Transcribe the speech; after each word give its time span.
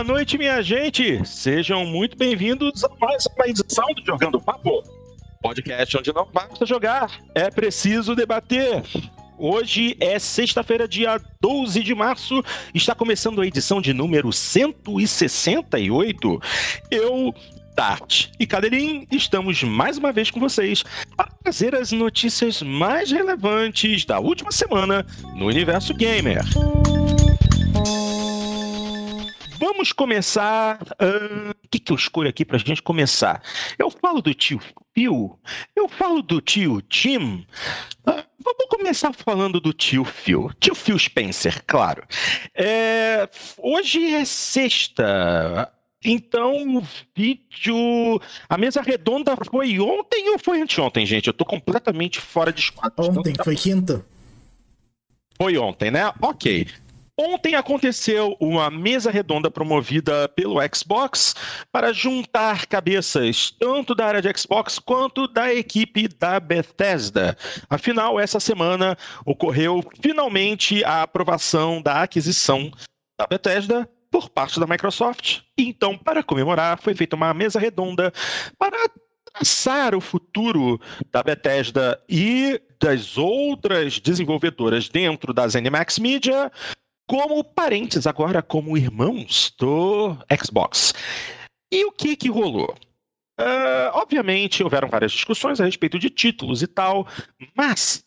Boa 0.00 0.14
noite, 0.14 0.38
minha 0.38 0.62
gente! 0.62 1.20
Sejam 1.26 1.84
muito 1.84 2.16
bem-vindos 2.16 2.82
a 2.82 2.88
mais 2.98 3.26
uma 3.26 3.46
edição 3.46 3.84
do 3.94 4.02
Jogando 4.02 4.40
Papo. 4.40 4.82
Podcast 5.42 5.98
onde 5.98 6.10
não 6.10 6.24
basta 6.24 6.64
jogar, 6.64 7.20
é 7.34 7.50
preciso 7.50 8.16
debater. 8.16 8.82
Hoje 9.36 9.98
é 10.00 10.18
sexta-feira, 10.18 10.88
dia 10.88 11.20
12 11.42 11.82
de 11.82 11.94
março. 11.94 12.42
Está 12.72 12.94
começando 12.94 13.42
a 13.42 13.46
edição 13.46 13.78
de 13.78 13.92
número 13.92 14.32
168. 14.32 16.40
Eu, 16.90 17.34
Tart 17.76 18.28
e 18.40 18.46
Cadelim 18.46 19.06
estamos 19.12 19.62
mais 19.62 19.98
uma 19.98 20.12
vez 20.12 20.30
com 20.30 20.40
vocês 20.40 20.82
para 21.14 21.28
trazer 21.42 21.74
as 21.74 21.92
notícias 21.92 22.62
mais 22.62 23.12
relevantes 23.12 24.06
da 24.06 24.18
última 24.18 24.50
semana 24.50 25.04
no 25.36 25.44
universo 25.44 25.92
gamer. 25.92 26.42
Vamos 29.60 29.92
começar. 29.92 30.78
O 30.80 31.50
uh, 31.50 31.54
que, 31.70 31.78
que 31.78 31.92
eu 31.92 31.96
escolho 31.96 32.30
aqui 32.30 32.46
para 32.46 32.56
a 32.56 32.58
gente 32.58 32.80
começar? 32.80 33.42
Eu 33.78 33.90
falo 33.90 34.22
do 34.22 34.32
tio 34.32 34.58
Phil, 34.94 35.38
eu 35.76 35.86
falo 35.86 36.22
do 36.22 36.40
tio 36.40 36.80
Tim. 36.80 37.46
Uh, 38.08 38.24
vamos 38.42 38.66
começar 38.70 39.12
falando 39.12 39.60
do 39.60 39.74
tio 39.74 40.02
Phil. 40.02 40.50
Tio 40.58 40.74
Phil 40.74 40.98
Spencer, 40.98 41.62
claro. 41.66 42.02
É, 42.54 43.28
hoje 43.58 44.14
é 44.14 44.24
sexta. 44.24 45.70
Então, 46.02 46.78
o 46.78 46.82
vídeo. 47.14 48.18
A 48.48 48.56
mesa 48.56 48.80
redonda 48.80 49.36
foi 49.50 49.78
ontem 49.78 50.30
ou 50.30 50.38
foi 50.38 50.62
anteontem, 50.62 51.04
gente? 51.04 51.26
Eu 51.26 51.34
tô 51.34 51.44
completamente 51.44 52.18
fora 52.18 52.50
de 52.50 52.60
esquadro. 52.60 53.10
Ontem, 53.10 53.32
então, 53.32 53.44
foi 53.44 53.56
quinta. 53.56 54.02
Foi 55.36 55.58
ontem, 55.58 55.90
né? 55.90 56.10
Ok. 56.22 56.66
Ontem 57.22 57.54
aconteceu 57.54 58.34
uma 58.40 58.70
mesa 58.70 59.10
redonda 59.10 59.50
promovida 59.50 60.26
pelo 60.30 60.56
Xbox 60.74 61.34
para 61.70 61.92
juntar 61.92 62.64
cabeças 62.64 63.50
tanto 63.50 63.94
da 63.94 64.06
área 64.06 64.22
de 64.22 64.38
Xbox 64.38 64.78
quanto 64.78 65.28
da 65.28 65.52
equipe 65.52 66.08
da 66.08 66.40
Bethesda. 66.40 67.36
Afinal, 67.68 68.18
essa 68.18 68.40
semana 68.40 68.96
ocorreu 69.26 69.84
finalmente 70.00 70.82
a 70.82 71.02
aprovação 71.02 71.82
da 71.82 72.00
aquisição 72.04 72.70
da 73.18 73.26
Bethesda 73.26 73.86
por 74.10 74.30
parte 74.30 74.58
da 74.58 74.66
Microsoft. 74.66 75.40
Então, 75.58 75.98
para 75.98 76.22
comemorar, 76.22 76.80
foi 76.80 76.94
feita 76.94 77.16
uma 77.16 77.34
mesa 77.34 77.60
redonda 77.60 78.10
para 78.58 78.78
traçar 79.30 79.94
o 79.94 80.00
futuro 80.00 80.80
da 81.12 81.22
Bethesda 81.22 82.02
e 82.08 82.58
das 82.80 83.18
outras 83.18 84.00
desenvolvedoras 84.00 84.88
dentro 84.88 85.34
da 85.34 85.46
ZeniMax 85.46 85.98
Media 85.98 86.50
como 87.10 87.42
parentes, 87.42 88.06
agora 88.06 88.40
como 88.40 88.78
irmãos 88.78 89.52
do 89.58 90.16
Xbox. 90.40 90.94
E 91.72 91.84
o 91.84 91.90
que 91.90 92.14
que 92.14 92.30
rolou? 92.30 92.72
Uh, 93.36 93.90
obviamente, 93.94 94.62
houveram 94.62 94.88
várias 94.88 95.10
discussões 95.10 95.60
a 95.60 95.64
respeito 95.64 95.98
de 95.98 96.08
títulos 96.08 96.62
e 96.62 96.68
tal, 96.68 97.08
mas 97.56 98.04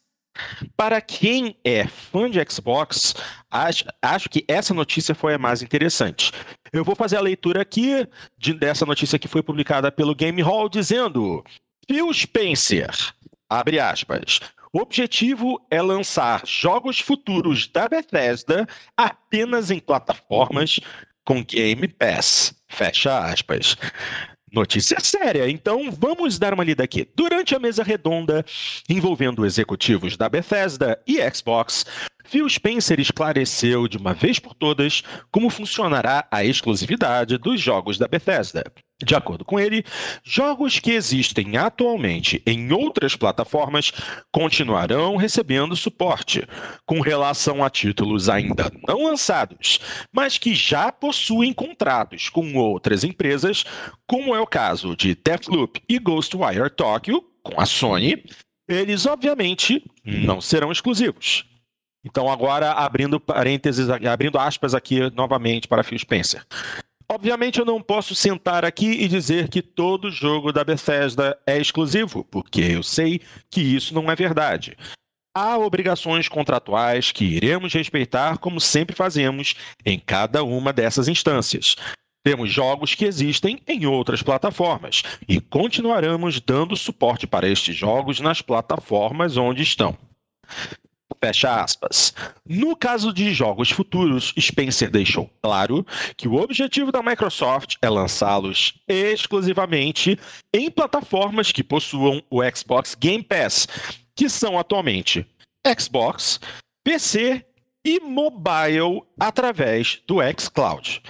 para 0.78 1.02
quem 1.02 1.58
é 1.66 1.86
fã 1.86 2.32
de 2.32 2.40
Xbox, 2.50 3.14
acho, 3.52 3.84
acho, 4.02 4.30
que 4.30 4.46
essa 4.48 4.74
notícia 4.74 5.14
foi 5.14 5.34
a 5.34 5.38
mais 5.38 5.62
interessante. 5.62 6.32
Eu 6.72 6.86
vou 6.86 6.96
fazer 6.96 7.18
a 7.18 7.22
leitura 7.22 7.62
aqui 7.62 8.08
de, 8.38 8.54
dessa 8.54 8.86
notícia 8.86 9.20
que 9.20 9.28
foi 9.28 9.44
publicada 9.44 9.92
pelo 9.92 10.16
Game 10.16 10.42
Hall, 10.42 10.70
dizendo: 10.70 11.44
Phil 11.90 12.14
Spencer, 12.14 12.90
abre 13.60 13.80
aspas, 13.80 14.40
o 14.72 14.80
objetivo 14.80 15.64
é 15.70 15.82
lançar 15.82 16.42
jogos 16.46 17.00
futuros 17.00 17.68
da 17.68 17.88
Bethesda 17.88 18.68
apenas 18.98 19.70
em 19.70 19.80
plataformas 19.80 20.80
com 21.24 21.44
Game 21.44 21.88
Pass. 21.88 22.56
Fecha 22.68 23.20
aspas. 23.20 23.78
Notícia 24.52 25.00
séria, 25.00 25.50
então 25.50 25.92
vamos 25.92 26.38
dar 26.38 26.54
uma 26.54 26.64
lida 26.64 26.84
aqui. 26.84 27.10
Durante 27.16 27.56
a 27.56 27.60
mesa 27.60 27.84
redonda 27.84 28.46
envolvendo 28.88 29.46
executivos 29.46 30.16
da 30.16 30.30
Bethesda 30.30 31.00
e 31.08 31.18
Xbox, 31.32 31.86
Phil 32.26 32.48
Spencer 32.48 33.00
esclareceu 33.00 33.88
de 33.88 33.98
uma 33.98 34.14
vez 34.14 34.40
por 34.40 34.54
todas 34.54 35.04
como 35.32 35.50
funcionará 35.50 36.28
a 36.32 36.44
exclusividade 36.44 37.38
dos 37.38 37.60
jogos 37.60 37.98
da 37.98 38.08
Bethesda. 38.08 38.64
De 39.04 39.16
acordo 39.16 39.44
com 39.44 39.60
ele, 39.60 39.84
jogos 40.24 40.80
que 40.80 40.92
existem 40.92 41.58
atualmente 41.58 42.42
em 42.46 42.72
outras 42.72 43.16
plataformas 43.16 43.92
continuarão 44.32 45.16
recebendo 45.16 45.76
suporte, 45.76 46.48
com 46.86 47.02
relação 47.02 47.64
a 47.64 47.70
títulos 47.70 48.30
ainda 48.30 48.72
não 48.88 49.06
lançados, 49.06 49.80
mas 50.12 50.38
que 50.38 50.56
já 50.56 50.92
possuem 50.92 51.54
contratos 51.54 52.30
com 52.30 52.56
outras 52.56 53.04
empresas, 53.04 53.64
como 54.08 54.36
é 54.36 54.40
o 54.40 54.48
caso 54.48 54.96
de 54.96 55.16
Deathloop 55.16 55.82
e 55.88 56.00
Ghostwire 56.00 56.70
Tokyo, 56.70 57.24
com 57.44 57.60
a 57.60 57.66
Sony, 57.66 58.24
eles 58.68 59.06
obviamente 59.06 59.84
não 60.06 60.40
serão 60.40 60.72
exclusivos. 60.72 61.46
Então, 62.06 62.30
agora 62.30 62.72
abrindo 62.72 63.20
parênteses, 63.20 63.90
abrindo 63.90 64.38
aspas 64.38 64.74
aqui 64.74 65.10
novamente 65.12 65.68
para 65.68 65.84
Phil 65.84 65.98
Spencer. 65.98 66.46
Obviamente 67.14 67.60
eu 67.60 67.66
não 67.66 67.80
posso 67.80 68.16
sentar 68.16 68.66
aqui 68.66 68.88
e 68.88 69.08
dizer 69.08 69.48
que 69.48 69.62
todo 69.62 70.10
jogo 70.10 70.52
da 70.52 70.64
Bethesda 70.64 71.38
é 71.46 71.60
exclusivo, 71.60 72.24
porque 72.24 72.60
eu 72.60 72.82
sei 72.82 73.22
que 73.52 73.62
isso 73.62 73.94
não 73.94 74.10
é 74.10 74.16
verdade. 74.16 74.76
Há 75.32 75.56
obrigações 75.60 76.28
contratuais 76.28 77.12
que 77.12 77.24
iremos 77.24 77.72
respeitar 77.72 78.40
como 78.40 78.60
sempre 78.60 78.96
fazemos 78.96 79.54
em 79.86 80.00
cada 80.00 80.44
uma 80.44 80.74
dessas 80.74 81.08
instâncias. 81.08 81.76
Temos 82.26 82.52
jogos 82.52 82.96
que 82.96 83.06
existem 83.06 83.62
em 83.68 83.86
outras 83.86 84.24
plataformas 84.24 85.04
e 85.28 85.40
continuaremos 85.40 86.42
dando 86.42 86.76
suporte 86.76 87.28
para 87.28 87.48
estes 87.48 87.76
jogos 87.76 88.20
nas 88.20 88.42
plataformas 88.42 89.38
onde 89.38 89.62
estão. 89.62 89.96
Fecha 91.20 91.64
aspas. 91.64 92.14
No 92.48 92.76
caso 92.76 93.14
de 93.14 93.34
jogos 93.34 93.70
futuros, 93.70 94.34
Spencer 94.40 94.90
deixou 94.90 95.30
claro 95.42 95.86
que 96.18 96.28
o 96.28 96.36
objetivo 96.36 96.92
da 96.92 97.02
Microsoft 97.02 97.76
é 97.82 97.90
lançá-los 97.90 98.74
exclusivamente 98.88 100.20
em 100.54 100.70
plataformas 100.70 101.52
que 101.52 101.64
possuam 101.64 102.22
o 102.30 102.42
Xbox 102.56 102.96
Game 102.96 103.24
Pass, 103.24 103.68
que 104.16 104.30
são 104.30 104.58
atualmente 104.58 105.26
Xbox, 105.80 106.40
PC 106.84 107.46
e 107.86 108.00
mobile 108.00 109.02
através 109.20 110.02
do 110.08 110.18
xCloud. 110.38 111.02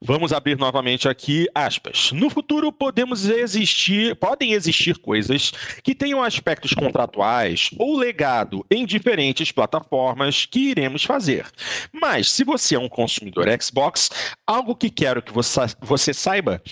Vamos 0.00 0.32
abrir 0.32 0.56
novamente 0.56 1.08
aqui 1.08 1.48
aspas. 1.54 2.12
No 2.12 2.30
futuro 2.30 2.72
podemos 2.72 3.26
existir, 3.26 4.14
podem 4.16 4.52
existir 4.52 4.98
coisas 4.98 5.52
que 5.82 5.94
tenham 5.94 6.22
aspectos 6.22 6.72
contratuais 6.72 7.70
ou 7.78 7.96
legado 7.96 8.64
em 8.70 8.86
diferentes 8.86 9.50
plataformas 9.50 10.46
que 10.46 10.70
iremos 10.70 11.04
fazer. 11.04 11.46
Mas 11.92 12.30
se 12.30 12.44
você 12.44 12.76
é 12.76 12.78
um 12.78 12.88
consumidor 12.88 13.46
Xbox, 13.60 14.10
algo 14.46 14.76
que 14.76 14.90
quero 14.90 15.22
que 15.22 15.32
você, 15.32 15.60
você 15.80 16.14
saiba 16.14 16.62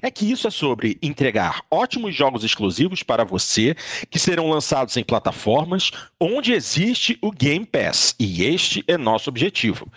é 0.00 0.10
que 0.10 0.30
isso 0.30 0.46
é 0.46 0.50
sobre 0.50 0.98
entregar 1.02 1.62
ótimos 1.70 2.14
jogos 2.14 2.44
exclusivos 2.44 3.02
para 3.02 3.24
você 3.24 3.74
que 4.10 4.18
serão 4.18 4.50
lançados 4.50 4.96
em 4.96 5.04
plataformas 5.04 5.90
onde 6.20 6.52
existe 6.52 7.18
o 7.20 7.32
Game 7.32 7.66
Pass. 7.66 8.14
E 8.18 8.44
este 8.44 8.84
é 8.86 8.91
nosso 8.98 9.30
objetivo. 9.30 9.90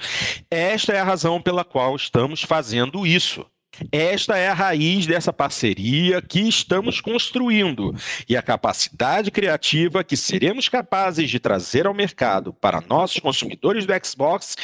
Esta 0.49 0.93
é 0.93 0.99
a 0.99 1.03
razão 1.03 1.41
pela 1.41 1.63
qual 1.63 1.95
estamos 1.95 2.41
fazendo 2.41 3.05
isso. 3.05 3.45
Esta 3.91 4.37
é 4.37 4.47
a 4.47 4.53
raiz 4.53 5.05
dessa 5.05 5.33
parceria 5.33 6.21
que 6.21 6.39
estamos 6.39 7.01
construindo 7.01 7.93
e 8.27 8.37
a 8.37 8.41
capacidade 8.41 9.31
criativa 9.31 10.03
que 10.03 10.15
seremos 10.15 10.69
capazes 10.69 11.29
de 11.29 11.39
trazer 11.39 11.85
ao 11.85 11.93
mercado 11.93 12.53
para 12.53 12.81
nossos 12.81 13.19
consumidores 13.19 13.85
do 13.85 13.93
Xbox 14.05 14.55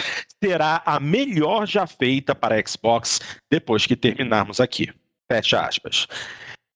será 0.41 0.81
a 0.85 0.99
melhor 0.99 1.67
já 1.67 1.85
feita 1.85 2.33
para 2.33 2.55
a 2.55 2.65
Xbox 2.65 3.19
depois 3.49 3.85
que 3.85 3.95
terminarmos 3.95 4.59
aqui. 4.59 4.89
Fecha 5.29 5.61
aspas. 5.61 6.07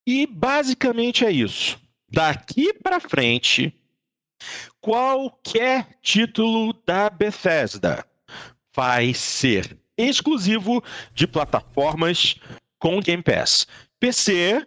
E 0.07 0.27
basicamente 0.27 1.25
é 1.25 1.31
isso. 1.31 1.79
Daqui 2.11 2.73
para 2.73 2.99
frente, 2.99 3.73
qualquer 4.85 5.87
título 5.99 6.71
da 6.85 7.09
Bethesda 7.09 8.05
vai 8.75 9.15
ser 9.15 9.75
exclusivo 9.97 10.83
de 11.11 11.25
plataformas 11.25 12.35
com 12.77 12.99
Game 12.99 13.23
Pass. 13.23 13.65
PC, 13.99 14.63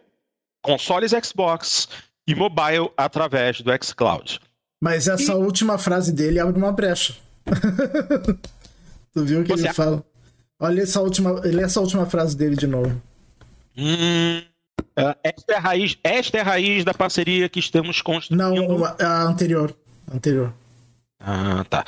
consoles 0.60 1.12
Xbox 1.24 1.88
e 2.26 2.34
mobile 2.34 2.90
através 2.96 3.60
do 3.60 3.70
xCloud. 3.80 4.40
Mas 4.80 5.06
essa 5.06 5.30
e... 5.30 5.36
última 5.36 5.78
frase 5.78 6.12
dele 6.12 6.40
abre 6.40 6.58
uma 6.58 6.72
brecha. 6.72 7.14
tu 9.14 9.24
viu 9.24 9.42
o 9.42 9.44
que 9.44 9.52
Você 9.52 9.66
ele 9.66 9.72
fala? 9.72 10.04
Olha 10.58 10.82
essa 10.82 11.00
última, 11.00 11.30
lê 11.44 11.62
essa 11.62 11.80
última 11.80 12.06
frase 12.06 12.36
dele 12.36 12.56
de 12.56 12.66
novo. 12.66 13.00
Hum, 13.76 14.42
esta, 15.22 15.52
é 15.52 15.56
a 15.56 15.60
raiz, 15.60 15.96
esta 16.02 16.38
é 16.38 16.40
a 16.40 16.44
raiz 16.44 16.84
da 16.84 16.92
parceria 16.92 17.48
que 17.48 17.60
estamos 17.60 18.02
construindo. 18.02 18.40
Não, 18.40 18.84
a 18.84 19.22
anterior. 19.22 19.72
Anterior. 20.12 20.52
Ah, 21.20 21.64
tá. 21.68 21.84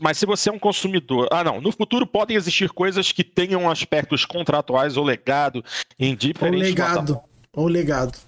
Mas 0.00 0.18
se 0.18 0.26
você 0.26 0.50
é 0.50 0.52
um 0.52 0.58
consumidor. 0.58 1.28
Ah, 1.30 1.44
não. 1.44 1.60
No 1.60 1.72
futuro 1.72 2.06
podem 2.06 2.36
existir 2.36 2.70
coisas 2.70 3.12
que 3.12 3.22
tenham 3.22 3.70
aspectos 3.70 4.24
contratuais 4.24 4.96
ou 4.96 5.04
legado 5.04 5.64
em 5.98 6.16
diferentes. 6.16 6.60
Ou 6.60 6.68
legado. 6.68 7.20
Ou 7.52 7.68
legado. 7.68 8.18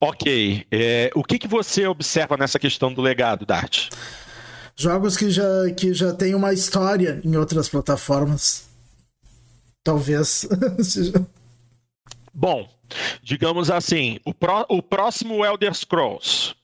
Ok. 0.00 0.66
É, 0.70 1.10
o 1.14 1.24
que, 1.24 1.38
que 1.38 1.48
você 1.48 1.86
observa 1.86 2.36
nessa 2.36 2.58
questão 2.58 2.92
do 2.92 3.00
legado, 3.00 3.46
Dart? 3.46 3.88
Jogos 4.76 5.16
que 5.16 5.30
já, 5.30 5.70
que 5.74 5.94
já 5.94 6.12
têm 6.12 6.34
uma 6.34 6.52
história 6.52 7.20
em 7.24 7.34
outras 7.36 7.68
plataformas. 7.68 8.68
Talvez. 9.82 10.46
Bom, 12.34 12.68
digamos 13.22 13.70
assim, 13.70 14.18
o, 14.24 14.32
o 14.68 14.82
próximo 14.82 15.44
Elder 15.44 15.74
Scrolls. 15.74 16.54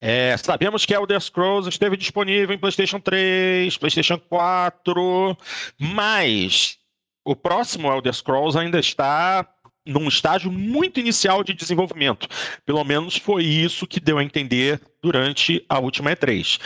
É, 0.00 0.36
sabemos 0.36 0.84
que 0.84 0.92
Elder 0.92 1.20
Scrolls 1.20 1.68
esteve 1.68 1.96
disponível 1.96 2.54
em 2.54 2.58
PlayStation 2.58 2.98
3, 2.98 3.76
PlayStation 3.76 4.18
4, 4.18 5.36
mas 5.78 6.76
o 7.24 7.36
próximo 7.36 7.88
Elder 7.88 8.12
Scrolls 8.12 8.58
ainda 8.58 8.80
está 8.80 9.48
num 9.86 10.08
estágio 10.08 10.50
muito 10.50 10.98
inicial 10.98 11.42
de 11.44 11.54
desenvolvimento. 11.54 12.28
Pelo 12.64 12.82
menos 12.84 13.16
foi 13.16 13.44
isso 13.44 13.86
que 13.86 14.00
deu 14.00 14.18
a 14.18 14.24
entender 14.24 14.80
durante 15.00 15.64
a 15.68 15.78
última 15.78 16.10
E3. 16.10 16.60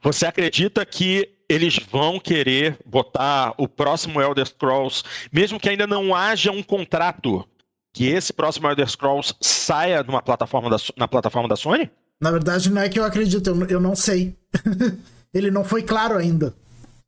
Você 0.00 0.26
acredita 0.26 0.84
que 0.84 1.28
eles 1.48 1.78
vão 1.78 2.18
querer 2.18 2.78
botar 2.84 3.54
o 3.58 3.68
próximo 3.68 4.20
Elder 4.20 4.46
Scrolls, 4.46 5.04
mesmo 5.30 5.60
que 5.60 5.68
ainda 5.68 5.86
não 5.86 6.14
haja 6.14 6.50
um 6.50 6.62
contrato, 6.62 7.46
que 7.92 8.08
esse 8.08 8.32
próximo 8.32 8.68
Elder 8.68 8.88
Scrolls 8.88 9.34
saia 9.40 10.02
numa 10.02 10.22
plataforma 10.22 10.70
da, 10.70 10.76
na 10.96 11.06
plataforma 11.06 11.48
da 11.48 11.56
Sony? 11.56 11.90
Na 12.20 12.30
verdade, 12.30 12.70
não 12.70 12.80
é 12.80 12.88
que 12.88 12.98
eu 12.98 13.04
acredito, 13.04 13.48
eu, 13.48 13.66
eu 13.66 13.80
não 13.80 13.94
sei. 13.94 14.36
Ele 15.34 15.50
não 15.50 15.64
foi 15.64 15.82
claro 15.82 16.16
ainda 16.16 16.54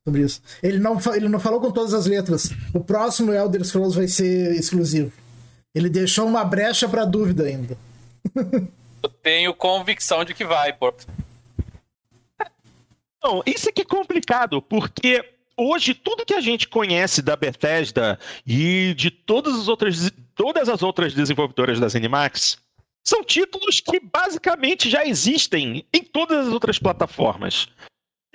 sobre 0.05 0.21
isso. 0.21 0.41
Ele 0.61 0.79
não, 0.79 0.99
ele 1.15 1.27
não 1.27 1.39
falou 1.39 1.59
com 1.59 1.71
todas 1.71 1.93
as 1.93 2.05
letras. 2.05 2.51
O 2.73 2.79
próximo 2.79 3.33
Elder 3.33 3.63
Scrolls 3.63 3.97
vai 3.97 4.07
ser 4.07 4.53
exclusivo. 4.53 5.11
Ele 5.73 5.89
deixou 5.89 6.27
uma 6.27 6.43
brecha 6.43 6.87
para 6.87 7.05
dúvida 7.05 7.43
ainda. 7.43 7.77
Eu 9.03 9.09
tenho 9.21 9.53
convicção 9.53 10.23
de 10.23 10.33
que 10.33 10.45
vai, 10.45 10.73
pô. 10.73 10.93
Não, 13.23 13.43
isso 13.45 13.69
aqui 13.69 13.81
é 13.81 13.85
complicado, 13.85 14.61
porque 14.61 15.23
hoje 15.57 15.93
tudo 15.93 16.25
que 16.25 16.33
a 16.33 16.41
gente 16.41 16.67
conhece 16.67 17.21
da 17.21 17.35
Bethesda 17.35 18.19
e 18.45 18.93
de 18.95 19.11
todas 19.11 19.55
as 19.55 19.67
outras, 19.67 20.11
todas 20.35 20.69
as 20.69 20.83
outras 20.83 21.13
desenvolvedoras 21.13 21.79
das 21.79 21.95
Animax 21.95 22.57
são 23.03 23.23
títulos 23.23 23.79
que 23.79 23.99
basicamente 23.99 24.89
já 24.89 25.05
existem 25.05 25.85
em 25.93 26.03
todas 26.03 26.47
as 26.47 26.53
outras 26.53 26.79
plataformas. 26.79 27.67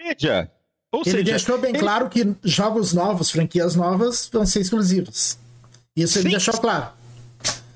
Seja, 0.00 0.50
ou 0.92 1.02
ele 1.02 1.10
seja, 1.10 1.24
deixou 1.24 1.58
bem 1.58 1.70
ele... 1.70 1.78
claro 1.78 2.08
que 2.08 2.34
jogos 2.42 2.92
novos, 2.92 3.30
franquias 3.30 3.76
novas, 3.76 4.28
vão 4.32 4.46
ser 4.46 4.60
exclusivos. 4.60 5.38
Isso 5.94 6.18
ele 6.18 6.24
Sim. 6.24 6.30
deixou 6.30 6.58
claro. 6.58 6.92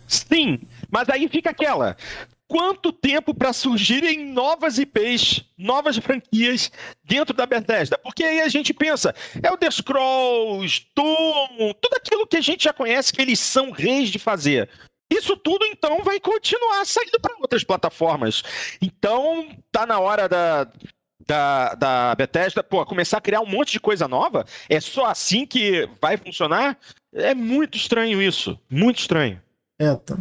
Sim, 0.07 0.61
mas 0.91 1.09
aí 1.09 1.29
fica 1.29 1.51
aquela. 1.51 1.97
Quanto 2.47 2.93
tempo 2.93 3.35
para 3.35 3.53
surgirem 3.53 4.27
novas 4.27 4.79
IPs, 4.79 5.45
novas 5.57 5.97
franquias 5.97 6.71
dentro 7.03 7.35
da 7.35 7.47
Bethesda? 7.47 7.99
Porque 7.99 8.23
aí 8.23 8.41
a 8.41 8.49
gente 8.49 8.75
pensa, 8.75 9.15
é 9.43 9.51
o 9.51 9.73
Scrolls, 9.73 10.87
Doom, 10.95 11.73
tudo 11.81 11.95
aquilo 11.97 12.27
que 12.27 12.37
a 12.37 12.43
gente 12.43 12.65
já 12.65 12.73
conhece 12.73 13.13
que 13.13 13.23
eles 13.23 13.41
são 13.41 13.71
reis 13.71 14.11
de 14.11 14.19
fazer. 14.19 14.69
Isso 15.11 15.37
tudo 15.37 15.65
então 15.67 16.03
vai 16.03 16.21
continuar 16.21 16.85
saindo 16.85 17.19
para 17.21 17.37
outras 17.39 17.65
plataformas. 17.65 18.43
Então 18.81 19.49
tá 19.73 19.87
na 19.87 19.99
hora 19.99 20.29
da, 20.29 20.69
da, 21.27 21.75
da 21.75 22.15
Bethesda 22.15 22.63
pô, 22.63 22.85
começar 22.85 23.19
a 23.19 23.23
criar 23.23 23.41
um 23.41 23.47
monte 23.47 23.73
de 23.73 23.81
coisa 23.81 24.07
nova. 24.07 24.45
É 24.69 24.81
só 24.81 25.07
assim 25.07 25.47
que 25.47 25.89
vai 26.01 26.17
funcionar? 26.17 26.79
É 27.13 27.35
muito 27.35 27.79
estranho 27.79 28.21
isso, 28.21 28.59
muito 28.69 28.99
estranho. 28.99 29.41
É, 29.79 29.95
tá... 29.95 30.17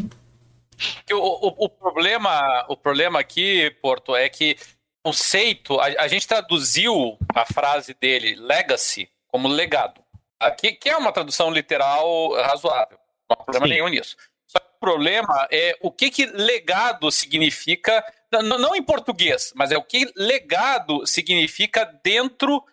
o, 1.11 1.15
o, 1.15 1.65
o, 1.65 1.69
problema, 1.69 2.65
o 2.67 2.77
problema 2.77 3.19
aqui, 3.19 3.69
Porto, 3.81 4.15
é 4.15 4.29
que 4.29 4.57
o 5.03 5.09
conceito, 5.09 5.79
a, 5.79 5.85
a, 5.85 6.07
gente 6.07 6.27
traduziu 6.27 7.17
a 7.33 7.45
frase 7.45 7.93
dele, 7.93 8.35
legacy, 8.35 9.09
como 9.27 9.47
legado. 9.47 10.01
Aqui, 10.39 10.73
que 10.73 10.89
é 10.89 10.97
uma 10.97 11.11
tradução 11.11 11.51
literal 11.51 12.33
razoável. 12.41 12.97
Não 13.29 13.37
há 13.39 13.43
problema 13.43 13.67
Sim. 13.67 13.73
nenhum 13.73 13.87
nisso. 13.87 14.15
Só 14.45 14.59
que 14.59 14.67
o 14.67 14.79
problema 14.79 15.47
é 15.51 15.77
o 15.81 15.91
que, 15.91 16.09
que 16.09 16.25
legado 16.25 17.11
significa, 17.11 18.03
não, 18.31 18.57
não 18.57 18.75
em 18.75 18.83
português, 18.83 19.51
mas 19.55 19.71
é 19.71 19.77
o 19.77 19.83
que 19.83 20.11
legado 20.15 21.05
significa 21.07 21.85
dentro 22.03 22.63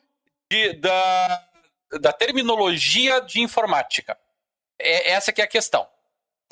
de, 0.50 0.74
da, 0.74 1.44
da 2.00 2.12
terminologia 2.12 3.20
de 3.20 3.40
informática. 3.40 4.18
É, 4.78 5.12
essa 5.12 5.32
que 5.32 5.40
é 5.40 5.44
a 5.44 5.48
questão. 5.48 5.86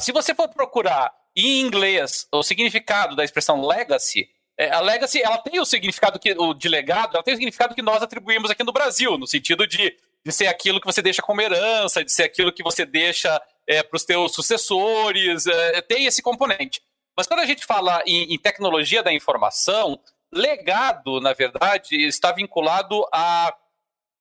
Se 0.01 0.13
você 0.13 0.35
for 0.35 0.49
procurar 0.49 1.13
em 1.47 1.61
inglês 1.61 2.27
o 2.33 2.43
significado 2.43 3.15
da 3.15 3.25
expressão 3.25 3.65
legacy, 3.65 4.29
é, 4.59 4.71
a 4.71 4.81
legacy 4.81 5.23
ela 5.23 5.39
tem 5.39 5.61
o 5.61 5.65
significado 5.65 6.19
que, 6.19 6.33
o 6.33 6.53
de 6.53 6.69
legado, 6.69 7.15
ela 7.15 7.23
tem 7.23 7.35
o 7.35 7.37
significado 7.37 7.75
que 7.75 7.83
nós 7.83 8.03
atribuímos 8.03 8.51
aqui 8.51 8.65
no 8.65 8.73
Brasil, 8.73 9.17
no 9.17 9.27
sentido 9.27 9.67
de, 9.67 9.97
de 10.25 10.33
ser 10.33 10.49
aquilo 10.49 10.81
que 10.81 10.87
você 10.87 11.01
deixa 11.01 11.23
como 11.23 11.41
herança, 11.41 12.05
de 12.05 12.11
ser 12.11 12.25
aquilo 12.25 12.53
que 12.53 12.63
você 12.63 12.85
deixa 12.85 13.41
é, 13.69 13.85
para 13.85 13.97
os 13.97 14.05
teus 14.05 14.35
sucessores, 14.35 15.47
é, 15.47 15.81
tem 15.83 16.07
esse 16.07 16.21
componente. 16.21 16.83
Mas 17.17 17.27
quando 17.27 17.41
a 17.41 17.47
gente 17.47 17.65
fala 17.65 18.03
em, 18.05 18.35
em 18.35 18.39
tecnologia 18.39 19.03
da 19.03 19.13
informação, 19.13 20.01
legado, 20.33 21.21
na 21.21 21.33
verdade, 21.33 21.97
está 21.97 22.33
vinculado 22.33 23.05
à, 23.13 23.55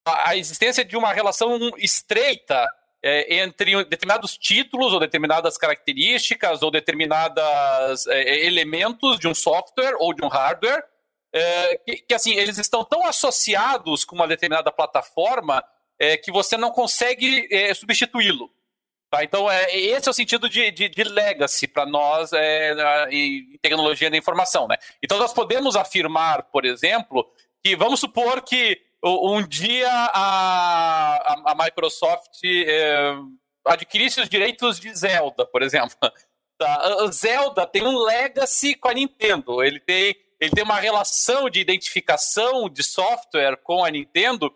à 0.06 0.36
existência 0.38 0.86
de 0.86 0.96
uma 0.96 1.14
relação 1.14 1.58
estreita 1.78 2.68
é, 3.08 3.36
entre 3.40 3.86
determinados 3.86 4.38
títulos 4.38 4.92
ou 4.92 5.00
determinadas 5.00 5.58
características 5.58 6.62
ou 6.62 6.70
determinados 6.70 8.06
é, 8.08 8.46
elementos 8.46 9.18
de 9.18 9.30
um 9.30 9.34
software 9.34 9.96
ou 9.98 10.14
de 10.14 10.26
um 10.26 10.28
hardware 10.28 10.84
é, 11.32 11.78
que, 11.78 11.96
que, 11.98 12.14
assim 12.14 12.34
eles 12.34 12.58
estão 12.58 12.84
tão 12.84 13.08
associados 13.08 14.04
com 14.04 14.14
uma 14.14 14.28
determinada 14.28 14.74
plataforma 14.74 15.64
é, 15.98 16.18
que 16.18 16.34
você 16.34 16.58
não 16.58 16.70
consegue 16.70 17.48
é, 17.50 17.74
substituí-lo. 17.74 18.52
Tá? 19.10 19.24
Então, 19.24 19.50
é, 19.50 19.74
esse 19.74 20.10
é 20.10 20.12
o 20.12 20.14
sentido 20.14 20.50
de, 20.50 20.70
de, 20.72 20.90
de 20.90 21.04
legacy 21.06 21.66
para 21.66 21.86
nós 21.86 22.34
é, 22.34 23.08
em 23.10 23.58
tecnologia 23.62 24.12
da 24.12 24.18
informação. 24.18 24.68
Né? 24.68 24.76
Então, 25.02 25.18
nós 25.18 25.32
podemos 25.32 25.78
afirmar, 25.78 26.44
por 26.44 26.66
exemplo, 26.66 27.26
que 27.64 27.74
vamos 27.74 28.02
supor 28.02 28.42
que 28.42 28.82
um 29.04 29.46
dia 29.46 29.90
a, 29.90 31.18
a, 31.18 31.52
a 31.52 31.56
Microsoft 31.56 32.40
é, 32.44 33.14
adquirisse 33.66 34.22
os 34.22 34.30
direitos 34.30 34.80
de 34.80 34.94
Zelda, 34.96 35.46
por 35.46 35.62
exemplo. 35.62 35.98
Tá? 36.60 37.06
Zelda 37.12 37.68
tem 37.68 37.84
um 37.84 37.96
legacy 38.00 38.74
com 38.74 38.88
a 38.88 38.94
Nintendo. 38.96 39.64
Ele 39.64 39.80
tem, 39.80 40.16
ele 40.42 40.50
tem 40.50 40.64
uma 40.64 40.80
relação 40.80 41.52
de 41.52 41.60
identificação 41.60 42.68
de 42.68 42.82
software 42.82 43.58
com 43.58 43.86
a 43.86 43.92
Nintendo 43.92 44.52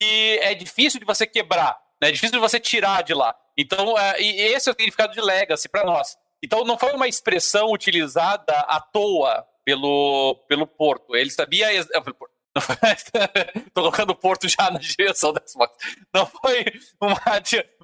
que 0.00 0.38
é 0.40 0.54
difícil 0.54 0.98
de 0.98 1.04
você 1.04 1.26
quebrar, 1.26 1.78
né? 2.00 2.08
é 2.08 2.12
difícil 2.12 2.32
de 2.32 2.40
você 2.40 2.58
tirar 2.58 3.02
de 3.02 3.12
lá. 3.12 3.36
Então, 3.58 3.98
é, 3.98 4.22
esse 4.22 4.70
é 4.70 4.72
o 4.72 4.74
significado 4.74 5.12
de 5.12 5.20
legacy 5.20 5.68
para 5.68 5.84
nós. 5.84 6.16
Então, 6.42 6.64
não 6.64 6.78
foi 6.78 6.92
uma 6.92 7.08
expressão 7.08 7.70
utilizada 7.70 8.52
à 8.60 8.80
toa 8.80 9.46
pelo, 9.64 10.42
pelo 10.48 10.66
Porto. 10.66 11.14
Ele 11.14 11.30
sabia. 11.30 11.68
Estou 12.56 13.72
colocando 13.74 14.10
o 14.10 14.14
Porto 14.14 14.48
já 14.48 14.70
na 14.70 14.78
direção 14.78 15.32
da 15.32 15.42
Xbox. 15.46 15.76
Não 16.12 16.26
foi 16.26 16.64
uma, 17.00 17.20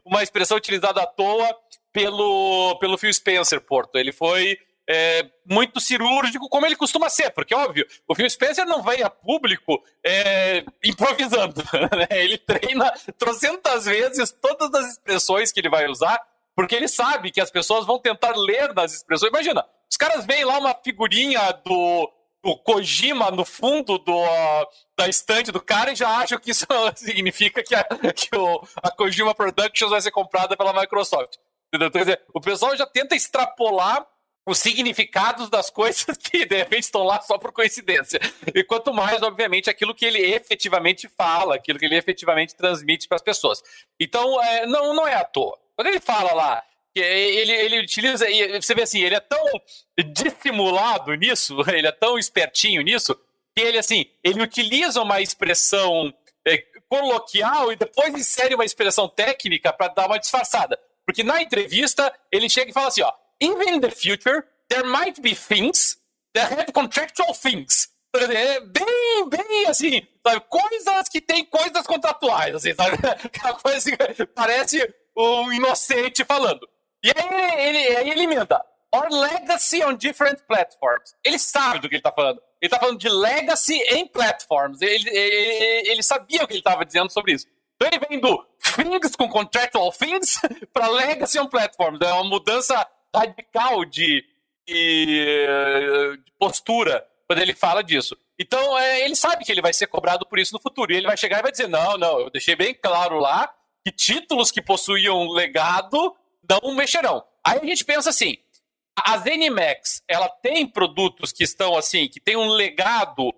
uma 0.04 0.22
expressão 0.22 0.56
utilizada 0.56 1.02
à 1.02 1.06
toa 1.06 1.56
pelo, 1.92 2.78
pelo 2.78 2.96
Phil 2.96 3.12
Spencer, 3.12 3.60
Porto. 3.60 3.96
Ele 3.96 4.12
foi 4.12 4.58
é, 4.88 5.24
muito 5.48 5.80
cirúrgico, 5.80 6.48
como 6.48 6.66
ele 6.66 6.74
costuma 6.74 7.08
ser, 7.08 7.30
porque, 7.30 7.54
óbvio, 7.54 7.86
o 8.08 8.14
Phil 8.14 8.28
Spencer 8.28 8.66
não 8.66 8.82
vai 8.82 9.02
a 9.02 9.10
público 9.10 9.82
é, 10.04 10.64
improvisando. 10.84 11.62
Né? 11.72 12.06
Ele 12.10 12.38
treina 12.38 12.92
trocentas 13.18 13.84
vezes 13.84 14.32
todas 14.32 14.72
as 14.74 14.92
expressões 14.92 15.52
que 15.52 15.60
ele 15.60 15.68
vai 15.68 15.86
usar, 15.88 16.20
porque 16.54 16.74
ele 16.74 16.88
sabe 16.88 17.30
que 17.30 17.40
as 17.40 17.50
pessoas 17.50 17.86
vão 17.86 17.98
tentar 17.98 18.36
ler 18.36 18.74
nas 18.74 18.92
expressões. 18.92 19.30
Imagina, 19.30 19.64
os 19.90 19.96
caras 19.96 20.26
veem 20.26 20.44
lá 20.44 20.58
uma 20.58 20.74
figurinha 20.74 21.52
do 21.64 22.10
o 22.42 22.56
Kojima 22.56 23.30
no 23.30 23.44
fundo 23.44 23.98
do, 23.98 24.16
uh, 24.16 24.66
da 24.96 25.08
estante 25.08 25.52
do 25.52 25.60
cara 25.60 25.92
e 25.92 25.96
já 25.96 26.08
acham 26.08 26.38
que 26.38 26.50
isso 26.50 26.66
significa 26.96 27.62
que, 27.62 27.74
a, 27.74 27.84
que 28.14 28.34
o, 28.34 28.62
a 28.82 28.90
Kojima 28.90 29.34
Productions 29.34 29.90
vai 29.90 30.00
ser 30.00 30.10
comprada 30.10 30.56
pela 30.56 30.72
Microsoft. 30.72 31.36
Entendeu? 31.68 31.90
Quer 31.90 31.98
dizer, 32.00 32.22
o 32.34 32.40
pessoal 32.40 32.76
já 32.76 32.86
tenta 32.86 33.14
extrapolar 33.14 34.06
os 34.46 34.58
significados 34.58 35.48
das 35.48 35.70
coisas 35.70 36.16
que 36.18 36.44
de 36.44 36.56
repente 36.56 36.84
estão 36.84 37.04
lá 37.04 37.20
só 37.20 37.38
por 37.38 37.52
coincidência. 37.52 38.18
E 38.54 38.64
quanto 38.64 38.92
mais, 38.92 39.22
obviamente, 39.22 39.70
aquilo 39.70 39.94
que 39.94 40.04
ele 40.04 40.18
efetivamente 40.18 41.08
fala, 41.08 41.54
aquilo 41.54 41.78
que 41.78 41.84
ele 41.84 41.96
efetivamente 41.96 42.56
transmite 42.56 43.06
para 43.06 43.16
as 43.16 43.22
pessoas. 43.22 43.62
Então, 43.98 44.42
é, 44.42 44.66
não, 44.66 44.94
não 44.94 45.06
é 45.06 45.14
à 45.14 45.24
toa. 45.24 45.58
Quando 45.76 45.88
ele 45.88 46.00
fala 46.00 46.32
lá 46.34 46.62
ele, 46.98 47.52
ele 47.52 47.80
utiliza, 47.80 48.26
você 48.60 48.74
vê 48.74 48.82
assim, 48.82 49.00
ele 49.00 49.14
é 49.14 49.20
tão 49.20 49.44
dissimulado 50.12 51.14
nisso, 51.14 51.56
ele 51.72 51.86
é 51.86 51.92
tão 51.92 52.18
espertinho 52.18 52.82
nisso, 52.82 53.14
que 53.56 53.62
ele, 53.62 53.78
assim, 53.78 54.06
ele 54.24 54.42
utiliza 54.42 55.00
uma 55.00 55.20
expressão 55.20 56.12
é, 56.46 56.58
coloquial 56.88 57.72
e 57.72 57.76
depois 57.76 58.14
insere 58.14 58.54
uma 58.54 58.64
expressão 58.64 59.08
técnica 59.08 59.72
para 59.72 59.88
dar 59.88 60.06
uma 60.06 60.18
disfarçada. 60.18 60.78
Porque 61.06 61.22
na 61.22 61.42
entrevista 61.42 62.12
ele 62.30 62.48
chega 62.48 62.70
e 62.70 62.74
fala 62.74 62.88
assim, 62.88 63.02
ó, 63.02 63.12
even 63.40 63.76
in 63.76 63.80
the 63.80 63.90
future 63.90 64.44
there 64.68 64.86
might 64.86 65.20
be 65.20 65.34
things 65.34 65.98
that 66.34 66.52
have 66.52 66.72
contractual 66.72 67.34
things. 67.34 67.88
É 68.12 68.60
bem, 68.60 69.28
bem 69.28 69.66
assim, 69.68 70.02
sabe? 70.26 70.40
Coisas 70.48 71.08
que 71.08 71.20
tem 71.20 71.44
coisas 71.44 71.86
contratuais, 71.86 72.56
assim, 72.56 72.74
sabe? 72.74 72.96
Coisa 73.62 73.96
que 73.96 74.26
parece 74.26 74.94
um 75.16 75.52
inocente 75.52 76.24
falando. 76.24 76.68
E 77.02 77.10
aí 77.14 77.68
ele, 77.68 77.78
ele, 77.78 77.96
aí 77.96 78.10
ele 78.10 78.22
emenda. 78.24 78.64
Or 78.92 79.08
legacy 79.08 79.84
on 79.84 79.94
different 79.94 80.42
platforms. 80.48 81.14
Ele 81.24 81.38
sabe 81.38 81.78
do 81.78 81.88
que 81.88 81.94
ele 81.94 82.00
está 82.00 82.12
falando. 82.12 82.38
Ele 82.60 82.66
está 82.66 82.78
falando 82.78 82.98
de 82.98 83.08
legacy 83.08 83.80
em 83.88 84.06
platforms. 84.06 84.82
Ele, 84.82 85.08
ele, 85.08 85.90
ele 85.90 86.02
sabia 86.02 86.42
o 86.42 86.46
que 86.46 86.54
ele 86.54 86.60
estava 86.60 86.84
dizendo 86.84 87.10
sobre 87.10 87.32
isso. 87.32 87.46
Então 87.76 87.88
ele 87.88 88.06
vem 88.08 88.20
do 88.20 88.44
things 88.74 89.16
com 89.16 89.28
contractual 89.28 89.92
things 89.92 90.40
para 90.72 90.88
legacy 90.88 91.38
on 91.38 91.46
platforms. 91.46 92.00
É 92.02 92.12
uma 92.12 92.24
mudança 92.24 92.86
radical 93.14 93.84
de, 93.84 94.24
de, 94.66 95.46
de 96.24 96.32
postura 96.38 97.06
quando 97.26 97.40
ele 97.40 97.54
fala 97.54 97.82
disso. 97.82 98.16
Então, 98.38 98.76
é, 98.78 99.04
ele 99.04 99.14
sabe 99.14 99.44
que 99.44 99.52
ele 99.52 99.62
vai 99.62 99.72
ser 99.72 99.86
cobrado 99.86 100.26
por 100.26 100.38
isso 100.38 100.52
no 100.52 100.60
futuro. 100.60 100.92
E 100.92 100.96
ele 100.96 101.06
vai 101.06 101.16
chegar 101.16 101.38
e 101.38 101.42
vai 101.42 101.52
dizer: 101.52 101.68
não, 101.68 101.96
não, 101.96 102.20
eu 102.20 102.30
deixei 102.30 102.56
bem 102.56 102.74
claro 102.74 103.18
lá 103.18 103.52
que 103.84 103.92
títulos 103.92 104.50
que 104.50 104.60
possuíam 104.60 105.28
legado 105.30 106.16
não 106.48 106.74
mexerão. 106.74 107.24
Aí 107.44 107.58
a 107.58 107.64
gente 107.64 107.84
pensa 107.84 108.10
assim: 108.10 108.36
a 108.96 109.18
ZeniMax, 109.18 110.02
ela 110.08 110.28
tem 110.28 110.66
produtos 110.66 111.32
que 111.32 111.44
estão 111.44 111.76
assim, 111.76 112.08
que 112.08 112.20
tem 112.20 112.36
um 112.36 112.48
legado 112.48 113.32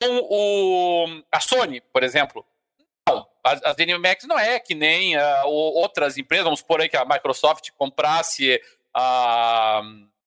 com 0.00 0.18
o, 0.30 1.22
a 1.32 1.40
Sony, 1.40 1.80
por 1.92 2.02
exemplo. 2.02 2.44
Não, 3.08 3.26
a, 3.44 3.70
a 3.70 3.72
ZeniMax 3.72 4.24
não 4.24 4.38
é 4.38 4.58
que 4.58 4.74
nem 4.74 5.16
uh, 5.16 5.46
outras 5.46 6.18
empresas, 6.18 6.44
vamos 6.44 6.60
supor 6.60 6.80
aí 6.80 6.88
que 6.88 6.96
a 6.96 7.04
Microsoft 7.04 7.70
comprasse 7.76 8.60
a 8.94 9.82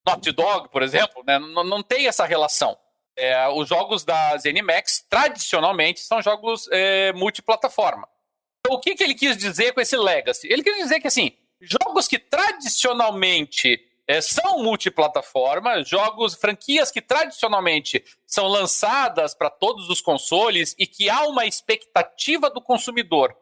Naughty 0.06 0.32
Dog, 0.32 0.68
por 0.70 0.82
exemplo, 0.82 1.22
né? 1.26 1.38
não, 1.38 1.64
não 1.64 1.82
tem 1.82 2.06
essa 2.06 2.24
relação. 2.24 2.76
É, 3.16 3.48
os 3.48 3.68
jogos 3.68 4.04
da 4.04 4.36
ZeniMax, 4.38 5.04
tradicionalmente, 5.08 6.00
são 6.00 6.22
jogos 6.22 6.68
é, 6.70 7.12
multiplataforma. 7.12 8.08
Então, 8.60 8.76
o 8.76 8.80
que, 8.80 8.94
que 8.94 9.02
ele 9.02 9.14
quis 9.14 9.36
dizer 9.36 9.72
com 9.72 9.80
esse 9.80 9.96
Legacy? 9.96 10.46
Ele 10.50 10.62
quis 10.62 10.76
dizer 10.76 11.00
que, 11.00 11.08
assim, 11.08 11.36
jogos 11.60 12.08
que 12.08 12.18
tradicionalmente 12.18 13.80
é, 14.06 14.20
são 14.20 14.62
multiplataforma, 14.62 15.84
jogos, 15.84 16.34
franquias 16.34 16.90
que 16.90 17.00
tradicionalmente 17.00 18.04
são 18.26 18.46
lançadas 18.48 19.34
para 19.34 19.50
todos 19.50 19.88
os 19.88 20.00
consoles 20.00 20.74
e 20.78 20.86
que 20.86 21.08
há 21.08 21.24
uma 21.24 21.46
expectativa 21.46 22.50
do 22.50 22.60
consumidor 22.60 23.36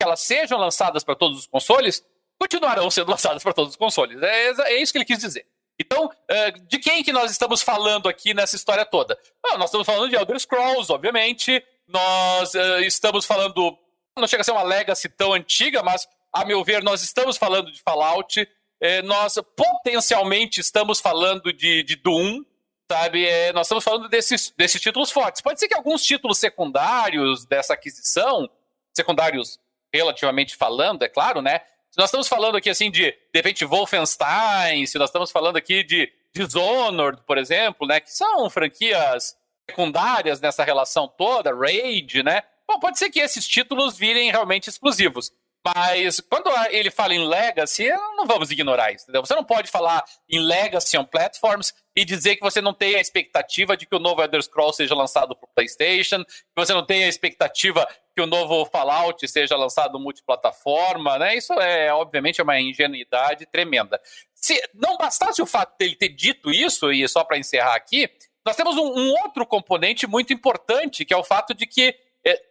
que 0.00 0.04
elas 0.04 0.20
sejam 0.20 0.58
lançadas 0.58 1.04
para 1.04 1.14
todos 1.14 1.38
os 1.38 1.46
consoles, 1.46 2.02
continuarão 2.38 2.90
sendo 2.90 3.10
lançadas 3.12 3.42
para 3.42 3.52
todos 3.52 3.72
os 3.72 3.76
consoles. 3.76 4.20
É, 4.22 4.48
é, 4.72 4.82
isso 4.82 4.92
que 4.92 4.98
ele 4.98 5.04
quis 5.04 5.18
dizer. 5.18 5.46
Então, 5.78 6.10
é, 6.28 6.50
de 6.50 6.78
quem 6.78 7.02
que 7.02 7.12
nós 7.12 7.30
estamos 7.30 7.62
falando 7.62 8.08
aqui 8.08 8.34
nessa 8.34 8.56
história 8.56 8.84
toda? 8.84 9.18
nós 9.52 9.64
estamos 9.64 9.86
falando 9.86 10.10
de 10.10 10.16
Elder 10.16 10.38
Scrolls, 10.38 10.92
obviamente. 10.92 11.62
Nós 11.86 12.54
é, 12.54 12.80
estamos 12.82 13.24
falando. 13.24 13.76
Não 14.18 14.28
chega 14.28 14.42
a 14.42 14.44
ser 14.44 14.52
uma 14.52 14.62
legacy 14.62 15.08
tão 15.08 15.32
antiga, 15.32 15.82
mas, 15.82 16.06
a 16.32 16.44
meu 16.44 16.62
ver, 16.64 16.82
nós 16.82 17.02
estamos 17.02 17.36
falando 17.36 17.72
de 17.72 17.80
Fallout 17.80 18.46
é, 18.80 19.02
nós 19.02 19.34
potencialmente 19.54 20.60
estamos 20.60 21.00
falando 21.00 21.52
de, 21.52 21.82
de 21.82 21.96
Doom, 21.96 22.42
sabe? 22.90 23.26
É, 23.26 23.52
nós 23.52 23.66
estamos 23.66 23.84
falando 23.84 24.08
desses, 24.08 24.52
desses 24.56 24.80
títulos 24.80 25.10
fortes. 25.10 25.42
Pode 25.42 25.60
ser 25.60 25.68
que 25.68 25.74
alguns 25.74 26.02
títulos 26.02 26.38
secundários 26.38 27.44
dessa 27.44 27.74
aquisição, 27.74 28.48
secundários 28.94 29.60
relativamente 29.92 30.56
falando, 30.56 31.02
é 31.02 31.08
claro, 31.08 31.42
né? 31.42 31.60
Se 31.90 31.98
nós 31.98 32.06
estamos 32.06 32.26
falando 32.26 32.56
aqui 32.56 32.70
assim 32.70 32.90
de, 32.90 33.10
de 33.10 33.16
repente, 33.34 33.64
Wolfenstein, 33.64 34.86
se 34.86 34.98
nós 34.98 35.10
estamos 35.10 35.30
falando 35.30 35.56
aqui 35.56 35.82
de 35.82 36.10
Dishonored, 36.32 37.22
por 37.26 37.36
exemplo, 37.36 37.86
né? 37.86 38.00
Que 38.00 38.10
são 38.10 38.48
franquias 38.48 39.36
secundárias 39.68 40.40
nessa 40.40 40.64
relação 40.64 41.06
toda, 41.06 41.54
Raid, 41.54 42.22
né? 42.22 42.42
Bom, 42.66 42.78
pode 42.78 42.98
ser 42.98 43.10
que 43.10 43.20
esses 43.20 43.46
títulos 43.46 43.98
virem 43.98 44.30
realmente 44.30 44.70
exclusivos. 44.70 45.32
Mas 45.64 46.20
quando 46.20 46.50
ele 46.70 46.90
fala 46.90 47.14
em 47.14 47.26
legacy, 47.26 47.88
não 48.16 48.26
vamos 48.26 48.50
ignorar 48.50 48.92
isso, 48.92 49.04
entendeu? 49.04 49.24
Você 49.24 49.34
não 49.34 49.44
pode 49.44 49.70
falar 49.70 50.02
em 50.28 50.38
legacy 50.40 50.96
on 50.96 51.04
platforms 51.04 51.74
e 51.94 52.02
dizer 52.02 52.36
que 52.36 52.42
você 52.42 52.62
não 52.62 52.72
tem 52.72 52.94
a 52.94 53.00
expectativa 53.00 53.76
de 53.76 53.84
que 53.84 53.94
o 53.94 53.98
novo 53.98 54.22
Elder 54.22 54.42
Scrolls 54.42 54.76
seja 54.76 54.94
lançado 54.94 55.36
para 55.36 55.48
PlayStation, 55.54 56.24
que 56.24 56.56
você 56.56 56.72
não 56.72 56.84
tem 56.84 57.04
a 57.04 57.08
expectativa 57.08 57.86
que 58.14 58.22
o 58.22 58.26
novo 58.26 58.64
Fallout 58.64 59.26
seja 59.28 59.54
lançado 59.54 60.00
multiplataforma, 60.00 61.18
né? 61.18 61.36
Isso 61.36 61.52
é, 61.54 61.92
obviamente, 61.92 62.40
é 62.40 62.44
uma 62.44 62.58
ingenuidade 62.58 63.44
tremenda. 63.46 64.00
Se 64.34 64.60
não 64.72 64.96
bastasse 64.96 65.42
o 65.42 65.46
fato 65.46 65.76
dele 65.78 65.94
ter 65.94 66.08
dito 66.08 66.50
isso, 66.50 66.90
e 66.90 67.06
só 67.06 67.22
para 67.22 67.38
encerrar 67.38 67.74
aqui, 67.74 68.08
nós 68.44 68.56
temos 68.56 68.76
um, 68.76 68.98
um 68.98 69.10
outro 69.22 69.46
componente 69.46 70.06
muito 70.06 70.32
importante, 70.32 71.04
que 71.04 71.12
é 71.12 71.16
o 71.16 71.24
fato 71.24 71.52
de 71.52 71.66
que 71.66 71.94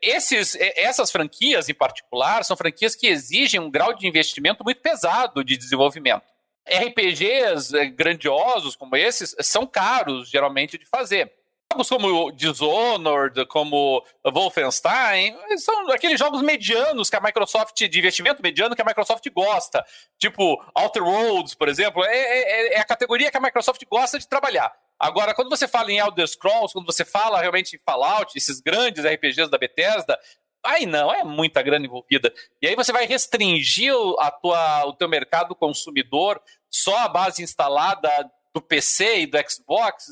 esses, 0.02 0.56
é, 0.56 0.84
essas 0.84 1.12
franquias 1.12 1.70
em 1.70 1.74
particular 1.74 2.44
são 2.44 2.58
franquias 2.58 2.96
que 2.96 3.08
exigem 3.08 3.60
um 3.60 3.70
grau 3.70 3.94
de 3.94 4.08
investimento 4.08 4.64
muito 4.64 4.82
pesado 4.82 5.44
de 5.44 5.58
desenvolvimento. 5.58 6.24
RPGs 6.68 7.76
é, 7.78 7.86
grandiosos 7.86 8.76
como 8.76 8.96
esses 8.96 9.36
são 9.42 9.66
caros, 9.66 10.30
geralmente, 10.30 10.78
de 10.78 10.86
fazer. 10.86 11.32
Jogos 11.72 11.90
como 11.90 12.32
Dishonored, 12.32 13.46
como 13.46 14.04
Wolfenstein, 14.26 15.36
são 15.58 15.92
aqueles 15.92 16.20
jogos 16.20 16.42
medianos 16.42 17.12
que 17.12 17.16
a 17.16 17.22
Microsoft, 17.22 17.76
de 17.76 18.00
investimento 18.00 18.42
mediano 18.42 18.76
que 18.76 18.82
a 18.82 18.86
Microsoft 18.86 19.24
gosta. 19.30 19.86
Tipo 20.18 20.60
Outer 20.74 21.04
Worlds, 21.04 21.54
por 21.54 21.70
exemplo, 21.70 22.04
é, 22.04 22.18
é, 22.18 22.74
é 22.74 22.80
a 22.80 22.86
categoria 22.86 23.30
que 23.30 23.38
a 23.38 23.42
Microsoft 23.42 23.84
gosta 23.88 24.18
de 24.18 24.28
trabalhar. 24.28 24.74
Agora, 25.00 25.34
quando 25.34 25.50
você 25.50 25.68
fala 25.68 25.92
em 25.92 26.00
Elder 26.00 26.28
Scrolls, 26.28 26.74
quando 26.74 26.86
você 26.86 27.06
fala 27.06 27.40
realmente 27.40 27.76
em 27.76 27.80
Fallout, 27.80 28.38
esses 28.38 28.60
grandes 28.60 29.06
RPGs 29.06 29.50
da 29.50 29.58
Bethesda, 29.58 30.20
aí 30.64 30.86
não, 30.86 31.14
é 31.14 31.24
muita 31.24 31.62
grana 31.62 31.86
envolvida. 31.86 32.34
E 32.62 32.68
aí 32.68 32.76
você 32.76 32.92
vai 32.92 33.06
restringir 33.06 33.94
a 34.20 34.30
tua, 34.30 34.86
o 34.86 34.94
teu 34.94 35.08
mercado 35.08 35.56
consumidor 35.56 36.42
só 36.70 36.98
à 36.98 37.08
base 37.08 37.42
instalada 37.42 38.10
do 38.54 38.62
PC 38.62 39.22
e 39.22 39.26
do 39.26 39.38
Xbox. 39.50 40.08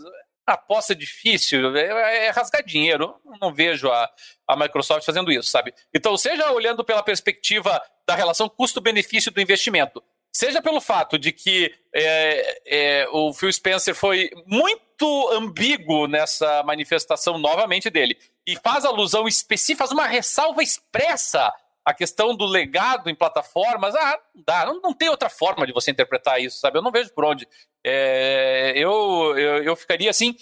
A 0.47 0.53
aposta 0.53 0.93
é 0.93 0.95
difícil, 0.95 1.75
é, 1.75 2.27
é 2.27 2.29
rasgar 2.29 2.63
dinheiro. 2.63 3.13
Não 3.41 3.53
vejo 3.53 3.91
a, 3.91 4.09
a 4.47 4.55
Microsoft 4.55 5.05
fazendo 5.05 5.29
isso, 5.29 5.49
sabe? 5.49 5.73
Então, 5.93 6.17
seja 6.17 6.49
olhando 6.51 6.85
pela 6.85 7.03
perspectiva 7.03 7.81
da 8.07 8.15
relação 8.15 8.47
custo-benefício 8.47 9.31
do 9.33 9.41
investimento, 9.41 10.01
Seja 10.37 10.61
pelo 10.61 10.79
fato 10.79 11.17
de 11.17 11.31
que 11.31 11.73
é, 11.91 12.61
é, 12.67 13.07
o 13.11 13.33
Phil 13.33 13.51
Spencer 13.51 13.95
foi 13.95 14.29
muito 14.45 15.29
ambíguo 15.31 16.05
nessa 16.05 16.61
manifestação 16.61 17.39
novamente 17.39 17.89
dele 17.89 18.15
e 18.45 18.55
faz 18.55 18.85
alusão 18.85 19.27
específica, 19.27 19.79
faz 19.79 19.91
uma 19.91 20.05
ressalva 20.05 20.61
expressa 20.61 21.51
à 21.83 21.91
questão 21.91 22.35
do 22.35 22.45
legado 22.45 23.09
em 23.09 23.15
plataformas. 23.15 23.95
Ah, 23.95 24.19
não 24.35 24.43
dá, 24.45 24.65
não, 24.67 24.79
não 24.79 24.93
tem 24.93 25.09
outra 25.09 25.27
forma 25.27 25.65
de 25.65 25.73
você 25.73 25.89
interpretar 25.89 26.39
isso, 26.39 26.59
sabe? 26.59 26.77
Eu 26.77 26.83
não 26.83 26.91
vejo 26.91 27.11
por 27.15 27.25
onde. 27.25 27.47
É, 27.83 28.73
eu, 28.75 29.35
eu, 29.35 29.63
eu 29.63 29.75
ficaria 29.75 30.11
assim 30.11 30.35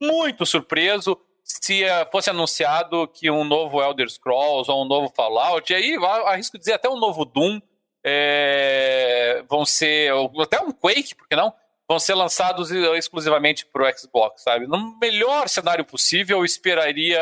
muito 0.00 0.46
surpreso 0.46 1.18
se 1.42 1.82
eh, 1.82 2.08
fosse 2.12 2.30
anunciado 2.30 3.08
que 3.08 3.28
um 3.28 3.42
novo 3.42 3.82
Elder 3.82 4.08
Scrolls 4.08 4.70
ou 4.70 4.84
um 4.84 4.88
novo 4.88 5.12
Fallout, 5.16 5.72
e 5.72 5.74
aí 5.74 5.96
arrisco 6.26 6.56
dizer 6.56 6.74
até 6.74 6.88
um 6.88 6.96
novo 6.96 7.24
Doom 7.24 7.60
é, 8.04 9.44
vão 9.48 9.64
ser, 9.64 10.12
até 10.40 10.60
um 10.60 10.72
Quake, 10.72 11.14
por 11.14 11.28
que 11.28 11.36
não? 11.36 11.52
Vão 11.88 11.98
ser 11.98 12.14
lançados 12.14 12.70
exclusivamente 12.70 13.66
para 13.66 13.88
o 13.88 13.98
Xbox, 13.98 14.42
sabe? 14.42 14.66
No 14.66 14.98
melhor 14.98 15.48
cenário 15.48 15.84
possível, 15.84 16.38
eu 16.38 16.44
esperaria 16.44 17.20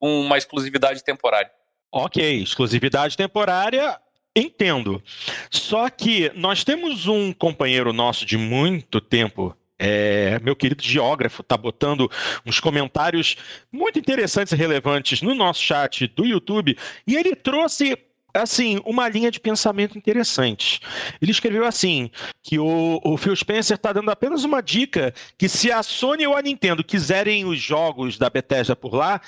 uma 0.00 0.38
exclusividade 0.38 1.02
temporária. 1.02 1.50
Ok, 1.90 2.42
exclusividade 2.42 3.16
temporária, 3.16 3.98
entendo. 4.36 5.02
Só 5.50 5.88
que 5.88 6.30
nós 6.34 6.64
temos 6.64 7.06
um 7.06 7.32
companheiro 7.32 7.92
nosso 7.92 8.26
de 8.26 8.36
muito 8.36 9.00
tempo 9.00 9.56
é, 9.78 10.38
meu 10.40 10.54
querido 10.54 10.82
geógrafo 10.82 11.42
está 11.42 11.56
botando 11.56 12.10
uns 12.46 12.60
comentários 12.60 13.36
muito 13.72 13.98
interessantes 13.98 14.52
e 14.52 14.56
relevantes 14.56 15.20
no 15.20 15.34
nosso 15.34 15.60
chat 15.60 16.06
do 16.06 16.24
YouTube 16.24 16.78
e 17.06 17.16
ele 17.16 17.34
trouxe 17.34 17.98
assim, 18.34 18.80
uma 18.84 19.08
linha 19.08 19.30
de 19.30 19.38
pensamento 19.38 19.96
interessante. 19.96 20.80
Ele 21.22 21.30
escreveu 21.30 21.64
assim, 21.64 22.10
que 22.42 22.58
o, 22.58 23.00
o 23.04 23.16
Phil 23.16 23.34
Spencer 23.36 23.76
está 23.76 23.92
dando 23.92 24.10
apenas 24.10 24.44
uma 24.44 24.60
dica, 24.60 25.14
que 25.38 25.48
se 25.48 25.70
a 25.70 25.82
Sony 25.82 26.26
ou 26.26 26.36
a 26.36 26.42
Nintendo 26.42 26.82
quiserem 26.82 27.44
os 27.44 27.60
jogos 27.60 28.18
da 28.18 28.28
Bethesda 28.28 28.74
por 28.74 28.94
lá, 28.94 29.20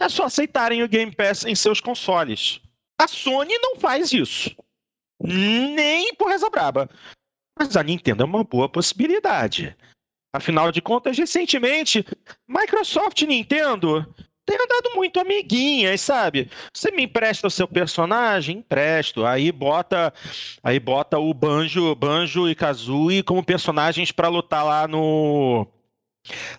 é 0.00 0.08
só 0.08 0.24
aceitarem 0.24 0.82
o 0.82 0.88
Game 0.88 1.14
Pass 1.14 1.44
em 1.44 1.54
seus 1.54 1.80
consoles. 1.80 2.60
A 3.00 3.08
Sony 3.08 3.56
não 3.58 3.76
faz 3.76 4.12
isso. 4.12 4.54
Nem 5.20 6.14
por 6.14 6.28
reza 6.28 6.50
braba. 6.50 6.90
Mas 7.58 7.76
a 7.76 7.82
Nintendo 7.82 8.22
é 8.22 8.26
uma 8.26 8.44
boa 8.44 8.68
possibilidade. 8.68 9.76
Afinal 10.34 10.72
de 10.72 10.80
contas, 10.80 11.16
recentemente, 11.16 12.04
Microsoft 12.48 13.20
e 13.20 13.26
Nintendo 13.26 14.06
têm 14.46 14.56
andado 14.56 14.94
muito 14.94 15.20
amiguinhas, 15.20 16.00
sabe? 16.00 16.50
Você 16.72 16.90
me 16.90 17.04
empresta 17.04 17.46
o 17.46 17.50
seu 17.50 17.66
personagem? 17.68 18.58
Empresto. 18.58 19.24
Aí 19.24 19.50
bota, 19.52 20.12
aí 20.62 20.78
bota 20.78 21.18
o 21.18 21.32
Banjo, 21.32 21.94
Banjo 21.94 22.48
e 22.48 22.54
Kazooie 22.54 23.22
como 23.22 23.44
personagens 23.44 24.10
para 24.12 24.28
lutar 24.28 24.64
lá 24.64 24.88
no 24.88 25.66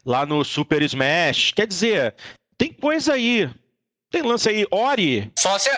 lá 0.06 0.26
no 0.26 0.44
Super 0.44 0.82
Smash. 0.82 1.52
Quer 1.54 1.68
dizer, 1.68 2.16
tem 2.58 2.72
coisa 2.72 3.14
aí. 3.14 3.50
Tem 4.12 4.22
lance 4.22 4.50
aí, 4.50 4.66
Ori. 4.70 5.32
Só 5.38 5.58
se 5.58 5.70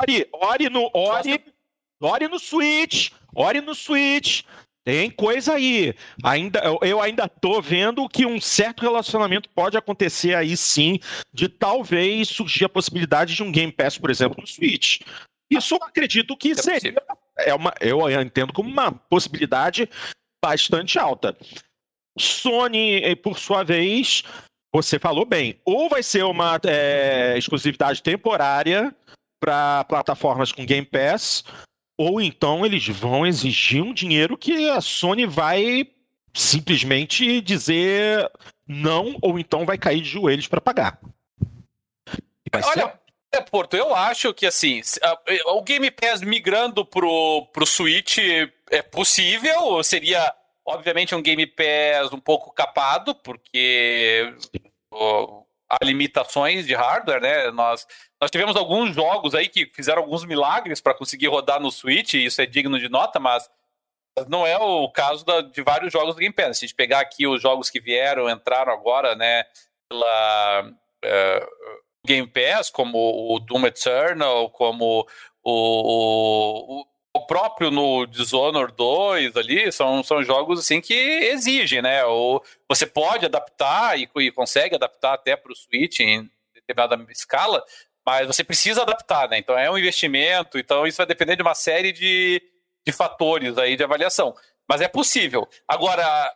Ori, 0.00 0.28
Ori 0.32 0.68
no 0.68 0.90
Ori, 0.94 1.44
Ori 2.00 2.28
no 2.28 2.38
Switch, 2.38 3.10
Ori 3.34 3.60
no 3.60 3.74
Switch. 3.74 4.42
Tem 4.88 5.10
coisa 5.10 5.52
aí. 5.52 5.94
Ainda, 6.24 6.62
eu 6.80 6.98
ainda 6.98 7.28
tô 7.28 7.60
vendo 7.60 8.08
que 8.08 8.24
um 8.24 8.40
certo 8.40 8.80
relacionamento 8.80 9.50
pode 9.50 9.76
acontecer 9.76 10.34
aí 10.34 10.56
sim, 10.56 10.98
de 11.30 11.46
talvez 11.46 12.28
surgir 12.28 12.64
a 12.64 12.70
possibilidade 12.70 13.34
de 13.34 13.42
um 13.42 13.52
Game 13.52 13.70
Pass, 13.70 13.98
por 13.98 14.10
exemplo, 14.10 14.40
no 14.40 14.46
Switch. 14.46 15.02
Isso 15.50 15.74
eu 15.74 15.82
acredito 15.82 16.34
que 16.34 16.52
é 16.52 16.54
seria. 16.54 17.02
É 17.36 17.52
uma, 17.52 17.74
eu 17.82 18.10
entendo 18.18 18.50
como 18.50 18.70
uma 18.70 18.90
possibilidade 18.90 19.86
bastante 20.42 20.98
alta. 20.98 21.36
Sony, 22.18 23.02
eh, 23.02 23.14
por 23.14 23.38
sua 23.38 23.62
vez, 23.62 24.22
você 24.74 24.98
falou 24.98 25.26
bem, 25.26 25.60
ou 25.66 25.90
vai 25.90 26.02
ser 26.02 26.24
uma 26.24 26.58
é, 26.64 27.36
exclusividade 27.36 28.02
temporária 28.02 28.96
para 29.38 29.84
plataformas 29.84 30.50
com 30.50 30.64
Game 30.64 30.86
Pass, 30.86 31.44
ou 31.98 32.20
então 32.20 32.64
eles 32.64 32.86
vão 32.86 33.26
exigir 33.26 33.82
um 33.82 33.92
dinheiro 33.92 34.38
que 34.38 34.70
a 34.70 34.80
Sony 34.80 35.26
vai 35.26 35.90
simplesmente 36.32 37.40
dizer 37.40 38.30
não, 38.66 39.16
ou 39.20 39.38
então 39.38 39.66
vai 39.66 39.76
cair 39.76 40.00
de 40.00 40.08
joelhos 40.08 40.46
para 40.46 40.60
pagar. 40.60 41.00
Olha, 42.64 42.98
é, 43.32 43.40
Porto, 43.40 43.76
eu 43.76 43.94
acho 43.94 44.32
que 44.32 44.46
assim, 44.46 44.80
o 45.46 45.62
Game 45.62 45.90
Pass 45.90 46.22
migrando 46.22 46.84
pro, 46.84 47.46
pro 47.52 47.66
Switch 47.66 48.18
é 48.70 48.82
possível, 48.82 49.82
seria 49.82 50.32
obviamente 50.64 51.14
um 51.14 51.22
Game 51.22 51.46
Pass 51.46 52.12
um 52.12 52.20
pouco 52.20 52.52
capado, 52.52 53.14
porque 53.14 54.32
há 55.68 55.84
limitações 55.84 56.66
de 56.66 56.74
hardware, 56.74 57.20
né? 57.20 57.50
Nós, 57.50 57.86
nós 58.20 58.30
tivemos 58.30 58.56
alguns 58.56 58.94
jogos 58.94 59.34
aí 59.34 59.48
que 59.48 59.66
fizeram 59.66 60.02
alguns 60.02 60.24
milagres 60.24 60.80
para 60.80 60.94
conseguir 60.94 61.28
rodar 61.28 61.60
no 61.60 61.70
Switch, 61.70 62.14
isso 62.14 62.42
é 62.42 62.46
digno 62.46 62.78
de 62.78 62.88
nota, 62.88 63.20
mas 63.20 63.48
não 64.28 64.46
é 64.46 64.56
o 64.58 64.90
caso 64.90 65.24
da, 65.24 65.40
de 65.40 65.62
vários 65.62 65.92
jogos 65.92 66.14
do 66.14 66.18
Game 66.18 66.34
Pass. 66.34 66.58
Se 66.58 66.64
a 66.64 66.68
gente 66.68 66.76
pegar 66.76 67.00
aqui 67.00 67.26
os 67.26 67.40
jogos 67.40 67.70
que 67.70 67.80
vieram, 67.80 68.28
entraram 68.28 68.72
agora, 68.72 69.14
né, 69.14 69.44
pela 69.88 70.62
uh, 70.68 71.46
Game 72.04 72.26
Pass, 72.26 72.70
como 72.70 72.98
o 73.34 73.38
Doom 73.38 73.66
Eternal, 73.66 74.50
como 74.50 75.06
o, 75.44 76.80
o, 76.80 76.86
o 77.14 77.26
próprio 77.26 77.70
no 77.70 78.06
Dishonored 78.06 78.74
2 78.76 79.36
ali, 79.36 79.70
são, 79.70 80.02
são 80.02 80.22
jogos 80.24 80.58
assim 80.58 80.80
que 80.80 80.94
exigem, 80.94 81.82
né? 81.82 82.04
Ou 82.04 82.42
você 82.68 82.86
pode 82.86 83.26
adaptar 83.26 83.98
e, 83.98 84.08
e 84.16 84.32
consegue 84.32 84.74
adaptar 84.74 85.14
até 85.14 85.36
para 85.36 85.52
o 85.52 85.56
Switch 85.56 86.00
em 86.00 86.28
determinada 86.54 87.10
escala, 87.10 87.64
mas 88.08 88.26
você 88.26 88.42
precisa 88.42 88.80
adaptar, 88.80 89.28
né? 89.28 89.36
Então 89.36 89.58
é 89.58 89.70
um 89.70 89.76
investimento, 89.76 90.58
então 90.58 90.86
isso 90.86 90.96
vai 90.96 91.04
depender 91.04 91.36
de 91.36 91.42
uma 91.42 91.54
série 91.54 91.92
de, 91.92 92.42
de 92.86 92.90
fatores 92.90 93.58
aí 93.58 93.76
de 93.76 93.84
avaliação. 93.84 94.34
Mas 94.66 94.80
é 94.80 94.88
possível. 94.88 95.46
Agora, 95.68 96.34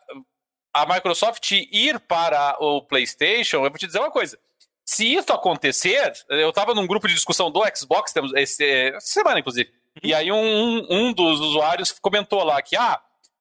a 0.74 0.84
Microsoft 0.84 1.50
ir 1.50 1.98
para 2.00 2.58
o 2.60 2.82
PlayStation, 2.82 3.64
eu 3.64 3.70
vou 3.70 3.78
te 3.78 3.86
dizer 3.86 4.00
uma 4.00 4.10
coisa. 4.10 4.38
Se 4.84 5.14
isso 5.14 5.32
acontecer, 5.32 6.12
eu 6.28 6.50
estava 6.50 6.74
num 6.74 6.86
grupo 6.86 7.08
de 7.08 7.14
discussão 7.14 7.50
do 7.50 7.62
Xbox, 7.74 8.12
temos 8.12 8.34
esse, 8.34 8.90
essa 8.94 9.06
semana, 9.06 9.40
inclusive, 9.40 9.72
e 10.02 10.12
aí 10.12 10.30
um, 10.30 10.86
um 10.90 11.10
dos 11.10 11.40
usuários 11.40 11.90
comentou 12.02 12.44
lá 12.44 12.60
que 12.60 12.76
ah, 12.76 13.00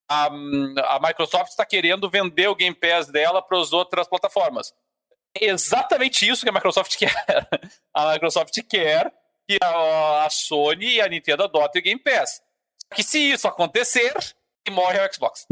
a, 0.10 0.28
a 0.28 1.00
Microsoft 1.06 1.50
está 1.50 1.65
querendo 1.65 2.10
vender 2.10 2.48
o 2.48 2.56
Game 2.56 2.76
Pass 2.76 3.08
dela 3.08 3.41
para 3.41 3.60
as 3.60 3.74
outras 3.74 4.08
plataformas. 4.08 4.74
Exatamente 5.39 6.28
isso 6.28 6.44
que 6.44 6.50
a 6.50 6.54
Microsoft 6.54 6.96
quer. 6.98 7.13
A 7.94 8.13
Microsoft 8.13 8.58
quer 8.70 9.12
que 9.48 9.58
a, 9.62 10.28
Sony 10.30 10.96
e 10.96 11.02
a 11.02 11.08
Nintendo 11.08 11.44
adotem 11.44 11.82
o 11.82 11.84
Game 11.84 12.00
Pass. 12.00 12.41
Que 12.94 13.04
se 13.04 13.32
isso 13.32 13.48
acontecer, 13.48 14.13
morre 14.70 15.00
o 15.00 15.13
Xbox. 15.13 15.48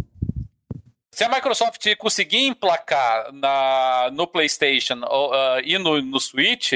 Se 1.12 1.24
a 1.24 1.30
Microsoft 1.30 1.86
conseguir 1.98 2.46
emplacar 2.46 3.32
na, 3.34 4.10
no 4.12 4.28
PlayStation 4.28 5.02
uh, 5.04 5.60
e 5.64 5.78
no, 5.78 6.02
no 6.02 6.20
Switch, 6.20 6.74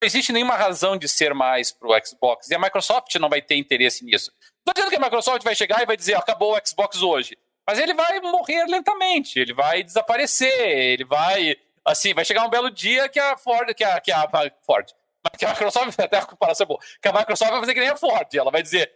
não 0.00 0.06
existe 0.06 0.32
nenhuma 0.32 0.54
razão 0.54 0.96
de 0.96 1.08
ser 1.08 1.34
mais 1.34 1.72
para 1.72 1.88
o 1.88 2.06
Xbox. 2.06 2.48
E 2.48 2.54
a 2.54 2.58
Microsoft 2.58 3.14
não 3.16 3.28
vai 3.28 3.42
ter 3.42 3.56
interesse 3.56 4.04
nisso. 4.04 4.32
Não 4.64 4.72
dizendo 4.72 4.90
que 4.90 4.96
a 4.96 5.00
Microsoft 5.00 5.42
vai 5.42 5.54
chegar 5.54 5.82
e 5.82 5.86
vai 5.86 5.96
dizer 5.96 6.14
acabou 6.14 6.56
o 6.56 6.60
Xbox 6.66 7.02
hoje. 7.02 7.36
Mas 7.66 7.78
ele 7.78 7.92
vai 7.92 8.20
morrer 8.20 8.64
lentamente, 8.66 9.38
ele 9.38 9.52
vai 9.52 9.82
desaparecer, 9.82 10.50
ele 10.50 11.04
vai. 11.04 11.56
Assim, 11.88 12.12
vai 12.12 12.24
chegar 12.24 12.44
um 12.44 12.50
belo 12.50 12.70
dia 12.70 13.08
que 13.08 13.18
a 13.18 13.36
Ford, 13.38 13.72
que 13.74 13.82
a, 13.82 13.98
que 13.98 14.12
a 14.12 14.28
Ford, 14.66 14.86
que 15.38 15.44
a 15.46 15.48
Microsoft, 15.50 15.98
até 15.98 16.18
a 16.18 16.26
comparação 16.26 16.64
é 16.64 16.68
boa, 16.68 16.80
que 17.00 17.08
a 17.08 17.12
Microsoft 17.12 17.50
vai 17.50 17.60
fazer 17.60 17.74
que 17.74 17.80
nem 17.80 17.88
a 17.88 17.96
Ford. 17.96 18.34
Ela 18.34 18.50
vai 18.50 18.62
dizer: 18.62 18.92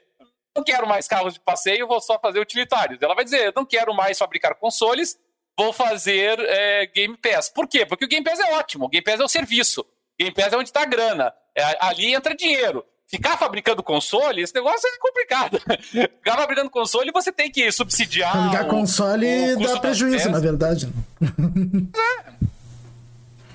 não 0.54 0.62
quero 0.62 0.86
mais 0.86 1.08
carros 1.08 1.34
de 1.34 1.40
passeio, 1.40 1.88
vou 1.88 2.02
só 2.02 2.18
fazer 2.18 2.38
utilitários. 2.38 3.00
Ela 3.00 3.14
vai 3.14 3.24
dizer: 3.24 3.50
não 3.56 3.64
quero 3.64 3.94
mais 3.94 4.18
fabricar 4.18 4.54
consoles, 4.56 5.18
vou 5.58 5.72
fazer 5.72 6.38
é, 6.38 6.86
Game 6.86 7.16
Pass. 7.16 7.48
Por 7.48 7.66
quê? 7.66 7.86
Porque 7.86 8.04
o 8.04 8.08
Game 8.08 8.24
Pass 8.24 8.38
é 8.38 8.52
ótimo, 8.56 8.84
o 8.84 8.88
Game 8.88 9.02
Pass 9.02 9.20
é 9.20 9.24
o 9.24 9.28
serviço. 9.28 9.86
Game 10.20 10.34
Pass 10.34 10.52
é 10.52 10.56
onde 10.58 10.68
está 10.68 10.82
a 10.82 10.86
grana. 10.86 11.32
É, 11.56 11.78
ali 11.80 12.12
entra 12.12 12.34
dinheiro. 12.34 12.84
Ficar 13.06 13.36
fabricando 13.36 13.82
console, 13.82 14.40
esse 14.40 14.54
negócio 14.54 14.88
é 14.88 14.98
complicado. 14.98 15.60
Ficar 15.80 16.36
fabricando 16.36 16.70
console, 16.70 17.10
você 17.10 17.30
tem 17.30 17.50
que 17.50 17.70
subsidiar. 17.72 18.32
Fabricar 18.32 18.68
console 18.68 19.56
dá 19.56 19.80
prejuízo, 19.80 20.30
na 20.30 20.40
verdade. 20.40 20.92
É. 21.94 22.41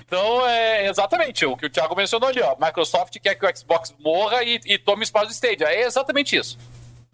Então, 0.08 0.46
é 0.48 0.88
exatamente 0.88 1.44
o 1.44 1.54
que 1.54 1.66
o 1.66 1.70
Thiago 1.70 1.94
mencionou 1.94 2.30
ali, 2.30 2.40
ó. 2.40 2.56
Microsoft 2.58 3.14
quer 3.20 3.34
que 3.34 3.44
o 3.44 3.56
Xbox 3.56 3.94
morra 4.00 4.42
e, 4.42 4.58
e 4.64 4.78
tome 4.78 5.04
espaço 5.04 5.26
do 5.26 5.32
Stadia. 5.32 5.66
É 5.66 5.82
exatamente 5.82 6.34
isso. 6.34 6.58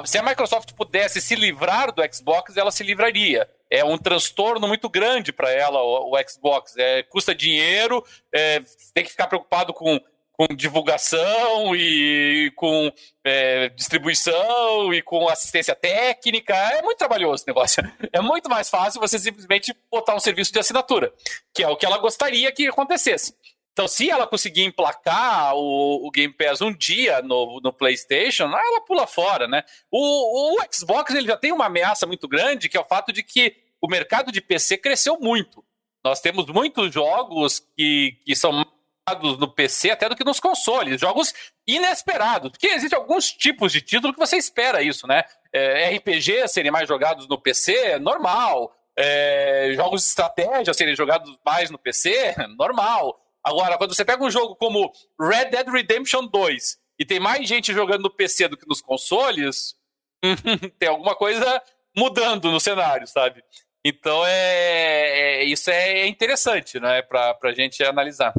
Se 0.05 0.17
a 0.17 0.23
Microsoft 0.23 0.73
pudesse 0.75 1.21
se 1.21 1.35
livrar 1.35 1.93
do 1.93 2.03
Xbox, 2.09 2.57
ela 2.57 2.71
se 2.71 2.85
livraria 2.85 3.49
é 3.75 3.85
um 3.85 3.99
transtorno 3.99 4.69
muito 4.69 4.89
grande 4.89 5.33
para 5.33 5.51
ela, 5.51 5.83
o, 5.83 6.15
o, 6.15 6.29
Xbox. 6.29 6.77
É, 6.77 7.03
custa 7.03 7.35
dinheiro, 7.35 8.05
é, 8.33 8.63
tem 8.93 9.03
que 9.03 9.11
ficar 9.11 9.27
preocupado 9.27 9.75
com, 9.75 10.01
com 10.37 10.47
divulgação 10.55 11.75
e 11.75 12.53
com 12.57 12.93
é, 13.25 13.69
distribuição 13.71 14.93
e 14.93 15.01
com 15.01 15.29
assistência 15.29 15.75
técnica. 15.75 16.55
É 16.55 16.83
muito 16.83 16.99
trabalhoso 16.99 17.37
esse 17.37 17.47
negócio. 17.47 17.83
É 18.13 18.21
muito 18.21 18.51
mais 18.51 18.69
fácil 18.69 19.01
você 19.01 19.19
simplesmente 19.19 19.75
botar 19.91 20.15
um 20.15 20.21
serviço 20.21 20.53
de 20.53 20.59
assinatura, 20.59 21.13
que 21.53 21.63
é 21.63 21.69
o 21.69 21.77
que 21.77 21.87
ela 21.87 21.99
gostaria 21.99 22.51
que 22.53 22.67
acontecesse. 22.67 23.35
Então, 23.73 23.89
se 23.89 24.09
ela 24.09 24.27
conseguir 24.27 24.63
emplacar 24.63 25.55
o, 25.57 26.07
o, 26.07 26.11
Game 26.11 26.33
Pass 26.33 26.61
um 26.61 26.73
dia 26.73 27.21
no, 27.23 27.61
no 27.61 27.73
PlayStation, 27.73 28.45
ela 28.45 28.81
pula 28.83 29.05
fora, 29.05 29.49
né? 29.49 29.65
O, 29.91 30.55
o 30.55 30.65
Xbox 30.73 31.13
ele 31.13 31.27
já 31.27 31.37
tem 31.37 31.51
uma 31.51 31.67
ameaça 31.67 32.07
muito 32.07 32.29
grande, 32.29 32.69
que 32.69 32.77
é 32.77 32.81
o 32.81 32.85
fato 32.85 33.13
de 33.13 33.25
que 33.25 33.57
o 33.83 33.89
mercado 33.89 34.31
de 34.31 34.41
PC 34.41 34.79
cresceu 34.79 35.19
muito. 35.21 35.65
Nós 36.05 36.21
temos 36.21 36.47
muitos 36.47 36.95
jogos 36.95 37.67
que, 37.77 38.17
que 38.25 38.37
são 38.37 38.65
no 39.39 39.49
PC 39.49 39.91
até 39.91 40.09
do 40.09 40.17
que 40.17 40.25
nos 40.25 40.41
consoles, 40.41 41.01
jogos 41.01 41.35
inesperados. 41.67 42.51
Porque 42.51 42.69
existem 42.69 42.99
alguns 42.99 43.31
tipos 43.31 43.71
de 43.71 43.83
título 43.83 44.15
que 44.15 44.19
você 44.19 44.37
espera 44.37 44.83
isso, 44.83 45.07
né? 45.07 45.25
É, 45.53 45.95
RPG 45.97 46.49
serem 46.49 46.71
mais 46.71 46.89
jogados 46.89 47.29
no 47.29 47.39
PC, 47.39 47.99
normal. 47.99 48.75
É, 48.97 49.73
jogos 49.75 50.03
de 50.03 50.09
estratégia 50.09 50.73
serem 50.73 50.97
jogados 50.97 51.39
mais 51.45 51.71
no 51.71 51.79
PC, 51.79 52.35
normal. 52.57 53.21
Agora, 53.43 53.77
quando 53.77 53.95
você 53.95 54.05
pega 54.05 54.25
um 54.25 54.31
jogo 54.31 54.57
como 54.57 54.91
Red 55.21 55.51
Dead 55.51 55.69
Redemption 55.69 56.27
2 56.27 56.79
e 56.99 57.05
tem 57.05 57.21
mais 57.21 57.47
gente 57.47 57.75
jogando 57.75 58.05
no 58.05 58.11
PC 58.11 58.49
do 58.49 58.57
que 58.57 58.67
nos 58.67 58.81
consoles, 58.81 59.75
tem 60.79 60.89
alguma 60.89 61.15
coisa 61.15 61.63
mudando 61.95 62.51
no 62.51 62.59
cenário, 62.59 63.07
sabe? 63.07 63.43
Então 63.85 64.25
é, 64.27 65.43
é 65.43 65.45
isso 65.45 65.71
é 65.71 66.07
interessante, 66.07 66.81
né, 66.81 67.03
para 67.03 67.37
a 67.43 67.53
gente 67.53 67.85
analisar. 67.85 68.33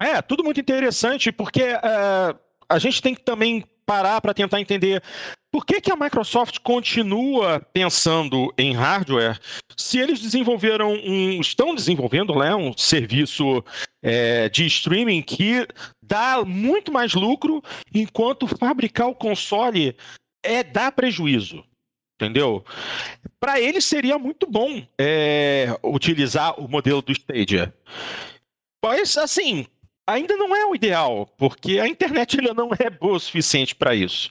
É, 0.00 0.20
tudo 0.20 0.44
muito 0.44 0.60
interessante, 0.60 1.32
porque 1.32 1.62
uh, 1.62 2.38
a 2.68 2.78
gente 2.78 3.00
tem 3.00 3.14
que 3.14 3.22
também 3.22 3.64
parar 3.86 4.20
para 4.20 4.34
tentar 4.34 4.60
entender 4.60 5.02
por 5.50 5.64
que, 5.64 5.80
que 5.80 5.92
a 5.92 5.96
Microsoft 5.96 6.58
continua 6.58 7.60
pensando 7.72 8.52
em 8.58 8.74
hardware 8.74 9.38
se 9.76 9.98
eles 9.98 10.20
desenvolveram 10.20 10.92
um. 10.92 11.40
estão 11.40 11.74
desenvolvendo 11.74 12.34
né, 12.34 12.54
um 12.54 12.76
serviço 12.76 13.64
é, 14.02 14.48
de 14.48 14.66
streaming 14.66 15.22
que 15.22 15.66
dá 16.02 16.44
muito 16.44 16.92
mais 16.92 17.14
lucro, 17.14 17.62
enquanto 17.94 18.46
fabricar 18.46 19.08
o 19.08 19.14
console 19.14 19.96
é 20.44 20.62
dá 20.62 20.92
prejuízo. 20.92 21.64
entendeu? 22.20 22.64
Para 23.38 23.60
ele 23.60 23.80
seria 23.80 24.18
muito 24.18 24.46
bom 24.46 24.86
é, 24.98 25.68
utilizar 25.82 26.60
o 26.60 26.68
modelo 26.68 27.00
do 27.00 27.12
Stadia. 27.12 27.72
Mas, 28.84 29.16
assim, 29.16 29.66
ainda 30.06 30.36
não 30.36 30.54
é 30.54 30.64
o 30.66 30.74
ideal, 30.74 31.26
porque 31.36 31.80
a 31.80 31.88
internet 31.88 32.38
ainda 32.38 32.54
não 32.54 32.70
é 32.78 32.88
boa 32.88 33.16
o 33.16 33.20
suficiente 33.20 33.74
para 33.74 33.94
isso. 33.94 34.30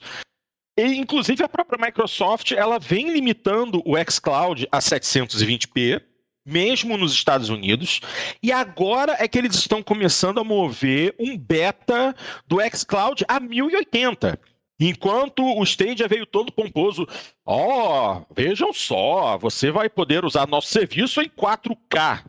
E, 0.78 0.82
inclusive, 0.96 1.42
a 1.42 1.48
própria 1.48 1.84
Microsoft 1.84 2.52
ela 2.52 2.78
vem 2.78 3.10
limitando 3.10 3.82
o 3.84 3.94
xCloud 4.10 4.68
a 4.70 4.78
720p, 4.78 6.02
mesmo 6.44 6.96
nos 6.96 7.12
Estados 7.12 7.48
Unidos, 7.48 8.00
e 8.42 8.52
agora 8.52 9.16
é 9.18 9.26
que 9.26 9.38
eles 9.38 9.56
estão 9.56 9.82
começando 9.82 10.38
a 10.38 10.44
mover 10.44 11.14
um 11.18 11.36
beta 11.36 12.14
do 12.46 12.58
xCloud 12.70 13.24
a 13.26 13.40
1080. 13.40 14.38
Enquanto 14.78 15.42
o 15.42 15.64
Stadia 15.64 16.06
veio 16.06 16.26
todo 16.26 16.52
pomposo, 16.52 17.08
ó, 17.44 18.18
oh, 18.18 18.34
vejam 18.34 18.72
só, 18.74 19.38
você 19.38 19.70
vai 19.70 19.88
poder 19.88 20.24
usar 20.24 20.46
nosso 20.46 20.68
serviço 20.68 21.22
em 21.22 21.28
4K. 21.30 22.22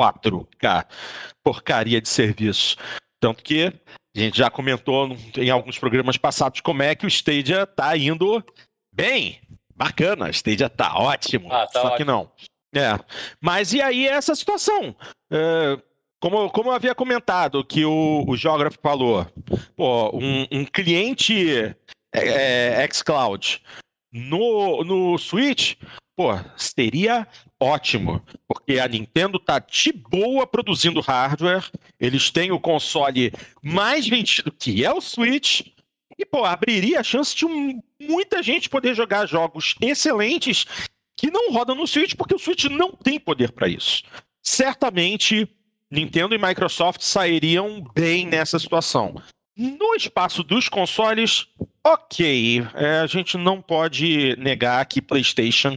4K. 0.00 0.86
Porcaria 1.42 2.00
de 2.00 2.08
serviço. 2.08 2.76
Tanto 3.20 3.42
que 3.42 3.72
a 4.16 4.18
gente 4.18 4.38
já 4.38 4.50
comentou 4.50 5.16
em 5.36 5.50
alguns 5.50 5.78
programas 5.78 6.16
passados 6.16 6.60
como 6.60 6.82
é 6.82 6.94
que 6.94 7.06
o 7.06 7.08
Stadia 7.08 7.66
tá 7.66 7.96
indo 7.96 8.42
bem. 8.92 9.40
Bacana, 9.74 10.26
o 10.26 10.30
Stadia 10.30 10.68
tá 10.68 10.94
ótimo. 10.96 11.52
Ah, 11.52 11.66
tá 11.66 11.80
só 11.80 11.86
ótimo. 11.88 11.96
que 11.96 12.04
não. 12.04 12.30
É. 12.74 12.98
Mas 13.40 13.72
e 13.72 13.82
aí 13.82 14.06
essa 14.06 14.34
situação? 14.34 14.94
É, 15.30 15.78
como, 16.20 16.50
como 16.50 16.70
eu 16.70 16.74
havia 16.74 16.94
comentado, 16.94 17.64
que 17.64 17.84
o, 17.84 18.24
o 18.26 18.36
geógrafo 18.36 18.78
falou, 18.82 19.26
pô, 19.76 20.16
um, 20.16 20.46
um 20.52 20.64
cliente 20.64 21.74
é, 22.14 22.82
é, 22.82 22.88
xCloud 22.92 23.62
no, 24.12 24.84
no 24.84 25.18
Switch, 25.18 25.76
pô, 26.20 26.38
seria 26.54 27.26
ótimo, 27.58 28.22
porque 28.46 28.78
a 28.78 28.86
Nintendo 28.86 29.38
tá 29.38 29.58
de 29.58 29.90
boa 29.90 30.46
produzindo 30.46 31.00
hardware, 31.00 31.64
eles 31.98 32.28
têm 32.28 32.52
o 32.52 32.60
console 32.60 33.32
mais 33.62 34.06
vendido, 34.06 34.52
que 34.52 34.84
é 34.84 34.92
o 34.92 35.00
Switch, 35.00 35.62
e, 36.18 36.26
pô, 36.26 36.44
abriria 36.44 37.00
a 37.00 37.02
chance 37.02 37.34
de 37.34 37.46
um, 37.46 37.82
muita 37.98 38.42
gente 38.42 38.68
poder 38.68 38.94
jogar 38.94 39.24
jogos 39.24 39.74
excelentes 39.80 40.66
que 41.16 41.30
não 41.30 41.54
rodam 41.54 41.74
no 41.74 41.86
Switch, 41.86 42.14
porque 42.14 42.34
o 42.34 42.38
Switch 42.38 42.66
não 42.66 42.92
tem 42.92 43.18
poder 43.18 43.52
para 43.52 43.66
isso. 43.66 44.02
Certamente 44.42 45.48
Nintendo 45.90 46.34
e 46.34 46.38
Microsoft 46.38 47.00
sairiam 47.00 47.82
bem 47.94 48.26
nessa 48.26 48.58
situação. 48.58 49.14
No 49.56 49.94
espaço 49.94 50.42
dos 50.42 50.68
consoles, 50.68 51.46
ok. 51.82 52.62
É, 52.74 53.00
a 53.00 53.06
gente 53.06 53.38
não 53.38 53.62
pode 53.62 54.36
negar 54.36 54.84
que 54.84 55.00
PlayStation 55.00 55.76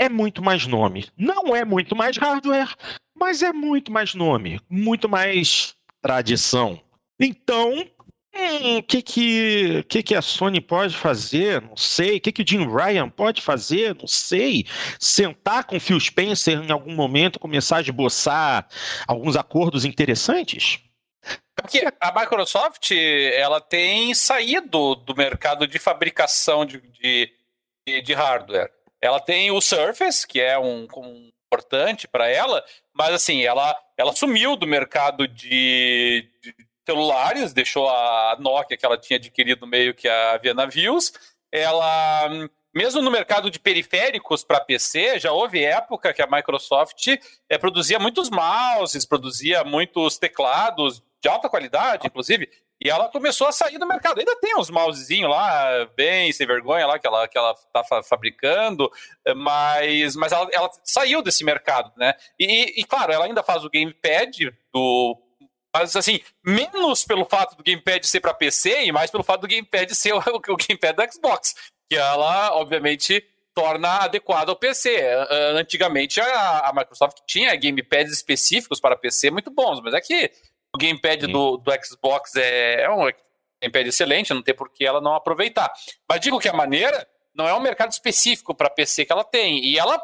é 0.00 0.08
muito 0.08 0.42
mais 0.42 0.66
nome. 0.66 1.06
Não 1.16 1.54
é 1.54 1.62
muito 1.62 1.94
mais 1.94 2.16
hardware, 2.16 2.74
mas 3.14 3.42
é 3.42 3.52
muito 3.52 3.92
mais 3.92 4.14
nome, 4.14 4.58
muito 4.68 5.08
mais 5.08 5.74
tradição. 6.02 6.80
Então, 7.20 7.86
Hum, 8.32 8.78
o 8.78 8.82
que 8.84 9.02
que, 9.02 9.82
que 9.88 10.02
que 10.04 10.14
a 10.14 10.22
Sony 10.22 10.60
pode 10.60 10.96
fazer? 10.96 11.60
Não 11.60 11.76
sei. 11.76 12.18
O 12.18 12.20
que 12.20 12.30
que 12.30 12.42
o 12.42 12.46
Jim 12.46 12.64
Ryan 12.64 13.10
pode 13.10 13.42
fazer? 13.42 13.94
Não 13.96 14.06
sei. 14.06 14.64
Sentar 15.00 15.64
com 15.64 15.80
Phil 15.80 15.98
Spencer 15.98 16.62
em 16.62 16.70
algum 16.70 16.94
momento, 16.94 17.40
começar 17.40 17.78
a 17.78 17.80
esboçar 17.80 18.68
alguns 19.06 19.34
acordos 19.34 19.84
interessantes? 19.84 20.78
Porque 21.56 21.84
a 22.00 22.20
Microsoft 22.20 22.92
ela 22.92 23.60
tem 23.60 24.14
saído 24.14 24.94
do 24.94 25.14
mercado 25.14 25.66
de 25.66 25.80
fabricação 25.80 26.64
de, 26.64 26.80
de, 26.80 28.00
de 28.00 28.14
hardware. 28.14 28.70
Ela 29.00 29.20
tem 29.20 29.50
o 29.50 29.60
Surface, 29.60 30.26
que 30.26 30.40
é 30.40 30.58
um, 30.58 30.86
um 30.96 31.30
importante 31.46 32.06
para 32.06 32.28
ela, 32.28 32.64
mas 32.94 33.12
assim, 33.12 33.42
ela, 33.42 33.74
ela 33.96 34.14
sumiu 34.14 34.54
do 34.54 34.66
mercado 34.66 35.26
de, 35.26 36.28
de 36.40 36.54
celulares, 36.86 37.52
deixou 37.52 37.88
a 37.88 38.36
Nokia 38.38 38.76
que 38.76 38.86
ela 38.86 38.96
tinha 38.96 39.16
adquirido 39.16 39.66
meio 39.66 39.92
que 39.92 40.08
havia 40.08 40.54
navios. 40.54 41.12
Ela, 41.50 42.28
mesmo 42.72 43.02
no 43.02 43.10
mercado 43.10 43.50
de 43.50 43.58
periféricos 43.58 44.44
para 44.44 44.60
PC, 44.60 45.18
já 45.18 45.32
houve 45.32 45.64
época 45.64 46.12
que 46.12 46.22
a 46.22 46.26
Microsoft 46.28 47.04
é, 47.48 47.58
produzia 47.58 47.98
muitos 47.98 48.30
mouses, 48.30 49.04
produzia 49.04 49.64
muitos 49.64 50.18
teclados 50.18 51.02
de 51.20 51.28
alta 51.28 51.48
qualidade, 51.48 52.06
inclusive, 52.06 52.48
e 52.80 52.88
ela 52.88 53.08
começou 53.08 53.46
a 53.46 53.52
sair 53.52 53.78
do 53.78 53.86
mercado. 53.86 54.18
Ainda 54.18 54.36
tem 54.40 54.56
uns 54.56 54.70
mousezinhos 54.70 55.30
lá, 55.30 55.86
bem 55.96 56.32
sem 56.32 56.46
vergonha 56.46 56.86
lá, 56.86 56.98
que 56.98 57.06
ela, 57.06 57.28
que 57.28 57.36
ela 57.36 57.54
tá 57.72 57.84
fabricando, 58.02 58.90
mas, 59.36 60.16
mas 60.16 60.32
ela, 60.32 60.48
ela 60.52 60.70
saiu 60.82 61.22
desse 61.22 61.44
mercado, 61.44 61.92
né? 61.96 62.14
E, 62.38 62.80
e, 62.80 62.84
claro, 62.84 63.12
ela 63.12 63.26
ainda 63.26 63.42
faz 63.42 63.64
o 63.64 63.70
gamepad 63.70 64.52
do 64.72 65.16
mas, 65.72 65.94
assim, 65.94 66.20
menos 66.44 67.04
pelo 67.04 67.24
fato 67.24 67.56
do 67.56 67.62
Gamepad 67.62 68.04
ser 68.04 68.20
para 68.20 68.34
PC 68.34 68.86
e 68.86 68.92
mais 68.92 69.10
pelo 69.10 69.22
fato 69.22 69.42
do 69.42 69.48
Gamepad 69.48 69.94
ser 69.94 70.12
o, 70.14 70.18
o 70.18 70.56
Gamepad 70.56 70.96
da 70.96 71.08
Xbox, 71.08 71.54
que 71.88 71.96
ela, 71.96 72.52
obviamente, 72.56 73.24
torna 73.54 74.04
adequado 74.04 74.48
ao 74.48 74.56
PC. 74.56 75.00
Antigamente, 75.54 76.20
a, 76.20 76.68
a 76.68 76.72
Microsoft 76.72 77.18
tinha 77.26 77.54
gamepads 77.56 78.12
específicos 78.12 78.80
para 78.80 78.96
PC 78.96 79.30
muito 79.30 79.50
bons, 79.50 79.80
mas 79.80 79.94
é 79.94 80.00
que 80.00 80.30
o 80.74 80.78
Gamepad 80.78 81.26
do, 81.26 81.56
do 81.56 81.72
Xbox 81.84 82.36
é, 82.36 82.82
é 82.82 82.90
um 82.90 83.10
Gamepad 83.62 83.88
excelente, 83.88 84.32
não 84.32 84.42
tem 84.42 84.54
por 84.54 84.70
que 84.70 84.84
ela 84.84 85.00
não 85.00 85.14
aproveitar. 85.14 85.70
Mas 86.08 86.20
digo 86.20 86.38
que 86.38 86.48
a 86.48 86.52
maneira 86.52 87.06
não 87.34 87.48
é 87.48 87.54
um 87.54 87.60
mercado 87.60 87.92
específico 87.92 88.54
para 88.54 88.70
PC 88.70 89.04
que 89.04 89.12
ela 89.12 89.24
tem. 89.24 89.64
E 89.64 89.78
ela 89.78 90.00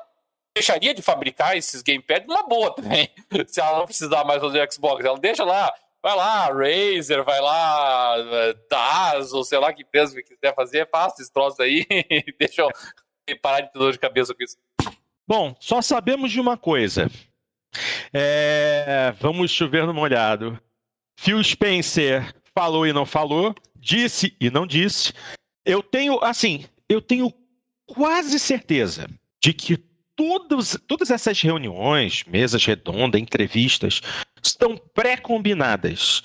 deixaria 0.54 0.94
de 0.94 1.02
fabricar 1.02 1.56
esses 1.56 1.82
gamepads 1.82 2.26
numa 2.26 2.42
boa 2.46 2.74
também. 2.74 3.10
Se 3.46 3.60
ela 3.60 3.78
não 3.78 3.86
precisar 3.86 4.24
mais 4.24 4.40
fazer 4.40 4.70
Xbox, 4.72 5.04
ela 5.04 5.18
deixa 5.18 5.44
lá, 5.44 5.72
vai 6.02 6.16
lá, 6.16 6.46
Razer, 6.46 7.22
vai 7.24 7.40
lá, 7.40 8.16
DAS, 8.70 9.32
ou 9.32 9.44
sei 9.44 9.58
lá 9.58 9.72
que 9.72 9.82
empresa 9.82 10.14
que 10.14 10.34
quiser 10.34 10.54
fazer, 10.54 10.88
faça 10.90 11.20
esse 11.20 11.32
troço 11.32 11.60
aí 11.60 11.86
deixa 12.38 12.62
eu 12.62 12.70
parar 13.42 13.60
de 13.60 13.72
ter 13.72 13.78
dor 13.78 13.92
de 13.92 13.98
cabeça 13.98 14.34
com 14.34 14.42
isso. 14.42 14.56
Bom, 15.26 15.54
só 15.58 15.82
sabemos 15.82 16.30
de 16.30 16.40
uma 16.40 16.56
coisa. 16.56 17.10
É... 18.12 19.14
Vamos 19.20 19.50
chover 19.50 19.86
no 19.86 19.94
molhado. 19.94 20.58
Phil 21.18 21.42
Spencer 21.42 22.34
falou 22.54 22.86
e 22.86 22.92
não 22.92 23.06
falou, 23.06 23.54
disse 23.76 24.36
e 24.40 24.50
não 24.50 24.66
disse. 24.66 25.12
Eu 25.64 25.82
tenho, 25.82 26.22
assim, 26.22 26.64
eu 26.88 27.00
tenho 27.00 27.32
quase 27.86 28.38
certeza 28.38 29.08
de 29.42 29.52
que 29.52 29.76
todos, 30.16 30.78
todas 30.88 31.10
essas 31.10 31.40
reuniões, 31.40 32.24
mesas 32.24 32.64
redondas, 32.64 33.20
entrevistas, 33.20 34.00
estão 34.42 34.76
pré-combinadas. 34.76 36.22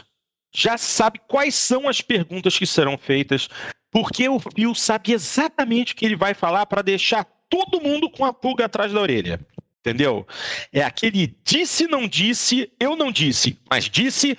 Já 0.54 0.78
sabe 0.78 1.20
quais 1.28 1.56
são 1.56 1.88
as 1.88 2.02
perguntas 2.02 2.58
que 2.58 2.66
serão 2.66 2.98
feitas, 2.98 3.48
porque 3.92 4.28
o 4.28 4.40
Phil 4.40 4.74
sabe 4.74 5.12
exatamente 5.12 5.94
o 5.94 5.96
que 5.96 6.06
ele 6.06 6.16
vai 6.16 6.34
falar 6.34 6.66
para 6.66 6.82
deixar 6.82 7.26
todo 7.50 7.82
mundo 7.82 8.10
com 8.10 8.24
a 8.24 8.34
pulga 8.34 8.66
atrás 8.66 8.94
da 8.94 9.02
orelha. 9.02 9.40
Entendeu? 9.82 10.28
É 10.72 10.84
aquele 10.84 11.36
disse, 11.44 11.88
não 11.88 12.08
disse, 12.08 12.72
eu 12.80 12.96
não 12.96 13.12
disse, 13.12 13.58
mas 13.68 13.86
disse, 13.86 14.38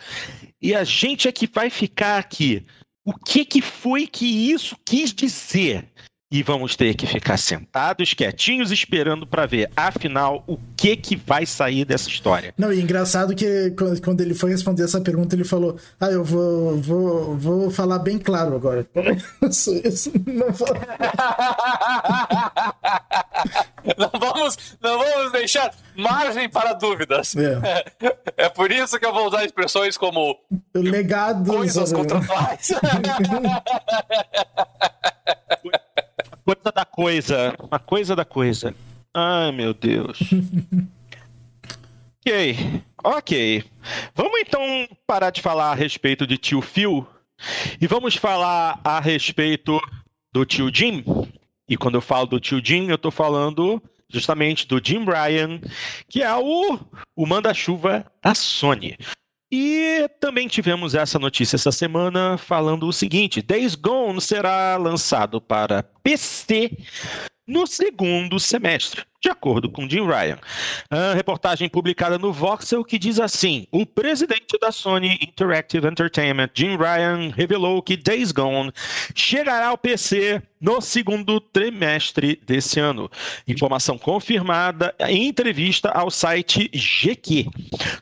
e 0.60 0.72
a 0.72 0.84
gente 0.84 1.26
é 1.26 1.32
que 1.32 1.48
vai 1.48 1.68
ficar 1.68 2.18
aqui. 2.18 2.64
O 3.04 3.12
que, 3.12 3.44
que 3.44 3.60
foi 3.60 4.06
que 4.06 4.24
isso 4.24 4.76
quis 4.84 5.12
dizer? 5.12 5.88
E 6.32 6.42
vamos 6.42 6.74
ter 6.74 6.94
que 6.94 7.06
ficar 7.06 7.36
sentados, 7.36 8.14
quietinhos, 8.14 8.72
esperando 8.72 9.26
para 9.26 9.44
ver, 9.44 9.70
afinal, 9.76 10.42
o 10.46 10.56
que 10.74 10.96
que 10.96 11.14
vai 11.14 11.44
sair 11.44 11.84
dessa 11.84 12.08
história. 12.08 12.54
Não, 12.56 12.72
e 12.72 12.80
engraçado 12.80 13.34
que 13.34 13.70
quando 14.02 14.22
ele 14.22 14.32
foi 14.32 14.50
responder 14.50 14.84
essa 14.84 14.98
pergunta, 14.98 15.36
ele 15.36 15.44
falou: 15.44 15.76
Ah, 16.00 16.06
eu 16.06 16.24
vou, 16.24 16.78
vou, 16.78 17.36
vou 17.36 17.70
falar 17.70 17.98
bem 17.98 18.18
claro 18.18 18.56
agora. 18.56 18.86
Isso, 19.42 19.74
isso 19.84 20.10
não 20.26 20.50
vou... 20.52 20.68
não, 23.98 24.10
vamos, 24.18 24.56
não 24.80 24.98
vamos 24.98 25.32
deixar 25.32 25.74
margem 25.94 26.48
para 26.48 26.72
dúvidas. 26.72 27.34
É. 27.36 27.84
é 28.36 28.48
por 28.48 28.70
isso 28.70 28.98
que 28.98 29.04
eu 29.04 29.12
vou 29.12 29.26
usar 29.26 29.44
expressões 29.44 29.98
como 29.98 30.38
legado 30.74 31.52
coisas 31.52 31.92
contratuais. 31.92 32.70
coisa 36.54 36.72
da 36.72 36.84
coisa. 36.84 37.56
Uma 37.58 37.78
coisa 37.78 38.16
da 38.16 38.24
coisa. 38.24 38.74
Ai, 39.14 39.52
meu 39.52 39.74
Deus. 39.74 40.18
ok. 42.20 42.82
Ok. 43.04 43.64
Vamos 44.14 44.40
então 44.40 44.88
parar 45.06 45.30
de 45.30 45.42
falar 45.42 45.72
a 45.72 45.74
respeito 45.74 46.26
de 46.26 46.38
tio 46.38 46.60
Phil 46.60 47.06
e 47.80 47.86
vamos 47.86 48.16
falar 48.16 48.80
a 48.84 49.00
respeito 49.00 49.80
do 50.32 50.44
tio 50.44 50.70
Jim. 50.72 51.04
E 51.68 51.76
quando 51.76 51.96
eu 51.96 52.00
falo 52.00 52.26
do 52.26 52.40
tio 52.40 52.60
Jim, 52.64 52.88
eu 52.88 52.96
estou 52.96 53.10
falando 53.10 53.82
justamente 54.08 54.66
do 54.66 54.80
Jim 54.82 55.04
Bryan, 55.04 55.60
que 56.08 56.22
é 56.22 56.34
o, 56.36 56.78
o 57.16 57.26
manda-chuva 57.26 58.04
da 58.22 58.34
Sony. 58.34 58.96
E 59.54 60.08
também 60.18 60.48
tivemos 60.48 60.94
essa 60.94 61.18
notícia 61.18 61.56
essa 61.56 61.70
semana 61.70 62.38
falando 62.38 62.88
o 62.88 62.92
seguinte: 62.92 63.42
Days 63.42 63.74
Gone 63.74 64.18
será 64.18 64.78
lançado 64.78 65.42
para 65.42 65.82
PC 66.02 66.70
no 67.46 67.66
segundo 67.66 68.40
semestre, 68.40 69.02
de 69.22 69.28
acordo 69.28 69.70
com 69.70 69.86
Jim 69.86 70.06
Ryan. 70.06 70.38
A 70.94 71.14
reportagem 71.14 71.70
publicada 71.70 72.18
no 72.18 72.34
Voxel 72.34 72.84
que 72.84 72.98
diz 72.98 73.18
assim: 73.18 73.66
o 73.72 73.86
presidente 73.86 74.58
da 74.60 74.70
Sony 74.70 75.18
Interactive 75.22 75.88
Entertainment, 75.88 76.50
Jim 76.52 76.76
Ryan, 76.76 77.32
revelou 77.34 77.80
que 77.80 77.96
Days 77.96 78.30
Gone 78.30 78.70
chegará 79.14 79.68
ao 79.68 79.78
PC 79.78 80.42
no 80.60 80.82
segundo 80.82 81.40
trimestre 81.40 82.38
desse 82.44 82.78
ano. 82.78 83.10
Informação 83.48 83.96
confirmada 83.96 84.94
em 85.00 85.28
entrevista 85.28 85.88
ao 85.88 86.10
site 86.10 86.68
GQ. 86.68 87.46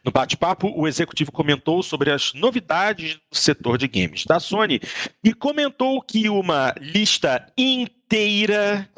No 0.05 0.11
bate-papo, 0.11 0.73
o 0.75 0.89
executivo 0.89 1.31
comentou 1.31 1.85
sobre 1.85 2.11
as 2.11 2.35
novidades 2.35 3.21
do 3.31 3.39
setor 3.39 3.79
de 3.79 3.87
games 3.87 4.25
da 4.25 4.41
Sony 4.41 4.81
e 5.23 5.33
comentou 5.33 6.03
que 6.03 6.29
uma 6.29 6.75
lista 6.81 7.47
inteira 7.57 8.91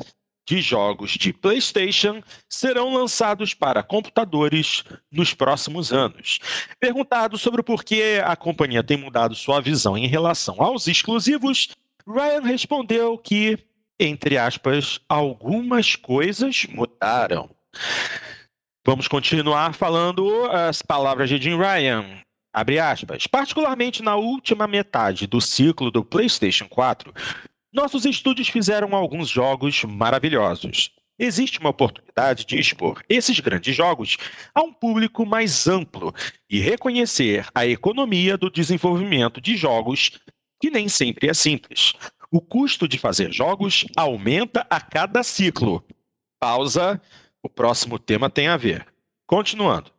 de 0.46 0.60
jogos 0.60 1.12
de 1.12 1.32
PlayStation 1.32 2.22
serão 2.48 2.94
lançados 2.94 3.54
para 3.54 3.82
computadores 3.82 4.84
nos 5.10 5.32
próximos 5.34 5.92
anos. 5.92 6.38
Perguntado 6.80 7.38
sobre 7.38 7.60
o 7.60 7.64
porquê 7.64 8.20
a 8.24 8.34
companhia 8.36 8.82
tem 8.82 8.96
mudado 8.96 9.34
sua 9.34 9.60
visão 9.60 9.96
em 9.96 10.06
relação 10.06 10.60
aos 10.60 10.86
exclusivos, 10.86 11.68
Ryan 12.06 12.42
respondeu 12.42 13.16
que, 13.16 13.58
entre 13.98 14.36
aspas, 14.36 15.00
algumas 15.08 15.94
coisas 15.94 16.66
mudaram. 16.68 17.48
Vamos 18.84 19.06
continuar 19.06 19.74
falando 19.74 20.46
as 20.46 20.82
palavras 20.82 21.28
de 21.28 21.40
Jim 21.40 21.56
Ryan. 21.56 22.04
Abre 22.52 22.78
aspas. 22.78 23.26
Particularmente 23.26 24.02
na 24.02 24.16
última 24.16 24.66
metade 24.66 25.26
do 25.26 25.40
ciclo 25.40 25.90
do 25.90 26.04
PlayStation 26.04 26.68
4, 26.68 27.14
nossos 27.72 28.04
estúdios 28.04 28.48
fizeram 28.48 28.94
alguns 28.94 29.28
jogos 29.28 29.82
maravilhosos. 29.84 30.90
Existe 31.18 31.58
uma 31.58 31.70
oportunidade 31.70 32.44
de 32.44 32.58
expor 32.58 33.02
esses 33.08 33.38
grandes 33.38 33.76
jogos 33.76 34.16
a 34.54 34.62
um 34.62 34.72
público 34.72 35.24
mais 35.24 35.66
amplo 35.68 36.12
e 36.50 36.58
reconhecer 36.58 37.46
a 37.54 37.66
economia 37.66 38.36
do 38.36 38.50
desenvolvimento 38.50 39.40
de 39.40 39.56
jogos, 39.56 40.18
que 40.60 40.70
nem 40.70 40.88
sempre 40.88 41.28
é 41.28 41.34
simples. 41.34 41.92
O 42.30 42.40
custo 42.40 42.88
de 42.88 42.98
fazer 42.98 43.32
jogos 43.32 43.84
aumenta 43.96 44.66
a 44.68 44.80
cada 44.80 45.22
ciclo. 45.22 45.84
Pausa. 46.40 47.00
O 47.42 47.48
próximo 47.48 47.98
tema 47.98 48.30
tem 48.30 48.48
a 48.48 48.56
ver. 48.56 48.86
Continuando 49.26 49.91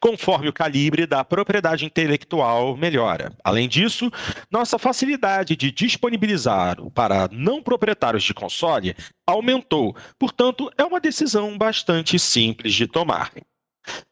conforme 0.00 0.48
o 0.48 0.52
calibre 0.52 1.06
da 1.06 1.24
propriedade 1.24 1.84
intelectual 1.84 2.76
melhora. 2.76 3.32
Além 3.42 3.68
disso, 3.68 4.10
nossa 4.50 4.78
facilidade 4.78 5.56
de 5.56 5.70
disponibilizar 5.70 6.76
para 6.90 7.28
não 7.32 7.62
proprietários 7.62 8.24
de 8.24 8.34
console 8.34 8.94
aumentou, 9.26 9.96
portanto, 10.18 10.70
é 10.76 10.84
uma 10.84 11.00
decisão 11.00 11.56
bastante 11.56 12.18
simples 12.18 12.74
de 12.74 12.86
tomar. 12.86 13.32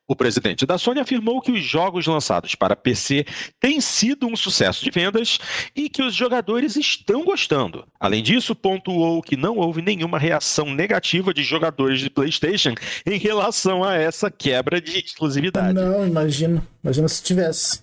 O 0.06 0.14
presidente 0.14 0.66
da 0.66 0.76
Sony 0.76 1.00
afirmou 1.00 1.40
que 1.40 1.50
os 1.50 1.64
jogos 1.64 2.06
lançados 2.06 2.54
para 2.54 2.76
PC 2.76 3.24
têm 3.58 3.80
sido 3.80 4.26
um 4.26 4.36
sucesso 4.36 4.84
de 4.84 4.90
vendas 4.90 5.38
e 5.74 5.88
que 5.88 6.02
os 6.02 6.14
jogadores 6.14 6.76
estão 6.76 7.24
gostando. 7.24 7.86
Além 7.98 8.22
disso, 8.22 8.54
pontuou 8.54 9.22
que 9.22 9.36
não 9.36 9.56
houve 9.56 9.80
nenhuma 9.80 10.18
reação 10.18 10.74
negativa 10.74 11.32
de 11.32 11.42
jogadores 11.42 12.00
de 12.00 12.10
PlayStation 12.10 12.74
em 13.06 13.18
relação 13.18 13.82
a 13.82 13.94
essa 13.94 14.30
quebra 14.30 14.78
de 14.80 14.98
exclusividade. 14.98 15.72
Não, 15.72 16.06
imagina. 16.06 16.62
Imagina 16.82 17.08
se 17.08 17.22
tivesse. 17.22 17.80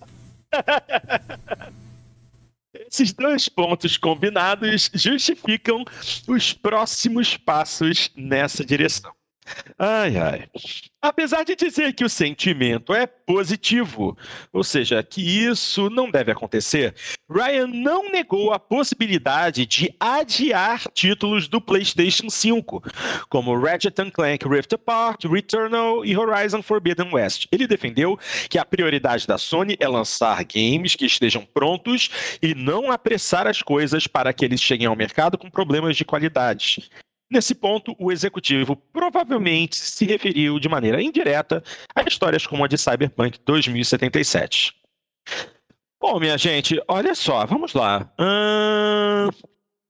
Esses 2.88 3.12
dois 3.12 3.48
pontos 3.48 3.96
combinados 3.96 4.90
justificam 4.94 5.84
os 6.28 6.52
próximos 6.52 7.36
passos 7.36 8.10
nessa 8.14 8.64
direção. 8.64 9.12
Ai, 9.78 10.16
ai. 10.16 10.48
Apesar 11.00 11.44
de 11.44 11.56
dizer 11.56 11.92
que 11.94 12.04
o 12.04 12.08
sentimento 12.08 12.94
é 12.94 13.06
positivo, 13.06 14.16
ou 14.52 14.62
seja, 14.62 15.02
que 15.02 15.20
isso 15.20 15.90
não 15.90 16.08
deve 16.08 16.30
acontecer, 16.30 16.94
Ryan 17.28 17.66
não 17.66 18.08
negou 18.08 18.52
a 18.52 18.58
possibilidade 18.58 19.66
de 19.66 19.92
adiar 19.98 20.84
títulos 20.94 21.48
do 21.48 21.60
PlayStation 21.60 22.30
5, 22.30 22.82
como 23.28 23.58
Ratchet 23.58 24.10
Clank 24.12 24.48
Rift 24.48 24.74
Apart, 24.74 25.24
Returnal 25.24 26.04
e 26.04 26.16
Horizon 26.16 26.62
Forbidden 26.62 27.12
West. 27.12 27.46
Ele 27.50 27.66
defendeu 27.66 28.16
que 28.48 28.58
a 28.58 28.64
prioridade 28.64 29.26
da 29.26 29.38
Sony 29.38 29.76
é 29.80 29.88
lançar 29.88 30.44
games 30.44 30.94
que 30.94 31.06
estejam 31.06 31.44
prontos 31.44 32.10
e 32.40 32.54
não 32.54 32.92
apressar 32.92 33.48
as 33.48 33.60
coisas 33.60 34.06
para 34.06 34.32
que 34.32 34.44
eles 34.44 34.60
cheguem 34.60 34.86
ao 34.86 34.94
mercado 34.94 35.36
com 35.36 35.50
problemas 35.50 35.96
de 35.96 36.04
qualidade. 36.04 36.88
Nesse 37.32 37.54
ponto, 37.54 37.96
o 37.98 38.12
executivo 38.12 38.76
provavelmente 38.76 39.76
se 39.76 40.04
referiu 40.04 40.60
de 40.60 40.68
maneira 40.68 41.02
indireta 41.02 41.64
a 41.94 42.02
histórias 42.02 42.46
como 42.46 42.62
a 42.62 42.68
de 42.68 42.76
Cyberpunk 42.76 43.38
2077. 43.46 44.74
Bom, 45.98 46.20
minha 46.20 46.36
gente, 46.36 46.78
olha 46.86 47.14
só, 47.14 47.46
vamos 47.46 47.72
lá. 47.72 48.12
Hum... 48.20 49.30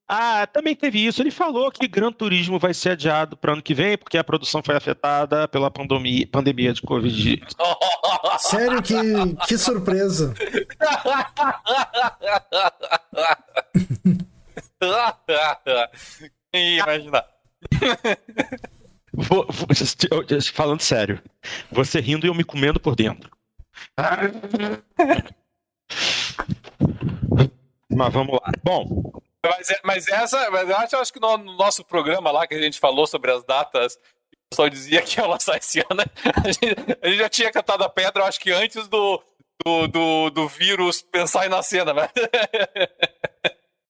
Ah, 0.08 0.46
também 0.46 0.76
teve 0.76 1.04
isso. 1.04 1.20
Ele 1.22 1.32
falou 1.32 1.72
que 1.72 1.88
Gran 1.88 2.12
Turismo 2.12 2.58
vai 2.58 2.74
ser 2.74 2.90
adiado 2.90 3.34
para 3.36 3.54
ano 3.54 3.62
que 3.62 3.74
vem, 3.74 3.96
porque 3.96 4.18
a 4.18 4.24
produção 4.24 4.62
foi 4.62 4.76
afetada 4.76 5.48
pela 5.48 5.70
pandemia, 5.70 6.28
pandemia 6.30 6.74
de 6.74 6.82
Covid. 6.82 7.42
Sério, 8.38 8.82
que, 8.82 8.94
que 9.48 9.58
surpresa. 9.58 10.34
Ia 16.54 16.82
imaginar? 16.82 17.26
Vou, 19.14 19.46
vou, 19.50 19.68
falando 20.54 20.80
sério, 20.80 21.22
você 21.70 22.00
rindo 22.00 22.26
e 22.26 22.28
eu 22.28 22.34
me 22.34 22.44
comendo 22.44 22.80
por 22.80 22.96
dentro. 22.96 23.30
Mas 27.90 28.12
vamos 28.12 28.38
lá. 28.40 28.50
Bom. 28.64 29.12
Mas, 29.44 29.70
é, 29.70 29.80
mas 29.84 30.08
essa, 30.08 30.50
mas 30.50 30.68
eu 30.68 30.98
acho, 31.00 31.12
que 31.12 31.20
no, 31.20 31.36
no, 31.36 31.56
nosso 31.56 31.84
programa 31.84 32.30
lá 32.30 32.46
que 32.46 32.54
a 32.54 32.62
gente 32.62 32.78
falou 32.78 33.06
sobre 33.06 33.30
as 33.32 33.44
datas, 33.44 33.96
o 33.96 34.50
pessoal 34.50 34.70
dizia 34.70 35.02
que 35.02 35.20
ia 35.20 35.26
lançar 35.26 35.58
esse 35.58 35.80
ano, 35.80 35.96
né? 35.96 36.04
a 36.44 36.46
gente, 36.46 36.98
a 37.02 37.08
gente 37.08 37.18
já 37.18 37.28
tinha 37.28 37.52
cantado 37.52 37.84
a 37.84 37.88
pedra, 37.88 38.22
eu 38.22 38.26
acho 38.26 38.40
que 38.40 38.52
antes 38.52 38.86
do, 38.88 39.22
do, 39.64 39.88
do, 39.88 40.30
do 40.30 40.48
vírus 40.48 41.02
pensar 41.02 41.44
em 41.46 41.48
na 41.48 41.62
cena, 41.62 41.92
né? 41.92 42.08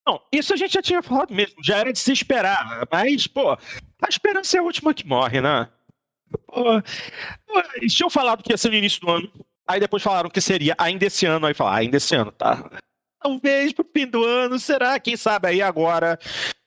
Não, 0.07 0.21
isso 0.33 0.53
a 0.53 0.57
gente 0.57 0.75
já 0.75 0.83
tinha 0.83 1.03
falado 1.03 1.33
mesmo, 1.33 1.57
já 1.63 1.79
era 1.79 1.93
de 1.93 1.99
se 1.99 2.13
esperar. 2.13 2.87
Mas, 2.91 3.27
pô, 3.27 3.53
a 3.53 4.09
esperança 4.09 4.57
é 4.57 4.61
a 4.61 4.65
última 4.65 4.93
que 4.93 5.07
morre, 5.07 5.41
né? 5.41 5.69
Pô, 6.47 6.65
eles 7.77 7.95
tinham 7.95 8.11
falado 8.11 8.43
que 8.43 8.53
ia 8.53 8.57
ser 8.57 8.71
no 8.71 8.77
início 8.77 9.01
do 9.01 9.11
ano, 9.11 9.31
aí 9.67 9.79
depois 9.79 10.03
falaram 10.03 10.31
que 10.31 10.41
seria 10.41 10.75
ainda 10.79 11.07
esse 11.07 11.27
ano, 11.27 11.47
aí 11.47 11.55
falaram, 11.55 11.77
ah, 11.77 11.81
ainda 11.81 11.97
esse 11.97 12.15
ano, 12.15 12.33
tá? 12.33 12.71
Talvez 13.21 13.73
pro 13.73 13.89
fim 13.93 14.07
do 14.07 14.25
ano, 14.25 14.59
será? 14.59 14.99
Quem 14.99 15.17
sabe 15.17 15.49
aí 15.49 15.63
agora 15.63 16.19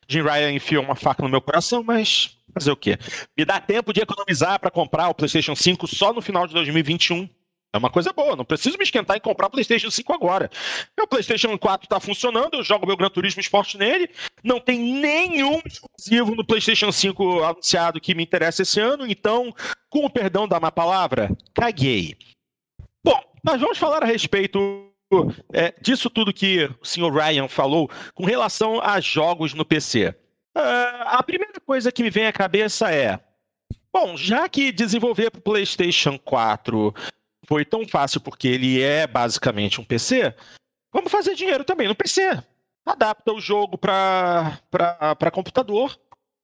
Jim 0.07 0.21
Ryan 0.21 0.51
enfiou 0.51 0.83
uma 0.83 0.95
faca 0.95 1.23
no 1.23 1.29
meu 1.29 1.41
coração, 1.41 1.83
mas 1.83 2.37
fazer 2.53 2.71
o 2.71 2.77
quê? 2.77 2.97
Me 3.37 3.43
dá 3.43 3.59
tempo 3.59 3.91
de 3.91 4.01
economizar 4.01 4.59
para 4.59 4.71
comprar 4.71 5.09
o 5.09 5.13
PlayStation 5.13 5.55
5 5.55 5.87
só 5.87 6.13
no 6.13 6.21
final 6.21 6.47
de 6.47 6.53
2021. 6.53 7.27
É 7.75 7.77
uma 7.77 7.89
coisa 7.89 8.13
boa, 8.13 8.37
não 8.37 8.45
preciso 8.45 8.77
me 8.77 8.85
esquentar 8.85 9.17
em 9.17 9.19
comprar 9.19 9.49
PlayStation 9.49 9.91
5 9.91 10.13
agora. 10.13 10.49
Meu 10.97 11.05
PlayStation 11.05 11.57
4 11.57 11.85
está 11.85 11.99
funcionando, 11.99 12.53
eu 12.53 12.63
jogo 12.63 12.87
meu 12.87 12.95
Gran 12.95 13.09
Turismo 13.09 13.41
Sport 13.41 13.75
nele, 13.75 14.09
não 14.41 14.61
tem 14.61 14.79
nenhum 14.79 15.61
exclusivo 15.65 16.35
no 16.35 16.45
PlayStation 16.45 16.89
5 16.89 17.43
anunciado 17.43 17.99
que 17.99 18.15
me 18.15 18.23
interessa 18.23 18.61
esse 18.61 18.79
ano, 18.79 19.05
então, 19.05 19.53
com 19.89 20.05
o 20.05 20.09
perdão 20.09 20.47
da 20.47 20.57
má 20.57 20.71
palavra, 20.71 21.29
caguei. 21.53 22.15
Bom, 23.03 23.21
nós 23.43 23.59
vamos 23.59 23.77
falar 23.77 24.03
a 24.03 24.07
respeito 24.07 24.89
é, 25.51 25.73
disso 25.81 26.09
tudo 26.09 26.31
que 26.33 26.71
o 26.81 26.85
senhor 26.85 27.13
Ryan 27.13 27.49
falou 27.49 27.91
com 28.13 28.23
relação 28.23 28.79
a 28.81 29.01
jogos 29.01 29.53
no 29.53 29.65
PC. 29.65 30.15
Uh, 30.55 30.59
ah, 30.59 31.17
a 31.19 31.23
primeira 31.23 31.59
coisa 31.59 31.91
que 31.91 32.01
me 32.01 32.09
vem 32.09 32.25
à 32.25 32.31
cabeça 32.31 32.89
é: 32.89 33.19
Bom, 33.95 34.17
já 34.17 34.49
que 34.49 34.73
desenvolver 34.73 35.31
para 35.31 35.39
o 35.39 35.41
PlayStation 35.41 36.19
4 36.19 36.93
foi 37.47 37.65
tão 37.65 37.87
fácil 37.87 38.21
porque 38.21 38.47
ele 38.47 38.81
é 38.81 39.07
basicamente 39.07 39.79
um 39.79 39.83
PC, 39.83 40.33
vamos 40.93 41.11
fazer 41.11 41.35
dinheiro 41.35 41.63
também 41.63 41.87
no 41.87 41.95
PC. 41.95 42.41
Adapta 42.85 43.33
o 43.33 43.41
jogo 43.41 43.77
para 43.77 45.31
computador. 45.33 45.97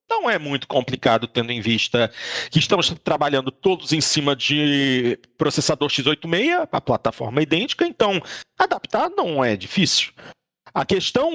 Não 0.10 0.30
é 0.30 0.38
muito 0.38 0.68
complicado, 0.68 1.26
tendo 1.26 1.52
em 1.52 1.62
vista 1.62 2.12
que 2.50 2.60
estamos 2.60 2.90
trabalhando 3.02 3.50
todos 3.50 3.94
em 3.94 4.02
cima 4.02 4.36
de 4.36 5.18
processador 5.38 5.90
x86, 5.90 6.68
a 6.70 6.82
plataforma 6.82 7.40
é 7.40 7.44
idêntica, 7.44 7.86
então 7.86 8.22
adaptar 8.60 9.10
não 9.10 9.44
é 9.44 9.56
difícil. 9.56 10.12
A 10.74 10.86
questão, 10.86 11.32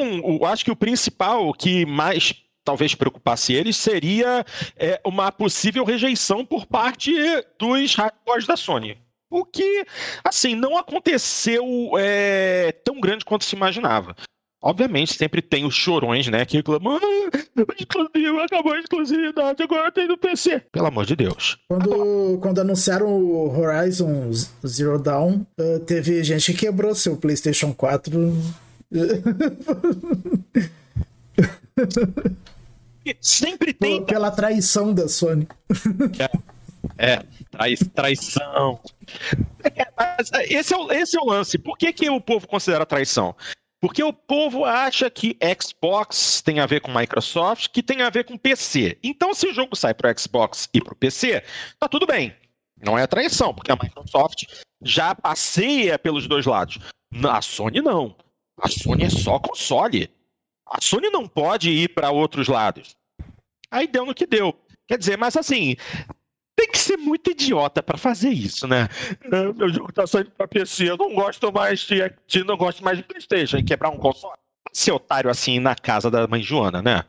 acho 0.47 0.65
que 0.65 0.71
o 0.71 0.77
principal 0.77 1.55
que 1.55 1.87
mais 1.87 2.35
talvez 2.67 2.95
preocupasse 2.95 3.55
eles 3.55 3.77
seria 3.77 4.45
é, 4.77 5.01
uma 5.05 5.31
possível 5.31 5.85
rejeição 5.85 6.45
por 6.45 6.67
parte 6.67 7.15
dos 7.59 7.95
hardcores 7.95 8.47
da 8.47 8.57
Sony. 8.57 8.99
O 9.31 9.45
que, 9.45 9.85
assim, 10.23 10.55
não 10.55 10.79
aconteceu 10.79 11.65
é, 11.99 12.73
tão 12.85 13.01
grande 13.01 13.25
quanto 13.25 13.45
se 13.45 13.57
imaginava. 13.57 14.15
Obviamente, 14.63 15.17
sempre 15.17 15.41
tem 15.43 15.65
os 15.65 15.75
chorões, 15.75 16.27
né? 16.29 16.45
Que 16.45 16.57
reclamam, 16.57 16.99
ah, 16.99 18.45
acabou 18.45 18.73
a 18.73 18.81
exclusividade, 18.81 19.63
agora 19.63 19.93
tem 19.93 20.09
no 20.09 20.19
PC. 20.19 20.63
Pelo 20.73 20.87
amor 20.87 21.05
de 21.05 21.15
Deus. 21.15 21.59
Quando, 21.69 22.39
quando 22.41 22.61
anunciaram 22.61 23.07
o 23.07 23.57
Horizon 23.57 24.33
Zero 24.67 24.99
Dawn, 24.99 25.45
uh, 25.61 25.79
teve 25.81 26.25
gente 26.25 26.53
que 26.53 26.67
quebrou 26.67 26.95
seu 26.95 27.17
PlayStation 27.17 27.73
4. 27.73 28.33
sempre 33.21 33.73
tem. 33.73 34.05
Pela 34.05 34.31
traição 34.31 34.93
da 34.93 35.09
Sony. 35.09 35.47
É, 36.19 36.29
é 36.99 37.19
trai, 37.51 37.75
traição. 37.95 38.81
É, 39.65 40.55
esse, 40.55 40.75
é 40.75 40.77
o, 40.77 40.93
esse 40.93 41.17
é 41.17 41.21
o 41.21 41.27
lance. 41.27 41.59
Por 41.59 41.77
que, 41.77 41.93
que 41.93 42.09
o 42.09 42.21
povo 42.21 42.47
considera 42.47 42.87
traição? 42.87 43.35
Porque 43.81 44.03
o 44.03 44.13
povo 44.13 44.65
acha 44.65 45.11
que 45.11 45.37
Xbox 45.61 46.41
tem 46.43 46.61
a 46.61 46.67
ver 46.67 46.81
com 46.81 46.93
Microsoft, 46.93 47.69
que 47.69 47.83
tem 47.83 48.03
a 48.03 48.11
ver 48.11 48.25
com 48.25 48.39
PC. 48.39 48.99
Então, 49.03 49.35
se 49.35 49.47
o 49.47 49.55
jogo 49.55 49.77
sai 49.77 49.95
para 49.95 50.17
Xbox 50.17 50.69
e 50.73 50.81
para 50.81 50.95
o 50.95 50.97
PC, 50.97 51.43
tá 51.79 51.89
tudo 51.89 52.07
bem. 52.07 52.35
Não 52.83 52.99
é 52.99 53.07
traição, 53.07 53.55
porque 53.55 53.71
a 53.71 53.77
Microsoft 53.77 54.45
já 54.83 55.15
passeia 55.15 55.99
pelos 55.99 56.27
dois 56.27 56.47
lados. 56.47 56.79
A 57.25 57.41
Sony 57.43 57.81
não. 57.81 58.17
A 58.61 58.69
Sony 58.69 59.05
é 59.05 59.11
só 59.11 59.39
console. 59.39 60.11
A 60.67 60.81
Sony 60.81 61.11
não 61.11 61.29
pode 61.29 61.71
ir 61.71 61.89
para 61.91 62.11
outros 62.11 62.49
lados. 62.49 62.97
Aí 63.71 63.87
deu 63.87 64.07
no 64.07 64.15
que 64.15 64.27
deu. 64.27 64.59
Quer 64.89 64.99
dizer, 64.99 65.17
mas 65.17 65.37
assim, 65.37 65.77
tem 66.57 66.71
que 66.71 66.79
ser 66.79 66.97
muito 66.97 67.31
idiota 67.31 67.83
para 67.83 67.99
fazer 67.99 68.31
isso, 68.31 68.67
né? 68.67 68.89
Meu 69.55 69.69
jogo 69.69 69.93
tá 69.93 70.07
saindo 70.07 70.31
pra 70.31 70.49
PC, 70.49 70.91
eu 70.91 70.97
não 70.97 71.15
gosto 71.15 71.53
mais 71.53 71.81
de, 71.81 71.97
de 72.27 72.43
não 72.43 72.57
gosto 72.57 72.83
mais 72.83 72.97
de 72.97 73.05
Playstation, 73.05 73.59
e 73.59 73.63
quebrar 73.63 73.91
um 73.91 73.99
console. 73.99 74.39
Ser 74.73 74.93
otário 74.93 75.31
assim 75.31 75.61
na 75.61 75.75
casa 75.75 76.11
da 76.11 76.27
mãe 76.27 76.43
Joana, 76.43 76.81
né? 76.81 77.05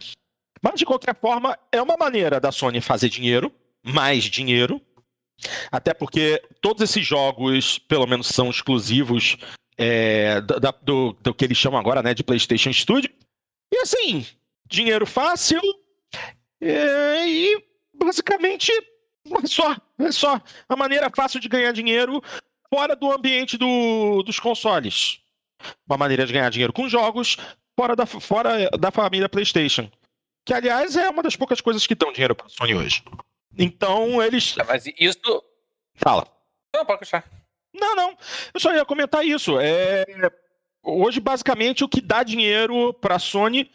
Mas 0.62 0.76
de 0.76 0.86
qualquer 0.86 1.16
forma, 1.16 1.58
é 1.72 1.82
uma 1.82 1.96
maneira 1.96 2.40
da 2.40 2.52
Sony 2.52 2.82
fazer 2.82 3.10
dinheiro, 3.10 3.52
mais 3.84 4.26
dinheiro, 4.26 4.82
até 5.72 5.94
porque 5.94 6.42
todos 6.62 6.82
esses 6.84 7.06
jogos, 7.06 7.80
pelo 7.80 8.08
menos, 8.08 8.28
são 8.28 8.50
exclusivos 8.50 9.38
é, 9.78 10.42
do, 10.42 10.60
do, 10.82 11.14
do, 11.22 11.34
que 11.34 11.46
eles 11.46 11.58
chamam 11.58 11.80
agora 11.80 12.02
né, 12.04 12.14
de 12.14 12.24
PlayStation 12.24 12.74
Studio. 12.74 13.10
E 13.74 13.78
assim, 13.78 14.26
dinheiro 14.68 15.06
fácil 15.06 15.62
é, 16.60 17.28
e 17.28 17.64
basicamente 17.94 18.72
é 19.44 19.48
só, 19.48 19.76
é 20.00 20.12
só 20.12 20.42
a 20.68 20.76
maneira 20.76 21.10
fácil 21.16 21.40
de 21.40 21.48
ganhar 21.48 21.72
dinheiro 21.72 22.22
fora 22.74 22.96
do 22.96 23.12
ambiente 23.12 23.58
do, 23.58 24.24
dos 24.24 24.40
consoles. 24.40 25.20
Uma 25.88 25.98
maneira 25.98 26.26
de 26.26 26.34
ganhar 26.34 26.50
dinheiro 26.50 26.74
com 26.74 26.88
jogos 26.88 27.38
fora 27.78 27.96
da, 27.96 28.06
fora 28.06 28.70
da 28.72 28.92
família 28.92 29.30
PlayStation. 29.30 29.90
Que, 30.46 30.54
aliás, 30.54 30.96
é 30.96 31.10
uma 31.10 31.24
das 31.24 31.36
poucas 31.36 31.62
coisas 31.62 31.86
que 31.86 31.96
dão 31.96 32.12
dinheiro 32.12 32.36
para 32.36 32.46
a 32.46 32.50
Sony 32.50 32.74
hoje. 32.74 33.04
Então, 33.58 34.22
eles. 34.22 34.56
Mas 34.68 34.86
isso. 34.98 35.44
Fala. 35.96 36.28
Não, 36.74 36.86
pode 36.86 37.02
deixar. 37.02 37.26
Não, 37.74 37.96
não. 37.96 38.18
Eu 38.54 38.60
só 38.60 38.74
ia 38.74 38.86
comentar 38.86 39.26
isso. 39.26 39.60
É... 39.60 40.06
Hoje, 40.84 41.20
basicamente, 41.20 41.84
o 41.84 41.90
que 41.90 42.00
dá 42.00 42.24
dinheiro 42.24 42.94
para 42.94 43.16
a 43.16 43.20
Sony 43.20 43.70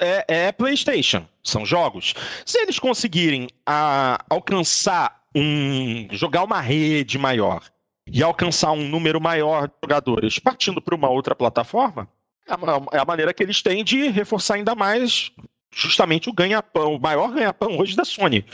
é, 0.00 0.24
é, 0.28 0.52
PlayStation, 0.52 1.26
são 1.42 1.66
jogos. 1.66 2.14
Se 2.44 2.58
eles 2.58 2.78
conseguirem 2.78 3.48
a, 3.66 4.24
alcançar 4.30 5.22
um. 5.34 6.08
jogar 6.12 6.44
uma 6.44 6.60
rede 6.60 7.18
maior 7.18 7.62
e 8.06 8.22
alcançar 8.22 8.72
um 8.72 8.88
número 8.88 9.20
maior 9.20 9.66
de 9.66 9.74
jogadores 9.82 10.38
partindo 10.38 10.80
para 10.80 10.94
uma 10.94 11.08
outra 11.08 11.34
plataforma, 11.34 12.08
é 12.46 12.52
a, 12.52 12.96
é 12.98 12.98
a 13.00 13.04
maneira 13.04 13.32
que 13.34 13.42
eles 13.42 13.62
têm 13.62 13.82
de 13.82 14.08
reforçar 14.08 14.54
ainda 14.54 14.74
mais 14.74 15.32
justamente 15.72 16.28
o 16.28 16.32
ganha-pão, 16.32 16.94
o 16.94 17.00
maior 17.00 17.32
ganha-pão 17.32 17.78
hoje 17.78 17.96
da 17.96 18.04
Sony. 18.04 18.44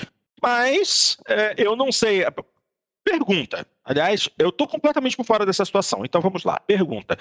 Mas 0.43 1.19
é, 1.29 1.55
eu 1.59 1.77
não 1.77 1.93
sei. 1.93 2.25
Pergunta. 3.05 3.67
Aliás, 3.85 4.29
eu 4.39 4.49
estou 4.51 4.67
completamente 4.67 5.17
por 5.17 5.25
fora 5.25 5.45
dessa 5.45 5.65
situação. 5.65 6.05
Então 6.05 6.21
vamos 6.21 6.45
lá. 6.45 6.59
Pergunta. 6.67 7.19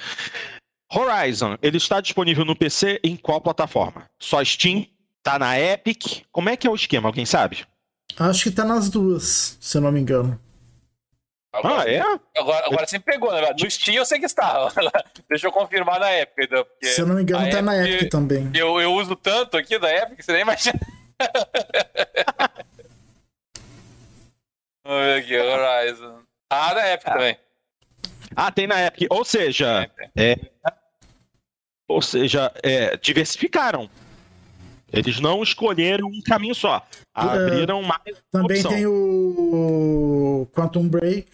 Horizon, 0.92 1.58
ele 1.62 1.78
está 1.78 2.02
disponível 2.02 2.44
no 2.44 2.56
PC 2.56 3.00
em 3.04 3.16
qual 3.16 3.40
plataforma? 3.40 4.06
Só 4.18 4.44
Steam? 4.44 4.88
Tá 5.22 5.38
na 5.38 5.60
Epic? 5.60 6.24
Como 6.32 6.50
é 6.50 6.58
que 6.58 6.66
é 6.66 6.70
o 6.70 6.76
esquema? 6.76 7.10
Alguém 7.10 7.26
sabe? 7.26 7.66
Acho 8.18 8.44
que 8.44 8.52
tá 8.52 8.66
nas 8.66 8.90
duas, 8.90 9.58
se 9.60 9.78
eu 9.78 9.82
não 9.82 9.92
me 9.92 10.00
engano. 10.00 10.40
Agora, 11.52 11.84
ah, 11.84 11.92
é? 11.92 12.00
Agora, 12.38 12.66
agora 12.68 12.88
você 12.88 13.00
pegou, 13.00 13.32
né? 13.32 13.54
No 13.60 13.70
Steam 13.70 13.96
eu 13.96 14.06
sei 14.06 14.20
que 14.20 14.26
está. 14.26 14.72
Deixa 15.30 15.48
eu 15.48 15.52
confirmar 15.52 16.00
na 16.00 16.12
Epic. 16.16 16.46
Então, 16.46 16.66
se 16.82 17.02
eu 17.02 17.08
não 17.08 17.16
me 17.16 17.24
engano, 17.24 17.44
tá 17.44 17.50
Epic, 17.50 17.62
na 17.64 17.88
Epic 17.88 18.10
também. 18.10 18.52
Eu, 18.54 18.80
eu 18.80 18.94
uso 18.94 19.16
tanto 19.16 19.58
aqui 19.58 19.80
da 19.80 19.92
Epic, 19.92 20.22
você 20.22 20.32
nem 20.32 20.42
imagina. 20.42 20.80
Vamos 24.86 25.06
ver 25.06 25.20
aqui, 25.20 25.38
Horizon. 25.38 26.20
Ah, 26.52 26.74
na 26.74 26.94
Epic 26.94 27.08
ah. 27.08 27.14
também. 27.14 27.38
Ah, 28.36 28.52
tem 28.52 28.68
na 28.68 28.86
Epic. 28.86 29.08
Ou 29.12 29.26
seja, 29.26 29.90
é, 30.16 30.36
ou 31.90 32.02
seja, 32.02 32.52
é, 32.64 32.96
diversificaram. 32.98 33.90
Eles 34.92 35.20
não 35.20 35.44
escolheram 35.44 36.08
um 36.08 36.22
caminho 36.22 36.56
só. 36.56 36.86
Abriram 37.14 37.82
mais. 37.84 38.02
Também 38.32 38.58
opção. 38.58 38.72
tem 38.72 38.86
o 38.88 40.48
Quantum 40.54 40.88
Break. 40.88 41.28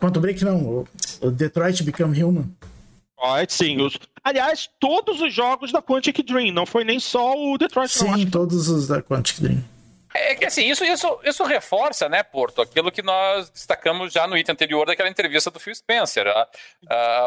Quantum 0.00 0.20
Break 0.20 0.44
não, 0.44 0.84
o 1.20 1.30
Detroit 1.30 1.82
Become 1.82 2.22
Human. 2.22 2.50
Pode 3.16 3.52
sim. 3.52 3.80
Os... 3.80 3.98
Aliás, 4.24 4.68
todos 4.80 5.20
os 5.20 5.32
jogos 5.32 5.70
da 5.70 5.82
Quantic 5.82 6.22
Dream, 6.22 6.52
não 6.52 6.66
foi 6.66 6.84
nem 6.84 6.98
só 6.98 7.34
o 7.36 7.58
Detroit 7.58 7.90
Sim, 7.90 8.26
todos 8.26 8.68
os 8.68 8.88
da 8.88 9.02
Quantic 9.02 9.40
Dream. 9.40 9.62
É 10.12 10.34
que 10.34 10.44
assim, 10.44 10.68
isso, 10.68 10.84
isso, 10.84 11.20
isso 11.24 11.44
reforça, 11.44 12.08
né, 12.08 12.22
Porto, 12.22 12.60
aquilo 12.60 12.90
que 12.90 13.02
nós 13.02 13.48
destacamos 13.48 14.12
já 14.12 14.26
no 14.26 14.36
item 14.36 14.52
anterior 14.52 14.86
daquela 14.86 15.08
entrevista 15.08 15.50
do 15.50 15.60
Phil 15.60 15.74
Spencer. 15.74 16.26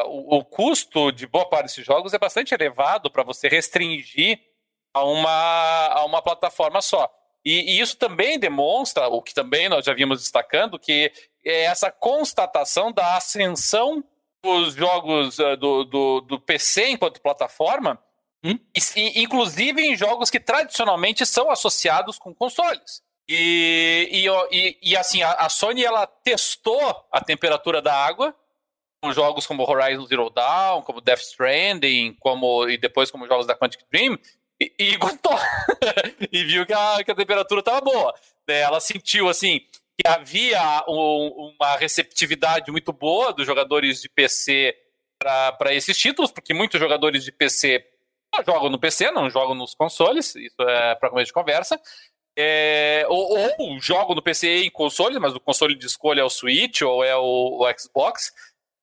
O, 0.05 0.37
o, 0.37 0.45
custo 0.45 1.11
de 1.11 1.25
boa 1.25 1.47
parte 1.47 1.67
desses 1.67 1.85
jogos 1.85 2.13
é 2.13 2.19
bastante 2.19 2.53
elevado 2.53 3.09
para 3.09 3.23
você 3.23 3.47
restringir 3.47 4.39
a 4.93 5.03
uma, 5.03 5.87
a 5.87 6.05
uma 6.05 6.21
plataforma 6.21 6.81
só. 6.81 7.09
E, 7.45 7.75
e, 7.75 7.81
isso 7.81 7.97
também 7.97 8.37
demonstra, 8.37 9.07
o 9.07 9.21
que 9.21 9.33
também 9.33 9.67
nós 9.67 9.85
já 9.85 9.93
vimos 9.93 10.19
destacando, 10.19 10.79
que 10.79 11.11
é 11.43 11.63
essa 11.63 11.91
constatação 11.91 12.91
da 12.91 13.17
ascensão 13.17 14.03
dos 14.43 14.73
jogos 14.75 15.39
uh, 15.39 15.57
do, 15.57 15.83
do, 15.83 16.21
do 16.21 16.39
PC 16.39 16.89
enquanto 16.89 17.21
plataforma 17.21 17.97
Hum? 18.43 18.59
Inclusive 19.15 19.81
em 19.81 19.95
jogos 19.95 20.29
que 20.29 20.39
tradicionalmente 20.39 21.25
são 21.25 21.49
associados 21.49 22.19
com 22.19 22.33
consoles. 22.33 23.01
E, 23.27 24.09
e, 24.51 24.77
e, 24.81 24.97
assim, 24.97 25.23
a, 25.23 25.31
a, 25.31 25.49
Sony 25.49 25.83
ela 25.83 26.05
testou 26.05 27.07
a 27.09 27.21
temperatura 27.21 27.81
da 27.81 27.93
água 27.93 28.35
com 29.01 29.13
jogos 29.13 29.47
como 29.47 29.69
Horizon 29.69 30.05
Zero 30.05 30.29
Dawn, 30.29 30.81
como 30.81 31.01
Death 31.01 31.19
Stranding, 31.19 32.15
como, 32.19 32.69
e 32.69 32.77
depois 32.77 33.11
como 33.11 33.27
jogos 33.27 33.45
da 33.45 33.55
Quantic 33.55 33.81
Dream, 33.91 34.17
e, 34.59 34.73
e 34.77 34.97
gostou. 34.97 35.37
e 36.31 36.43
viu 36.43 36.65
que 36.65 36.73
a, 36.73 37.03
que 37.03 37.11
a 37.11 37.15
temperatura 37.15 37.59
estava 37.59 37.81
boa. 37.81 38.13
Ela 38.47 38.79
sentiu 38.79 39.29
assim 39.29 39.61
que 39.97 40.07
havia 40.07 40.83
um, 40.87 41.53
uma 41.57 41.75
receptividade 41.75 42.71
muito 42.71 42.91
boa 42.91 43.33
dos 43.33 43.45
jogadores 43.45 44.01
de 44.01 44.09
PC 44.09 44.75
para 45.19 45.73
esses 45.73 45.97
títulos, 45.97 46.31
porque 46.31 46.53
muitos 46.53 46.79
jogadores 46.79 47.23
de 47.23 47.31
PC 47.31 47.85
jogam 48.45 48.69
no 48.69 48.79
PC, 48.79 49.11
não 49.11 49.29
jogam 49.29 49.55
nos 49.55 49.75
consoles, 49.75 50.35
isso 50.35 50.61
é 50.61 50.95
para 50.95 51.09
começo 51.09 51.27
de 51.27 51.33
conversa. 51.33 51.79
É, 52.35 53.05
ou, 53.09 53.37
ou 53.59 53.79
jogo 53.79 54.15
no 54.15 54.21
PC 54.21 54.63
em 54.63 54.71
consoles, 54.71 55.19
mas 55.19 55.35
o 55.35 55.39
console 55.39 55.75
de 55.75 55.85
escolha 55.85 56.21
é 56.21 56.23
o 56.23 56.29
Switch 56.29 56.81
ou 56.81 57.03
é 57.03 57.15
o, 57.15 57.59
o 57.61 57.79
Xbox, 57.79 58.31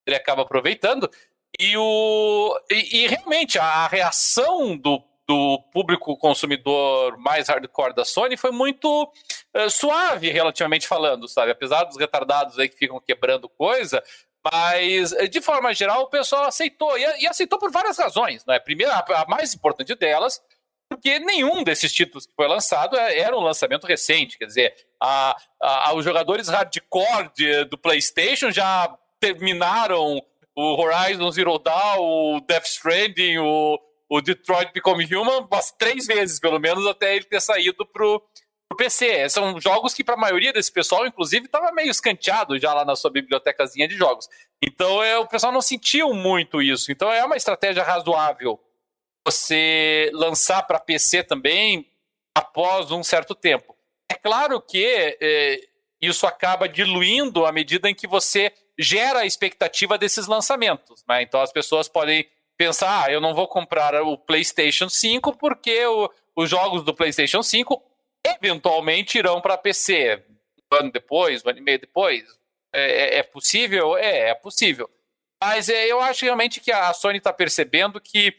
ele 0.07 0.17
acaba 0.17 0.43
aproveitando. 0.43 1.11
E, 1.59 1.77
o, 1.77 2.61
e, 2.71 3.03
e, 3.03 3.07
realmente 3.09 3.59
a 3.59 3.89
reação 3.89 4.77
do, 4.77 5.03
do 5.27 5.61
público 5.73 6.17
consumidor 6.17 7.19
mais 7.19 7.49
hardcore 7.49 7.95
da 7.95 8.05
Sony 8.05 8.37
foi 8.37 8.53
muito 8.53 9.05
uh, 9.05 9.71
suave, 9.71 10.31
relativamente 10.31 10.87
falando, 10.87 11.27
sabe? 11.27 11.51
Apesar 11.51 11.85
dos 11.85 11.99
retardados 11.99 12.59
aí 12.59 12.69
que 12.69 12.77
ficam 12.77 13.01
quebrando 13.01 13.49
coisa, 13.49 14.03
mas, 14.45 15.11
de 15.31 15.41
forma 15.41 15.73
geral, 15.75 16.03
o 16.03 16.11
pessoal 16.11 16.45
aceitou, 16.45 16.97
e, 16.97 17.27
aceitou 17.27 17.59
por 17.59 17.71
várias 17.71 17.99
razões. 17.99 18.45
Né? 18.47 18.59
Primeiro, 18.59 18.93
a, 18.93 19.27
mais 19.29 19.55
importante 19.55 19.95
delas, 19.95 20.41
porque 20.89 21.19
nenhum 21.19 21.63
desses 21.63 21.93
títulos 21.93 22.27
que 22.27 22.35
foi 22.35 22.49
lançado 22.49 22.97
é, 22.97 23.19
era 23.19 23.37
um 23.37 23.43
lançamento 23.43 23.87
recente. 23.87 24.39
Quer 24.39 24.47
dizer, 24.47 24.75
a, 25.01 25.37
a, 25.61 25.95
os 25.95 26.05
jogadores 26.05 26.49
hardcore 26.49 27.31
de, 27.37 27.65
do 27.67 27.79
PlayStation 27.79 28.51
já 28.51 28.93
terminaram 29.21 30.21
o 30.57 30.83
Horizon 30.83 31.31
Zero 31.31 31.59
Dawn, 31.59 31.99
o 32.37 32.41
Death 32.41 32.67
Stranding, 32.67 33.39
o, 33.39 33.79
o 34.09 34.21
Detroit 34.21 34.73
Become 34.73 35.05
Human 35.05 35.47
umas 35.49 35.71
três 35.71 36.07
vezes, 36.07 36.41
pelo 36.41 36.59
menos, 36.59 36.87
até 36.87 37.15
ele 37.15 37.25
ter 37.25 37.41
saído 37.41 37.87
pro, 37.87 38.21
pro 38.71 38.77
PC. 38.77 39.29
São 39.29 39.61
jogos 39.61 39.93
que, 39.93 40.05
para 40.05 40.15
a 40.15 40.19
maioria 40.19 40.53
desse 40.53 40.71
pessoal, 40.71 41.07
inclusive, 41.07 41.47
estava 41.47 41.73
meio 41.73 41.91
escanteado 41.91 42.57
já 42.59 42.73
lá 42.73 42.85
na 42.85 42.95
sua 42.95 43.11
bibliotecazinha 43.11 43.89
de 43.89 43.97
jogos. 43.97 44.29
Então, 44.63 45.03
é, 45.03 45.19
o 45.19 45.27
pessoal 45.27 45.53
não 45.53 45.61
sentiu 45.61 46.15
muito 46.15 46.63
isso. 46.63 46.93
Então, 46.93 47.13
é 47.13 47.25
uma 47.25 47.37
estratégia 47.37 47.83
razoável 47.83 48.61
você 49.27 50.11
lançar 50.15 50.63
para 50.63 50.79
PC 50.79 51.25
também 51.25 51.91
após 52.35 52.91
um 52.91 53.03
certo 53.03 53.35
tempo. 53.35 53.77
É 54.09 54.15
claro 54.15 54.61
que 54.61 55.17
é, 55.21 55.61
isso 56.01 56.27
acaba 56.27 56.69
diluindo 56.69 57.45
à 57.45 57.53
medida 57.53 57.91
em 57.91 57.95
que 57.95 58.07
você 58.07 58.53
gera 58.79 59.21
a 59.21 59.27
expectativa 59.27 59.99
desses 59.99 60.27
lançamentos. 60.27 61.05
Né? 61.09 61.23
Então 61.23 61.43
as 61.43 61.53
pessoas 61.53 61.89
podem 61.89 62.27
pensar, 62.57 63.05
ah, 63.05 63.13
eu 63.13 63.21
não 63.21 63.35
vou 63.35 63.47
comprar 63.47 64.01
o 64.03 64.17
PlayStation 64.17 64.89
5 64.89 65.37
porque 65.37 65.85
o, 65.87 66.11
os 66.35 66.49
jogos 66.49 66.83
do 66.83 66.95
PlayStation 66.95 67.43
5 67.43 67.90
eventualmente 68.37 69.19
irão 69.19 69.41
para 69.41 69.59
PC. 69.59 70.23
Um 70.73 70.77
ano 70.77 70.93
depois, 70.93 71.45
um 71.45 71.51
ano 71.51 71.59
e 71.59 71.63
meio 71.63 71.79
depois. 71.79 72.25
É, 72.73 73.17
é, 73.17 73.19
é 73.19 73.23
possível? 73.23 73.97
É, 73.97 74.31
é 74.31 74.35
possível. 74.35 74.89
Mas 75.43 75.69
é, 75.69 75.87
eu 75.87 76.01
acho 76.01 76.25
realmente 76.25 76.61
que 76.61 76.71
a 76.71 76.93
Sony 76.93 77.19
está 77.19 77.33
percebendo 77.33 78.01
que 78.01 78.35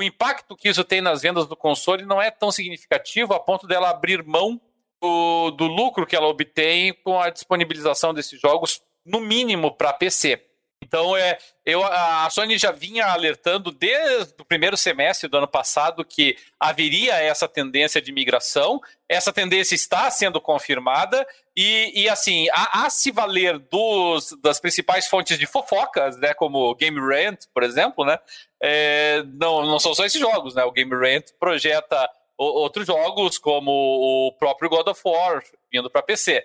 o 0.00 0.02
impacto 0.02 0.56
que 0.56 0.68
isso 0.68 0.84
tem 0.84 1.00
nas 1.00 1.22
vendas 1.22 1.46
do 1.46 1.56
console 1.56 2.04
não 2.04 2.20
é 2.20 2.30
tão 2.30 2.50
significativo 2.50 3.34
a 3.34 3.40
ponto 3.40 3.66
dela 3.66 3.90
abrir 3.90 4.22
mão 4.22 4.60
do, 5.00 5.50
do 5.52 5.66
lucro 5.66 6.06
que 6.06 6.16
ela 6.16 6.26
obtém 6.26 6.92
com 6.92 7.20
a 7.20 7.30
disponibilização 7.30 8.12
desses 8.12 8.40
jogos, 8.40 8.82
no 9.04 9.20
mínimo 9.20 9.72
para 9.72 9.92
PC. 9.92 10.45
Então, 10.82 11.16
é, 11.16 11.38
eu, 11.64 11.82
a 11.84 12.28
Sony 12.30 12.58
já 12.58 12.70
vinha 12.70 13.06
alertando 13.06 13.72
desde 13.72 14.34
o 14.38 14.44
primeiro 14.44 14.76
semestre 14.76 15.28
do 15.28 15.38
ano 15.38 15.48
passado 15.48 16.04
que 16.04 16.36
haveria 16.60 17.14
essa 17.14 17.48
tendência 17.48 18.00
de 18.00 18.12
migração. 18.12 18.80
Essa 19.08 19.32
tendência 19.32 19.74
está 19.74 20.10
sendo 20.10 20.40
confirmada 20.40 21.26
e, 21.56 22.02
e 22.02 22.08
assim, 22.08 22.48
a, 22.52 22.84
a, 22.84 22.90
se 22.90 23.10
valer 23.10 23.58
dos, 23.58 24.36
das 24.42 24.60
principais 24.60 25.06
fontes 25.06 25.38
de 25.38 25.46
fofocas, 25.46 26.18
né, 26.18 26.34
como 26.34 26.74
Game 26.74 27.00
Rant, 27.00 27.46
por 27.52 27.62
exemplo, 27.62 28.04
né, 28.04 28.18
é, 28.62 29.22
não, 29.34 29.64
não 29.64 29.78
são 29.78 29.94
só 29.94 30.04
esses 30.04 30.20
jogos, 30.20 30.54
né, 30.54 30.62
o 30.64 30.72
Game 30.72 30.94
Rant 30.94 31.24
projeta 31.40 32.08
outros 32.36 32.86
jogos 32.86 33.38
como 33.38 33.70
o 33.70 34.32
próprio 34.38 34.68
God 34.68 34.88
of 34.88 35.00
War 35.04 35.42
vindo 35.72 35.90
para 35.90 36.02
PC. 36.02 36.44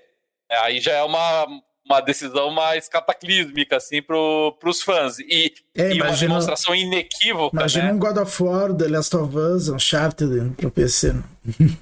Aí 0.49 0.79
já 0.79 0.93
é 0.93 1.03
uma, 1.03 1.45
uma 1.91 2.01
decisão 2.01 2.51
mais 2.51 2.87
cataclísmica 2.87 3.77
assim 3.77 4.01
para 4.01 4.15
os 4.17 4.81
fãs 4.81 5.19
e, 5.19 5.53
é, 5.75 5.93
e 5.93 6.01
uma 6.01 6.11
demonstração 6.11 6.73
inequívoca. 6.73 7.55
Imagina 7.55 7.85
né? 7.85 7.93
um 7.93 7.99
God 7.99 8.17
of 8.17 8.43
War, 8.43 8.73
The 8.73 8.87
Last 8.87 9.15
of 9.15 9.37
Us, 9.37 9.69
Uncharted 9.69 10.53
para 10.55 10.71
PC. 10.71 11.13
Né? 11.13 11.23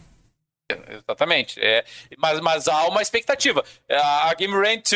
Exatamente. 0.90 1.60
É, 1.60 1.84
mas, 2.18 2.40
mas 2.42 2.68
há 2.68 2.88
uma 2.88 3.02
expectativa. 3.02 3.64
A 3.90 4.34
Game 4.36 4.54
Rant 4.54 4.94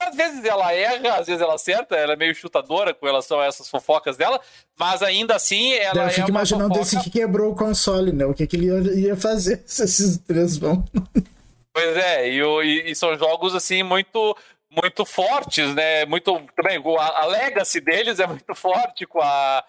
às 0.00 0.16
vezes 0.16 0.42
ela 0.44 0.72
erra, 0.72 1.16
às 1.16 1.26
vezes 1.26 1.42
ela 1.42 1.54
acerta, 1.54 1.94
ela 1.94 2.14
é 2.14 2.16
meio 2.16 2.34
chutadora 2.34 2.94
com 2.94 3.04
relação 3.04 3.38
a 3.38 3.44
essas 3.44 3.68
fofocas 3.68 4.16
dela, 4.16 4.40
mas 4.78 5.02
ainda 5.02 5.36
assim 5.36 5.74
ela 5.74 6.04
Eu 6.04 6.10
fico 6.10 6.28
é 6.28 6.30
imaginando 6.30 6.74
fofoca... 6.74 6.86
esse 6.86 7.00
que 7.00 7.10
quebrou 7.10 7.52
o 7.52 7.54
console, 7.54 8.10
né? 8.10 8.24
O 8.24 8.32
que, 8.32 8.46
que 8.46 8.56
ele 8.56 8.98
ia 8.98 9.14
fazer 9.14 9.62
se 9.66 9.84
esses 9.84 10.16
três 10.18 10.56
vão. 10.56 10.82
Pois 11.72 11.96
é, 11.96 12.28
e, 12.28 12.40
e, 12.40 12.90
e, 12.90 12.94
são 12.94 13.16
jogos 13.16 13.54
assim 13.54 13.82
muito 13.82 14.36
muito 14.70 15.04
fortes, 15.04 15.74
né? 15.74 16.04
Muito 16.04 16.32
também 16.56 16.82
a, 16.98 17.22
a 17.22 17.26
legacy 17.26 17.80
deles 17.80 18.20
é 18.20 18.26
muito 18.26 18.54
forte 18.54 19.06
com 19.06 19.20
a, 19.20 19.64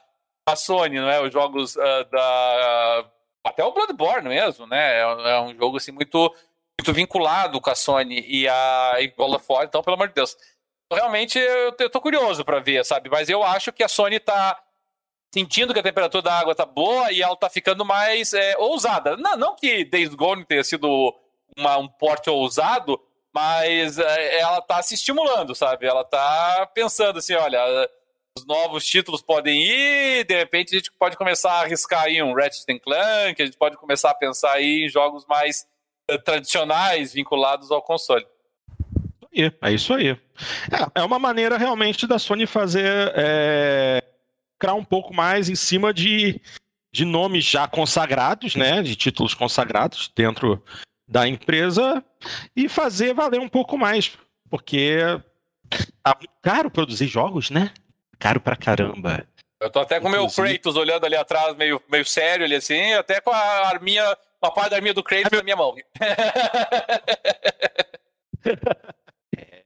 a 0.48 0.56
Sony, 0.56 1.00
não 1.00 1.10
é? 1.10 1.22
Os 1.22 1.32
jogos 1.32 1.76
uh, 1.76 2.04
da 2.12 3.06
até 3.44 3.64
o 3.64 3.72
Bloodborne 3.72 4.30
mesmo, 4.30 4.68
né? 4.68 5.00
É, 5.00 5.02
é 5.02 5.42
um 5.42 5.56
jogo 5.56 5.78
assim 5.78 5.92
muito 5.92 6.34
muito 6.80 6.94
vinculado 6.94 7.62
com 7.62 7.70
a 7.70 7.76
Sony 7.76 8.26
e 8.28 8.48
a 8.48 8.96
God 9.16 9.36
of 9.36 9.46
War, 9.48 9.66
então, 9.66 9.84
pelo 9.84 9.96
amor 9.96 10.08
de 10.08 10.16
Deus. 10.16 10.36
Realmente, 10.92 11.38
eu, 11.38 11.76
eu 11.80 11.90
tô 11.90 12.02
curioso 12.02 12.44
para 12.44 12.60
ver, 12.60 12.84
sabe? 12.84 13.10
Mas 13.10 13.30
eu 13.30 13.44
acho 13.44 13.72
que 13.72 13.84
a 13.84 13.88
Sony 13.88 14.20
tá 14.20 14.60
sentindo 15.34 15.74
que 15.74 15.80
a 15.80 15.84
temperatura 15.84 16.24
da 16.24 16.40
água 16.40 16.56
tá 16.56 16.66
boa 16.66 17.12
e 17.12 17.22
ela 17.22 17.36
tá 17.36 17.50
ficando 17.50 17.86
mais 17.86 18.34
é, 18.34 18.58
ousada. 18.58 19.16
Não, 19.16 19.38
não 19.38 19.56
que 19.56 19.86
Days 19.86 20.14
Gone 20.14 20.44
tenha 20.44 20.64
sido 20.64 21.16
uma, 21.58 21.78
um 21.78 21.88
porte 21.88 22.30
ousado, 22.30 23.00
mas 23.34 23.98
é, 23.98 24.40
ela 24.40 24.62
tá 24.62 24.82
se 24.82 24.96
estimulando, 24.96 25.56
sabe? 25.56 25.86
Ela 25.86 26.04
tá 26.04 26.70
pensando 26.74 27.20
assim, 27.20 27.34
olha, 27.34 27.60
os 28.38 28.46
novos 28.46 28.86
títulos 28.86 29.22
podem 29.22 29.62
ir, 29.64 30.26
de 30.26 30.36
repente 30.36 30.76
a 30.76 30.78
gente 30.78 30.92
pode 30.92 31.18
começar 31.18 31.52
a 31.54 31.62
arriscar 31.62 32.04
aí 32.04 32.22
um 32.22 32.34
Ratchet 32.34 32.80
Clank, 32.80 33.42
a 33.42 33.46
gente 33.46 33.58
pode 33.58 33.78
começar 33.78 34.12
a 34.12 34.16
pensar 34.16 34.54
aí 34.54 34.86
em 34.86 34.90
jogos 34.90 35.26
mais 35.26 35.66
tradicionais 36.26 37.14
vinculados 37.14 37.72
ao 37.72 37.82
console. 37.82 38.26
É 39.64 39.72
isso 39.72 39.94
aí. 39.94 40.10
É, 40.10 41.02
é 41.02 41.04
uma 41.04 41.18
maneira 41.18 41.58
realmente 41.58 42.06
da 42.06 42.20
Sony 42.20 42.46
fazer. 42.46 43.14
É, 43.16 44.04
criar 44.60 44.74
um 44.74 44.84
pouco 44.84 45.14
mais 45.14 45.50
em 45.50 45.56
cima 45.56 45.94
de, 45.94 46.40
de 46.94 47.06
nomes 47.06 47.46
já 47.46 47.68
consagrados, 47.68 48.56
né? 48.56 48.84
De 48.84 48.96
títulos 48.96 49.34
consagrados 49.34 50.12
dentro 50.16 50.62
da 51.12 51.28
empresa 51.28 52.02
e 52.56 52.70
fazer 52.70 53.14
valer 53.14 53.42
um 53.42 53.50
pouco 53.50 53.78
mais. 53.78 54.18
Porque 54.50 54.98
tá 56.02 56.16
muito 56.18 56.34
caro 56.42 56.72
produzir 56.72 57.08
jogos, 57.08 57.50
né? 57.50 57.72
Caro 58.18 58.40
pra 58.40 58.56
caramba. 58.56 59.28
Eu 59.60 59.70
tô 59.70 59.80
até 59.80 60.00
com 60.00 60.08
o 60.08 60.12
meu 60.12 60.28
Kratos 60.28 60.76
olhando 60.78 61.06
ali 61.06 61.16
atrás, 61.16 61.56
meio, 61.56 61.82
meio 61.92 62.06
sério 62.06 62.46
ali 62.46 62.56
assim, 62.56 62.94
até 62.94 63.20
com 63.20 63.30
a 63.30 63.68
arminha 63.68 64.18
uma 64.42 64.52
parte 64.52 64.72
da 64.72 64.78
arminha 64.78 64.94
do 64.94 65.04
Kratos 65.04 65.38
na 65.38 65.44
minha 65.44 65.56
mão. 65.56 65.76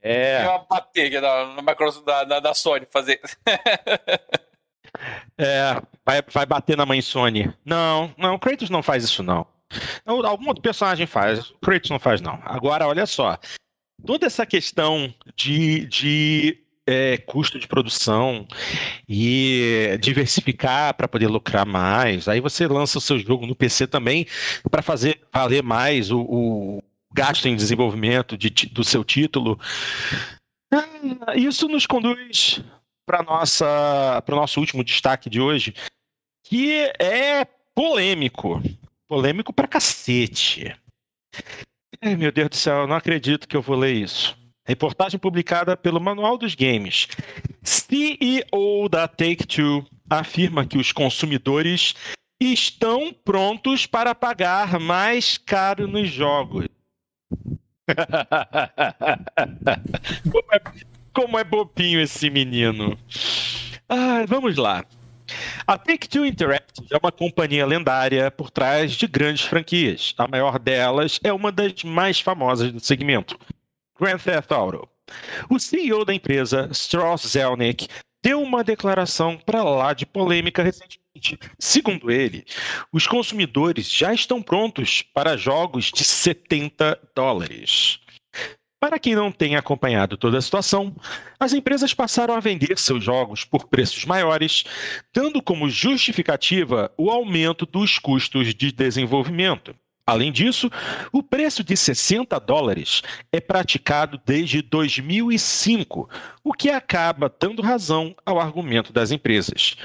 É. 0.07 0.45
Eu 0.45 0.63
bater 0.69 1.07
aqui 1.07 1.19
na, 1.19 2.25
na 2.27 2.39
da 2.39 2.53
Sony 2.53 2.85
fazer. 2.91 3.19
é, 5.35 5.81
vai, 6.05 6.21
vai 6.29 6.45
bater 6.45 6.77
na 6.77 6.85
mãe 6.85 7.01
Sony. 7.01 7.51
Não, 7.65 8.13
não, 8.15 8.35
o 8.35 8.39
Kratos 8.39 8.69
não 8.69 8.83
faz 8.83 9.03
isso, 9.03 9.23
não. 9.23 9.47
Algum 10.05 10.47
outro 10.47 10.61
personagem 10.61 11.07
faz, 11.07 11.49
o 11.49 11.57
Kratos 11.59 11.89
não 11.89 11.99
faz, 11.99 12.21
não. 12.21 12.39
Agora, 12.43 12.87
olha 12.87 13.05
só. 13.05 13.37
Toda 14.05 14.25
essa 14.25 14.45
questão 14.45 15.13
de, 15.35 15.85
de 15.87 16.65
é, 16.85 17.17
custo 17.17 17.57
de 17.57 17.67
produção 17.67 18.47
e 19.09 19.97
diversificar 19.99 20.93
para 20.93 21.07
poder 21.07 21.27
lucrar 21.27 21.65
mais. 21.65 22.27
Aí 22.27 22.39
você 22.39 22.67
lança 22.67 22.97
o 22.97 23.01
seu 23.01 23.17
jogo 23.17 23.47
no 23.47 23.55
PC 23.55 23.87
também 23.87 24.27
para 24.69 24.81
fazer 24.81 25.21
valer 25.33 25.63
mais 25.63 26.11
o, 26.11 26.21
o, 26.21 26.83
gasto 27.13 27.47
em 27.47 27.55
desenvolvimento 27.55 28.37
de, 28.37 28.49
do 28.67 28.83
seu 28.83 29.03
título. 29.03 29.59
Ah, 30.71 31.35
isso 31.35 31.67
nos 31.67 31.85
conduz 31.85 32.61
para 33.05 33.23
nossa 33.23 34.21
para 34.25 34.35
o 34.35 34.39
nosso 34.39 34.59
último 34.59 34.83
destaque 34.83 35.29
de 35.29 35.39
hoje, 35.39 35.73
que 36.43 36.91
é 36.99 37.45
polêmico, 37.73 38.61
polêmico 39.07 39.53
para 39.53 39.67
cacete. 39.67 40.75
Ai, 42.01 42.15
meu 42.15 42.31
Deus 42.31 42.49
do 42.49 42.55
céu, 42.55 42.81
eu 42.81 42.87
não 42.87 42.95
acredito 42.95 43.47
que 43.47 43.55
eu 43.55 43.61
vou 43.61 43.75
ler 43.75 43.93
isso. 43.93 44.35
Reportagem 44.65 45.19
publicada 45.19 45.77
pelo 45.77 46.01
Manual 46.01 46.37
dos 46.37 46.55
Games. 46.55 47.07
CEO 47.63 48.89
da 48.89 49.07
Take-Two 49.07 49.85
afirma 50.09 50.65
que 50.65 50.77
os 50.77 50.91
consumidores 50.91 51.93
estão 52.39 53.13
prontos 53.13 53.85
para 53.85 54.15
pagar 54.15 54.79
mais 54.79 55.37
caro 55.37 55.87
nos 55.87 56.09
jogos. 56.09 56.67
como, 60.31 60.51
é, 60.51 60.59
como 61.13 61.37
é 61.37 61.43
bobinho 61.43 62.01
esse 62.01 62.27
menino. 62.29 62.97
Ah, 63.87 64.25
vamos 64.27 64.57
lá. 64.57 64.83
A 65.65 65.77
Take-Two 65.77 66.25
Interactive 66.25 66.87
é 66.91 66.97
uma 66.97 67.11
companhia 67.11 67.65
lendária 67.65 68.29
por 68.29 68.51
trás 68.51 68.93
de 68.93 69.07
grandes 69.07 69.45
franquias. 69.45 70.13
A 70.17 70.27
maior 70.27 70.59
delas 70.59 71.19
é 71.23 71.33
uma 71.33 71.51
das 71.51 71.83
mais 71.83 72.19
famosas 72.19 72.71
do 72.71 72.79
segmento, 72.79 73.39
Grand 73.99 74.17
Theft 74.17 74.51
Auto. 74.51 74.87
O 75.49 75.59
CEO 75.59 76.05
da 76.05 76.13
empresa, 76.13 76.67
Strauss 76.71 77.27
Zelnick, 77.27 77.87
deu 78.23 78.41
uma 78.41 78.63
declaração 78.63 79.37
para 79.37 79.63
lá 79.63 79.93
de 79.93 80.05
polêmica 80.05 80.63
recentemente. 80.63 81.39
Segundo 81.59 82.11
ele, 82.11 82.43
os 82.91 83.07
consumidores 83.07 83.89
já 83.89 84.13
estão 84.13 84.41
prontos 84.41 85.01
para 85.01 85.37
jogos 85.37 85.91
de 85.91 86.03
70 86.03 86.99
dólares. 87.15 87.99
Para 88.79 88.99
quem 88.99 89.15
não 89.15 89.31
tem 89.31 89.55
acompanhado 89.55 90.17
toda 90.17 90.37
a 90.37 90.41
situação, 90.41 90.95
as 91.39 91.53
empresas 91.53 91.93
passaram 91.93 92.35
a 92.35 92.39
vender 92.39 92.77
seus 92.77 93.03
jogos 93.03 93.43
por 93.43 93.67
preços 93.67 94.05
maiores, 94.05 94.63
dando 95.13 95.41
como 95.41 95.69
justificativa 95.69 96.91
o 96.97 97.09
aumento 97.09 97.65
dos 97.65 97.97
custos 97.97 98.53
de 98.53 98.71
desenvolvimento. 98.71 99.75
Além 100.07 100.31
disso, 100.31 100.69
o 101.11 101.23
preço 101.23 101.63
de 101.63 101.75
60 101.75 102.39
dólares 102.39 103.01
é 103.31 103.39
praticado 103.39 104.21
desde 104.23 104.61
2005, 104.61 106.07
o 106.43 106.53
que 106.53 106.69
acaba 106.69 107.33
dando 107.39 107.63
razão 107.63 108.15
ao 108.23 108.39
argumento 108.39 108.93
das 108.93 109.09
empresas. 109.09 109.75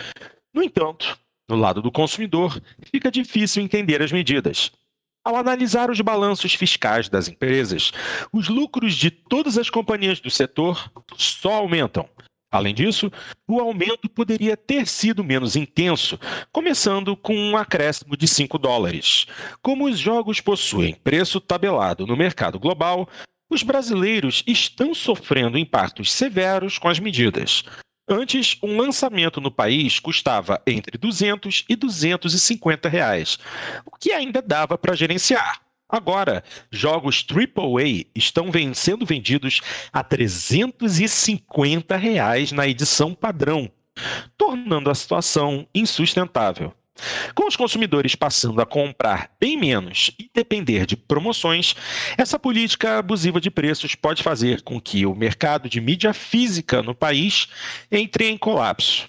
No 0.53 0.63
entanto, 0.63 1.19
no 1.49 1.57
lado 1.57 1.81
do 1.81 1.91
consumidor, 1.91 2.61
fica 2.93 3.11
difícil 3.11 3.63
entender 3.63 4.03
as 4.03 4.13
medidas. 4.13 4.71
Ao 5.31 5.37
analisar 5.37 5.93
os 5.93 6.01
balanços 6.01 6.55
fiscais 6.55 7.09
das 7.09 7.29
empresas, 7.29 7.93
os 8.33 8.49
lucros 8.49 8.97
de 8.97 9.13
todas 9.13 9.57
as 9.57 9.71
companhias 9.71 10.19
do 10.19 10.29
setor 10.29 10.91
só 11.17 11.53
aumentam. 11.53 12.09
Além 12.51 12.75
disso, 12.75 13.13
o 13.47 13.61
aumento 13.61 14.09
poderia 14.09 14.57
ter 14.57 14.89
sido 14.89 15.23
menos 15.23 15.55
intenso, 15.55 16.19
começando 16.51 17.17
com 17.17 17.33
um 17.33 17.57
acréscimo 17.57 18.17
de 18.17 18.27
5 18.27 18.59
dólares. 18.59 19.29
Como 19.63 19.85
os 19.85 20.01
jogos 20.01 20.41
possuem 20.41 20.97
preço 20.97 21.41
tabelado 21.41 22.09
no 22.09 22.17
mercado 22.17 22.59
global, 22.59 23.09
os 23.49 23.63
brasileiros 23.63 24.43
estão 24.49 24.93
sofrendo 24.93 25.57
impactos 25.57 26.11
severos 26.11 26.77
com 26.77 26.89
as 26.89 26.99
medidas. 26.99 27.63
Antes, 28.13 28.59
um 28.61 28.77
lançamento 28.77 29.41
no 29.41 29.53
país 29.53 30.01
custava 30.01 30.61
entre 30.67 30.99
200 30.99 31.65
e 31.69 31.77
250 31.77 32.89
reais, 32.89 33.39
o 33.87 33.97
que 33.97 34.11
ainda 34.11 34.43
dava 34.43 34.77
para 34.77 34.97
gerenciar. 34.97 35.61
Agora, 35.89 36.43
jogos 36.73 37.25
AAA 37.31 38.07
estão 38.13 38.51
sendo 38.75 39.07
vendidos 39.07 39.61
a 39.93 40.03
350 40.03 41.97
reais 41.97 42.51
na 42.51 42.67
edição 42.67 43.15
padrão, 43.15 43.71
tornando 44.37 44.91
a 44.91 44.95
situação 44.95 45.65
insustentável. 45.73 46.75
Com 47.35 47.47
os 47.47 47.57
consumidores 47.57 48.15
passando 48.15 48.61
a 48.61 48.67
comprar 48.67 49.31
bem 49.41 49.57
menos 49.57 50.11
e 50.19 50.31
depender 50.35 50.87
de 50.87 50.97
promoções, 50.97 51.75
essa 52.17 52.39
política 52.39 52.99
abusiva 52.99 53.41
de 53.41 53.51
preços 53.51 53.95
pode 53.95 54.23
fazer 54.23 54.63
com 54.63 54.81
que 54.81 55.07
o 55.07 55.15
mercado 55.15 55.69
de 55.69 55.81
mídia 55.81 56.13
física 56.13 56.83
no 56.83 56.95
país 56.95 57.49
entre 57.91 58.29
em 58.29 58.37
colapso. 58.37 59.09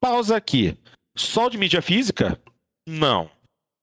Pausa 0.00 0.36
aqui. 0.36 0.76
Só 1.16 1.48
de 1.48 1.56
mídia 1.56 1.80
física? 1.80 2.40
Não. 2.86 3.30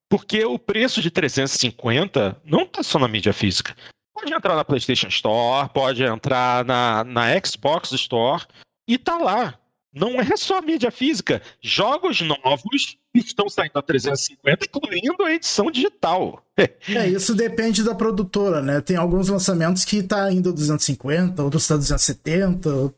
Porque 0.09 0.45
o 0.45 0.59
preço 0.59 1.01
de 1.01 1.09
350 1.09 2.39
não 2.45 2.61
está 2.61 2.84
só 2.84 2.99
na 2.99 3.07
mídia 3.07 3.34
física. 3.34 3.76
Pode 4.14 4.32
entrar 4.32 4.55
na 4.55 4.64
PlayStation 4.64 5.07
Store, 5.07 5.70
pode 5.70 6.03
entrar 6.03 6.64
na, 6.66 7.03
na 7.03 7.24
Xbox 7.43 7.91
Store 7.91 8.45
e 8.88 8.97
tá 8.97 9.18
lá. 9.18 9.59
Não 9.94 10.20
é 10.20 10.36
só 10.36 10.62
mídia 10.62 10.89
física. 10.89 11.41
Jogos 11.62 12.20
novos 12.22 12.98
estão 13.14 13.48
saindo 13.48 13.78
a 13.78 13.82
350, 13.82 14.66
incluindo 14.66 15.24
a 15.24 15.32
edição 15.32 15.70
digital. 15.70 16.44
é, 16.58 17.08
isso 17.10 17.36
depende 17.36 17.84
da 17.84 17.94
produtora, 17.94 18.62
né? 18.62 18.82
Tem 18.82 18.96
alguns 18.96 19.30
lançamentos 19.30 19.86
que 19.86 20.02
tá 20.02 20.32
indo 20.32 20.50
a 20.50 20.54
250, 20.54 21.44
outros 21.44 21.68
tá 21.68 21.76
270. 21.76 22.70
Então, 22.70 22.94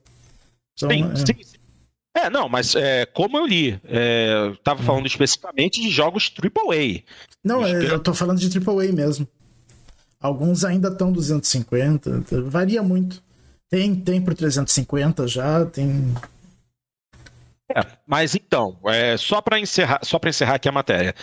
sim, 0.90 1.04
é. 1.04 1.16
sim, 1.16 1.44
sim. 1.44 1.56
É, 2.16 2.30
não, 2.30 2.48
mas 2.48 2.76
é, 2.76 3.06
como 3.06 3.38
eu 3.38 3.46
li, 3.46 3.80
é, 3.84 4.52
estava 4.54 4.82
hum. 4.82 4.86
falando 4.86 5.06
especificamente 5.06 5.82
de 5.82 5.90
jogos 5.90 6.34
AAA. 6.34 7.04
Não, 7.44 7.68
eu 7.68 8.00
tô 8.00 8.14
falando 8.14 8.40
de 8.40 8.58
AAA 8.58 8.94
mesmo. 8.94 9.28
Alguns 10.20 10.64
ainda 10.64 10.88
estão 10.88 11.12
250, 11.12 12.42
varia 12.44 12.82
muito. 12.82 13.22
Tem, 13.70 13.94
tem 13.94 14.22
por 14.22 14.34
350 14.34 15.28
já, 15.28 15.66
tem. 15.66 16.16
É, 17.70 17.82
mas 18.06 18.36
então, 18.36 18.78
é, 18.86 19.18
só 19.18 19.42
para 19.42 19.60
encerrar, 19.60 20.00
só 20.04 20.20
para 20.20 20.30
encerrar 20.30 20.56
aqui 20.56 20.70
a 20.70 20.72
matéria. 20.72 21.16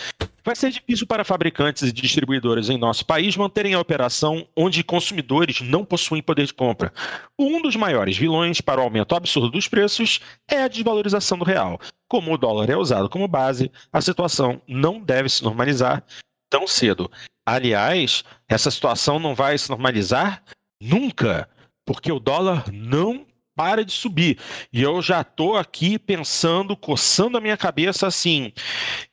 Vai 0.45 0.57
ser 0.57 0.71
difícil 0.71 1.07
para 1.07 1.25
fabricantes 1.25 1.85
e 1.85 1.93
distribuidores 1.93 2.69
em 2.69 2.77
nosso 2.77 3.07
país 3.07 3.37
manterem 3.37 3.75
a 3.75 3.81
operação 3.81 4.45
onde 4.57 4.83
consumidores 4.83 5.61
não 5.61 5.85
possuem 5.85 6.21
poder 6.21 6.47
de 6.47 6.53
compra. 6.53 6.93
Um 7.39 7.63
dos 7.63 7.77
maiores 7.77 8.17
vilões 8.17 8.61
para 8.61 8.81
o 8.81 8.85
aumento 8.85 9.15
absurdo 9.15 9.51
dos 9.51 9.69
preços 9.69 10.21
é 10.51 10.65
a 10.65 10.69
desvalorização 10.69 11.39
do 11.39 11.45
real. 11.45 11.79
Como 12.09 12.35
o 12.35 12.39
dólar 12.39 12.71
é 12.71 12.77
usado 12.77 13.09
como 13.09 13.29
base, 13.29 13.71
a 13.93 14.01
situação 14.01 14.61
não 14.67 15.01
deve 15.01 15.29
se 15.29 15.45
normalizar 15.45 16.03
tão 16.51 16.67
cedo. 16.67 17.09
Aliás, 17.47 18.25
essa 18.49 18.71
situação 18.71 19.21
não 19.21 19.35
vai 19.35 19.57
se 19.57 19.71
normalizar 19.71 20.43
nunca, 20.81 21.49
porque 21.87 22.11
o 22.11 22.19
dólar 22.19 22.65
não 22.73 23.25
para 23.55 23.85
de 23.85 23.93
subir. 23.93 24.39
E 24.73 24.83
eu 24.83 25.01
já 25.03 25.21
estou 25.21 25.57
aqui 25.57 25.99
pensando, 25.99 26.77
coçando 26.77 27.39
a 27.39 27.41
minha 27.41 27.57
cabeça 27.57 28.07
assim. 28.07 28.53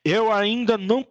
Eu 0.04 0.32
ainda 0.32 0.78
não 0.78 1.06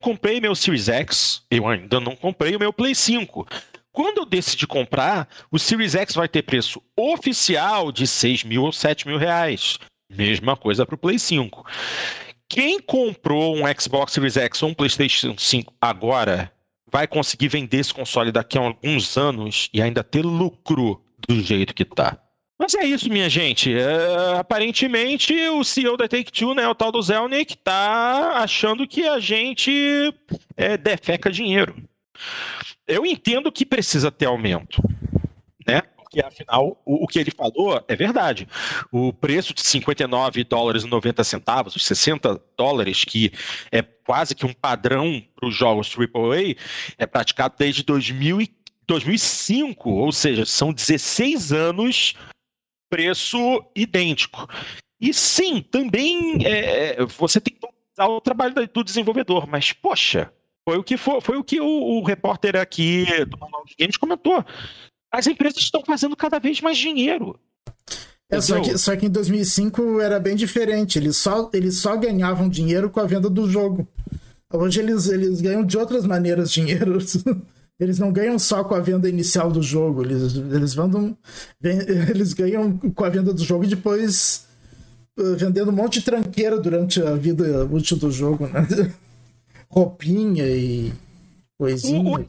comprei 0.00 0.40
meu 0.40 0.54
Series 0.54 0.88
X, 0.88 1.46
eu 1.50 1.66
ainda 1.66 2.00
não 2.00 2.16
comprei 2.16 2.56
o 2.56 2.58
meu 2.58 2.72
Play 2.72 2.94
5. 2.94 3.46
Quando 3.92 4.18
eu 4.18 4.26
decidi 4.26 4.66
comprar, 4.66 5.28
o 5.50 5.58
Series 5.58 5.94
X 5.94 6.14
vai 6.14 6.26
ter 6.26 6.42
preço 6.42 6.82
oficial 6.96 7.92
de 7.92 8.06
6 8.06 8.44
mil 8.44 8.62
ou 8.62 8.72
7 8.72 9.06
mil 9.06 9.18
reais. 9.18 9.78
Mesma 10.10 10.56
coisa 10.56 10.84
para 10.84 10.94
o 10.94 10.98
Play 10.98 11.18
5. 11.18 11.64
Quem 12.48 12.80
comprou 12.80 13.56
um 13.56 13.62
Xbox 13.78 14.12
Series 14.12 14.36
X 14.36 14.62
ou 14.62 14.70
um 14.70 14.74
PlayStation 14.74 15.34
5 15.38 15.72
agora 15.80 16.52
vai 16.90 17.06
conseguir 17.06 17.48
vender 17.48 17.78
esse 17.78 17.94
console 17.94 18.30
daqui 18.30 18.58
a 18.58 18.60
alguns 18.60 19.16
anos 19.16 19.70
e 19.72 19.80
ainda 19.80 20.04
ter 20.04 20.22
lucro 20.22 21.02
do 21.26 21.40
jeito 21.40 21.74
que 21.74 21.84
tá. 21.84 22.18
Mas 22.62 22.76
é 22.76 22.84
isso, 22.84 23.08
minha 23.08 23.28
gente. 23.28 23.76
É, 23.76 24.38
aparentemente, 24.38 25.34
o 25.48 25.64
CEO 25.64 25.96
da 25.96 26.06
Take-Two, 26.06 26.54
né, 26.54 26.68
o 26.68 26.74
tal 26.76 26.92
do 26.92 27.02
Zelnick, 27.02 27.56
tá 27.56 28.34
achando 28.36 28.86
que 28.86 29.02
a 29.04 29.18
gente 29.18 30.14
é, 30.56 30.76
defeca 30.76 31.28
dinheiro. 31.28 31.74
Eu 32.86 33.04
entendo 33.04 33.50
que 33.50 33.66
precisa 33.66 34.12
ter 34.12 34.26
aumento, 34.26 34.80
né? 35.66 35.82
Porque, 35.96 36.20
afinal, 36.20 36.80
o, 36.84 37.02
o 37.02 37.08
que 37.08 37.18
ele 37.18 37.32
falou 37.32 37.84
é 37.88 37.96
verdade. 37.96 38.46
O 38.92 39.12
preço 39.12 39.52
de 39.52 39.62
59 39.62 40.44
dólares 40.44 40.84
e 40.84 40.86
90 40.86 41.24
centavos, 41.24 41.74
os 41.74 41.84
60 41.84 42.40
dólares, 42.56 43.04
que 43.04 43.32
é 43.72 43.82
quase 43.82 44.36
que 44.36 44.46
um 44.46 44.52
padrão 44.52 45.20
para 45.34 45.48
os 45.48 45.56
jogos 45.56 45.92
AAA, 45.92 46.54
é 46.96 47.06
praticado 47.06 47.56
desde 47.58 47.82
2000 47.82 48.40
e 48.40 48.48
2005, 48.86 49.90
ou 49.90 50.12
seja, 50.12 50.44
são 50.44 50.72
16 50.72 51.52
anos 51.52 52.14
preço 52.92 53.64
idêntico. 53.74 54.46
E 55.00 55.14
sim, 55.14 55.62
também 55.62 56.44
é, 56.44 57.00
é, 57.00 57.06
você 57.06 57.40
tem 57.40 57.54
que 57.54 57.66
usar 57.96 58.06
o 58.06 58.20
trabalho 58.20 58.54
do 58.68 58.84
desenvolvedor, 58.84 59.48
mas 59.48 59.72
poxa, 59.72 60.30
foi 60.68 60.76
o 60.76 60.84
que 60.84 60.98
foi, 60.98 61.20
foi 61.22 61.38
o 61.38 61.42
que 61.42 61.58
o, 61.58 61.64
o 61.64 62.04
repórter 62.04 62.54
aqui 62.54 63.06
do 63.24 63.38
Manual 63.38 63.64
de 63.64 63.74
Games 63.80 63.96
comentou. 63.96 64.44
As 65.10 65.26
empresas 65.26 65.62
estão 65.62 65.82
fazendo 65.82 66.14
cada 66.14 66.38
vez 66.38 66.60
mais 66.60 66.76
dinheiro. 66.76 67.40
É, 68.30 68.40
só, 68.42 68.60
que, 68.60 68.76
só 68.76 68.94
que 68.94 69.06
em 69.06 69.10
2005 69.10 70.00
era 70.00 70.20
bem 70.20 70.36
diferente. 70.36 70.98
Eles 70.98 71.16
só, 71.16 71.50
eles 71.54 71.78
só 71.78 71.96
ganhavam 71.96 72.48
dinheiro 72.48 72.90
com 72.90 73.00
a 73.00 73.06
venda 73.06 73.28
do 73.30 73.48
jogo. 73.50 73.88
Hoje 74.52 74.80
eles, 74.80 75.06
eles 75.08 75.40
ganham 75.40 75.64
de 75.64 75.78
outras 75.78 76.04
maneiras 76.06 76.52
dinheiro. 76.52 76.98
eles 77.82 77.98
não 77.98 78.12
ganham 78.12 78.38
só 78.38 78.62
com 78.62 78.74
a 78.74 78.80
venda 78.80 79.08
inicial 79.08 79.50
do 79.50 79.60
jogo, 79.60 80.02
eles, 80.02 80.36
eles, 80.36 80.72
vendam, 80.72 81.16
eles 81.60 82.32
ganham 82.32 82.78
com 82.78 83.04
a 83.04 83.08
venda 83.08 83.34
do 83.34 83.42
jogo 83.42 83.64
e 83.64 83.68
depois 83.68 84.46
uh, 85.18 85.34
vendendo 85.36 85.70
um 85.70 85.74
monte 85.74 85.98
de 85.98 86.04
tranqueira 86.04 86.60
durante 86.60 87.02
a 87.02 87.14
vida 87.14 87.66
útil 87.66 87.96
do 87.96 88.10
jogo, 88.10 88.46
né? 88.46 88.66
Roupinha 89.68 90.46
e 90.46 90.92
coisinha. 91.58 92.26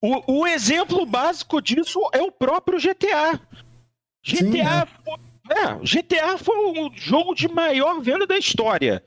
O, 0.00 0.08
o, 0.08 0.40
o, 0.40 0.46
exemplo 0.46 1.04
básico 1.04 1.60
disso 1.60 2.00
é 2.12 2.22
o 2.22 2.32
próprio 2.32 2.78
GTA. 2.78 3.40
GTA, 4.24 4.38
Sim, 4.38 4.60
é. 4.60 4.86
Foi, 5.04 5.18
é, 5.50 5.78
GTA 5.82 6.38
foi 6.38 6.56
o 6.56 6.90
jogo 6.94 7.34
de 7.34 7.48
maior 7.48 8.00
venda 8.00 8.26
da 8.26 8.38
história. 8.38 9.02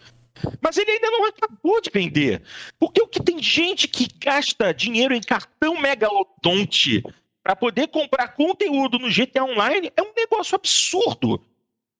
Mas 0.62 0.78
ele 0.78 0.92
ainda 0.92 1.10
não 1.12 1.26
acabou 1.26 1.82
de 1.82 1.90
vender. 1.90 2.42
Porque 2.80 3.02
o 3.02 3.08
que 3.08 3.22
tem 3.22 3.42
gente 3.42 3.88
que 3.88 4.08
gasta 4.20 4.74
dinheiro 4.74 5.14
em 5.14 5.22
cartão 5.22 5.80
megalodonte 5.80 7.04
para 7.44 7.56
poder 7.56 7.88
comprar 7.88 8.30
conteúdo 8.30 9.00
no 9.00 9.10
GTA 9.10 9.44
Online 9.44 9.92
é 9.96 10.02
um 10.02 10.14
negócio 10.16 10.56
absurdo. 10.56 11.44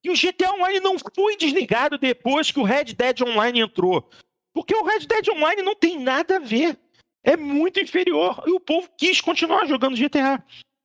E 0.02 0.10
o 0.10 0.14
GTA 0.14 0.52
Online 0.52 0.80
não 0.80 0.96
foi 1.14 1.36
desligado 1.36 1.98
depois 1.98 2.50
que 2.50 2.60
o 2.60 2.64
Red 2.64 2.84
Dead 2.96 3.20
Online 3.22 3.60
entrou. 3.60 4.08
Porque 4.52 4.74
o 4.74 4.84
Red 4.84 5.00
Dead 5.00 5.28
Online 5.28 5.62
não 5.62 5.74
tem 5.74 5.98
nada 5.98 6.36
a 6.36 6.40
ver. 6.40 6.78
É 7.22 7.36
muito 7.36 7.80
inferior. 7.80 8.42
E 8.46 8.52
o 8.52 8.60
povo 8.60 8.88
quis 8.96 9.20
continuar 9.20 9.66
jogando 9.66 9.96
GTA. 9.96 10.42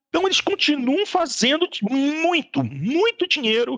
Então 0.09 0.25
eles 0.25 0.39
continuam 0.39 1.05
fazendo 1.05 1.67
muito, 1.81 2.63
muito 2.63 3.27
dinheiro 3.27 3.77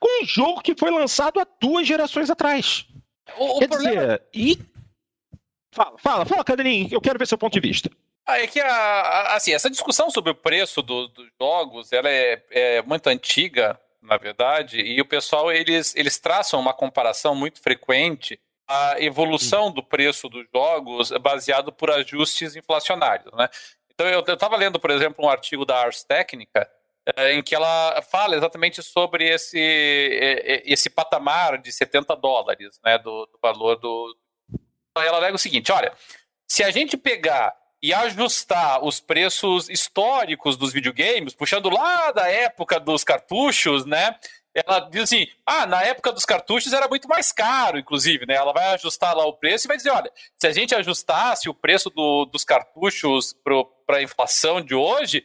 com 0.00 0.22
um 0.22 0.26
jogo 0.26 0.60
que 0.60 0.74
foi 0.76 0.90
lançado 0.90 1.38
há 1.38 1.46
duas 1.60 1.86
gerações 1.86 2.28
atrás. 2.28 2.86
O, 3.36 3.58
Quer 3.58 3.68
problema... 3.68 4.00
dizer, 4.00 4.22
e... 4.32 4.58
Fala, 5.72 5.98
fala, 5.98 6.26
fala, 6.26 6.44
Cadelinho, 6.44 6.88
eu 6.90 7.00
quero 7.00 7.18
ver 7.18 7.26
seu 7.26 7.36
ponto 7.36 7.52
de 7.52 7.60
vista. 7.60 7.90
Ah, 8.26 8.40
é 8.40 8.46
que 8.46 8.60
a, 8.60 8.68
a, 8.68 9.36
assim, 9.36 9.52
essa 9.52 9.70
discussão 9.70 10.10
sobre 10.10 10.32
o 10.32 10.34
preço 10.34 10.82
do, 10.82 11.06
dos 11.08 11.28
jogos, 11.40 11.92
ela 11.92 12.08
é, 12.08 12.42
é, 12.50 12.82
muito 12.82 13.06
antiga, 13.08 13.78
na 14.02 14.16
verdade, 14.16 14.80
e 14.80 15.00
o 15.00 15.04
pessoal, 15.04 15.52
eles, 15.52 15.94
eles 15.94 16.18
traçam 16.18 16.58
uma 16.58 16.72
comparação 16.74 17.34
muito 17.34 17.60
frequente 17.60 18.40
a 18.68 19.00
evolução 19.00 19.70
do 19.70 19.82
preço 19.82 20.28
dos 20.28 20.44
jogos 20.52 21.10
baseado 21.20 21.72
por 21.72 21.90
ajustes 21.90 22.56
inflacionários, 22.56 23.32
né? 23.34 23.48
Então, 23.94 24.06
eu 24.08 24.20
estava 24.20 24.56
lendo, 24.56 24.78
por 24.78 24.90
exemplo, 24.90 25.24
um 25.24 25.28
artigo 25.28 25.64
da 25.64 25.78
Ars 25.78 26.02
Technica, 26.02 26.60
é, 26.60 26.68
em 27.30 27.42
que 27.42 27.54
ela 27.54 28.02
fala 28.02 28.36
exatamente 28.36 28.82
sobre 28.82 29.28
esse, 29.28 29.58
é, 29.58 30.54
é, 30.54 30.62
esse 30.66 30.90
patamar 30.90 31.58
de 31.58 31.70
70 31.70 32.16
dólares 32.16 32.80
né, 32.84 32.98
do, 32.98 33.26
do 33.26 33.38
valor 33.40 33.76
do. 33.76 34.16
Ela 34.96 35.18
alega 35.18 35.36
o 35.36 35.38
seguinte: 35.38 35.70
olha, 35.70 35.92
se 36.48 36.64
a 36.64 36.70
gente 36.70 36.96
pegar 36.96 37.54
e 37.82 37.94
ajustar 37.94 38.82
os 38.84 38.98
preços 38.98 39.68
históricos 39.68 40.56
dos 40.56 40.72
videogames, 40.72 41.34
puxando 41.34 41.68
lá 41.68 42.10
da 42.10 42.28
época 42.28 42.80
dos 42.80 43.04
cartuchos, 43.04 43.84
né? 43.84 44.18
Ela 44.52 44.80
diz 44.80 45.02
assim: 45.02 45.28
ah, 45.44 45.66
na 45.66 45.82
época 45.82 46.10
dos 46.10 46.24
cartuchos 46.24 46.72
era 46.72 46.88
muito 46.88 47.06
mais 47.06 47.30
caro, 47.30 47.78
inclusive, 47.78 48.26
né? 48.26 48.34
Ela 48.34 48.52
vai 48.52 48.74
ajustar 48.74 49.14
lá 49.14 49.24
o 49.26 49.34
preço 49.34 49.66
e 49.66 49.68
vai 49.68 49.76
dizer: 49.76 49.90
olha, 49.90 50.10
se 50.36 50.46
a 50.46 50.52
gente 50.52 50.74
ajustasse 50.74 51.48
o 51.48 51.54
preço 51.54 51.90
do, 51.90 52.24
dos 52.24 52.44
cartuchos 52.44 53.36
para 53.86 53.98
a 53.98 54.02
inflação 54.02 54.60
de 54.60 54.74
hoje, 54.74 55.24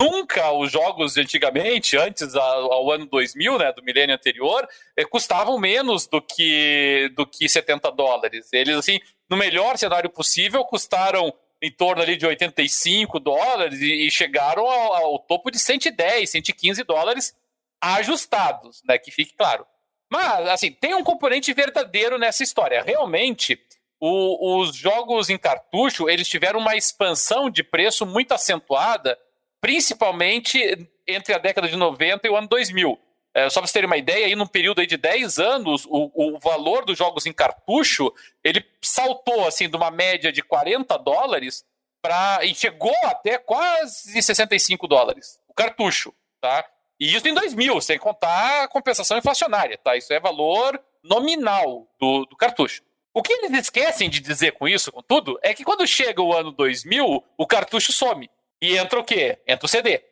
nunca 0.00 0.50
os 0.52 0.72
jogos 0.72 1.14
de 1.14 1.20
antigamente, 1.20 1.96
antes 1.96 2.34
ao, 2.34 2.90
ano 2.90 3.04
2000, 3.04 3.58
né, 3.58 3.72
do 3.72 3.82
milênio 3.82 4.14
anterior, 4.14 4.66
eh, 4.96 5.04
custavam 5.04 5.58
menos 5.58 6.06
do 6.06 6.22
que, 6.22 7.12
do 7.14 7.26
que 7.26 7.46
70 7.46 7.90
dólares. 7.92 8.50
Eles, 8.52 8.76
assim, 8.76 8.98
no 9.28 9.36
melhor 9.36 9.76
cenário 9.76 10.08
possível, 10.08 10.64
custaram 10.64 11.32
em 11.62 11.70
torno 11.70 12.00
ali 12.00 12.16
de 12.16 12.24
85 12.26 13.20
dólares 13.20 13.80
e, 13.80 14.06
e 14.06 14.10
chegaram 14.10 14.66
ao, 14.66 14.94
ao, 14.94 15.18
topo 15.18 15.50
de 15.50 15.58
110, 15.58 16.30
115 16.30 16.82
dólares 16.84 17.36
ajustados, 17.78 18.82
né, 18.88 18.96
que 18.96 19.10
fique 19.10 19.34
claro. 19.36 19.66
Mas, 20.10 20.48
assim, 20.48 20.72
tem 20.72 20.94
um 20.94 21.04
componente 21.04 21.52
verdadeiro 21.52 22.18
nessa 22.18 22.42
história. 22.42 22.82
Realmente, 22.82 23.60
o, 24.00 24.60
os 24.60 24.74
jogos 24.74 25.28
em 25.28 25.36
cartucho, 25.36 26.08
eles 26.08 26.26
tiveram 26.26 26.58
uma 26.58 26.74
expansão 26.74 27.50
de 27.50 27.62
preço 27.62 28.06
muito 28.06 28.32
acentuada 28.32 29.16
principalmente 29.60 30.88
entre 31.06 31.34
a 31.34 31.38
década 31.38 31.68
de 31.68 31.76
90 31.76 32.26
e 32.26 32.30
o 32.30 32.36
ano 32.36 32.48
2000. 32.48 32.98
É, 33.32 33.48
só 33.48 33.60
para 33.60 33.66
vocês 33.66 33.72
terem 33.72 33.86
uma 33.86 33.96
ideia, 33.96 34.26
aí 34.26 34.34
num 34.34 34.46
período 34.46 34.80
aí 34.80 34.86
de 34.86 34.96
10 34.96 35.38
anos, 35.38 35.86
o, 35.86 36.10
o 36.14 36.38
valor 36.40 36.84
dos 36.84 36.98
jogos 36.98 37.26
em 37.26 37.32
cartucho, 37.32 38.12
ele 38.42 38.64
saltou 38.82 39.46
assim 39.46 39.68
de 39.68 39.76
uma 39.76 39.90
média 39.90 40.32
de 40.32 40.42
40 40.42 40.96
dólares 40.98 41.64
para 42.02 42.44
e 42.44 42.54
chegou 42.54 42.94
até 43.04 43.38
quase 43.38 44.20
65 44.20 44.88
dólares, 44.88 45.38
o 45.46 45.54
cartucho, 45.54 46.12
tá? 46.40 46.64
E 46.98 47.14
isso 47.14 47.26
em 47.28 47.34
2000, 47.34 47.80
sem 47.80 47.98
contar 47.98 48.64
a 48.64 48.68
compensação 48.68 49.16
inflacionária, 49.16 49.78
tá? 49.78 49.96
Isso 49.96 50.12
é 50.12 50.18
valor 50.18 50.82
nominal 51.02 51.86
do, 52.00 52.26
do 52.26 52.36
cartucho. 52.36 52.82
O 53.12 53.22
que 53.22 53.32
eles 53.32 53.52
esquecem 53.52 54.10
de 54.10 54.20
dizer 54.20 54.52
com 54.52 54.68
isso, 54.68 54.92
com 54.92 55.02
tudo, 55.02 55.38
é 55.42 55.54
que 55.54 55.64
quando 55.64 55.86
chega 55.86 56.22
o 56.22 56.32
ano 56.32 56.52
2000, 56.52 57.24
o 57.36 57.46
cartucho 57.46 57.92
some. 57.92 58.30
E 58.62 58.76
entra 58.76 58.98
o 58.98 59.04
quê? 59.04 59.38
Entra 59.46 59.66
o 59.66 59.68
CD 59.68 60.02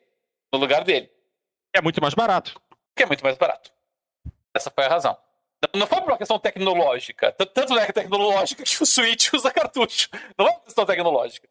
no 0.51 0.59
lugar 0.59 0.83
dele. 0.83 1.09
É 1.73 1.81
muito 1.81 2.01
mais 2.01 2.13
barato. 2.13 2.59
Que 2.95 3.03
é 3.03 3.05
muito 3.05 3.23
mais 3.23 3.37
barato. 3.37 3.71
Essa 4.53 4.71
foi 4.71 4.85
a 4.85 4.89
razão. 4.89 5.17
Não 5.75 5.85
foi 5.85 5.99
por 6.01 6.11
uma 6.11 6.17
questão 6.17 6.39
tecnológica. 6.39 7.31
Tanto 7.33 7.77
é 7.77 7.91
tecnológica 7.91 8.63
que 8.63 8.81
o 8.81 8.85
Switch 8.85 9.31
usa 9.33 9.51
cartucho. 9.51 10.09
Não 10.37 10.47
é 10.47 10.51
uma 10.51 10.59
questão 10.61 10.85
tecnológica. 10.85 11.47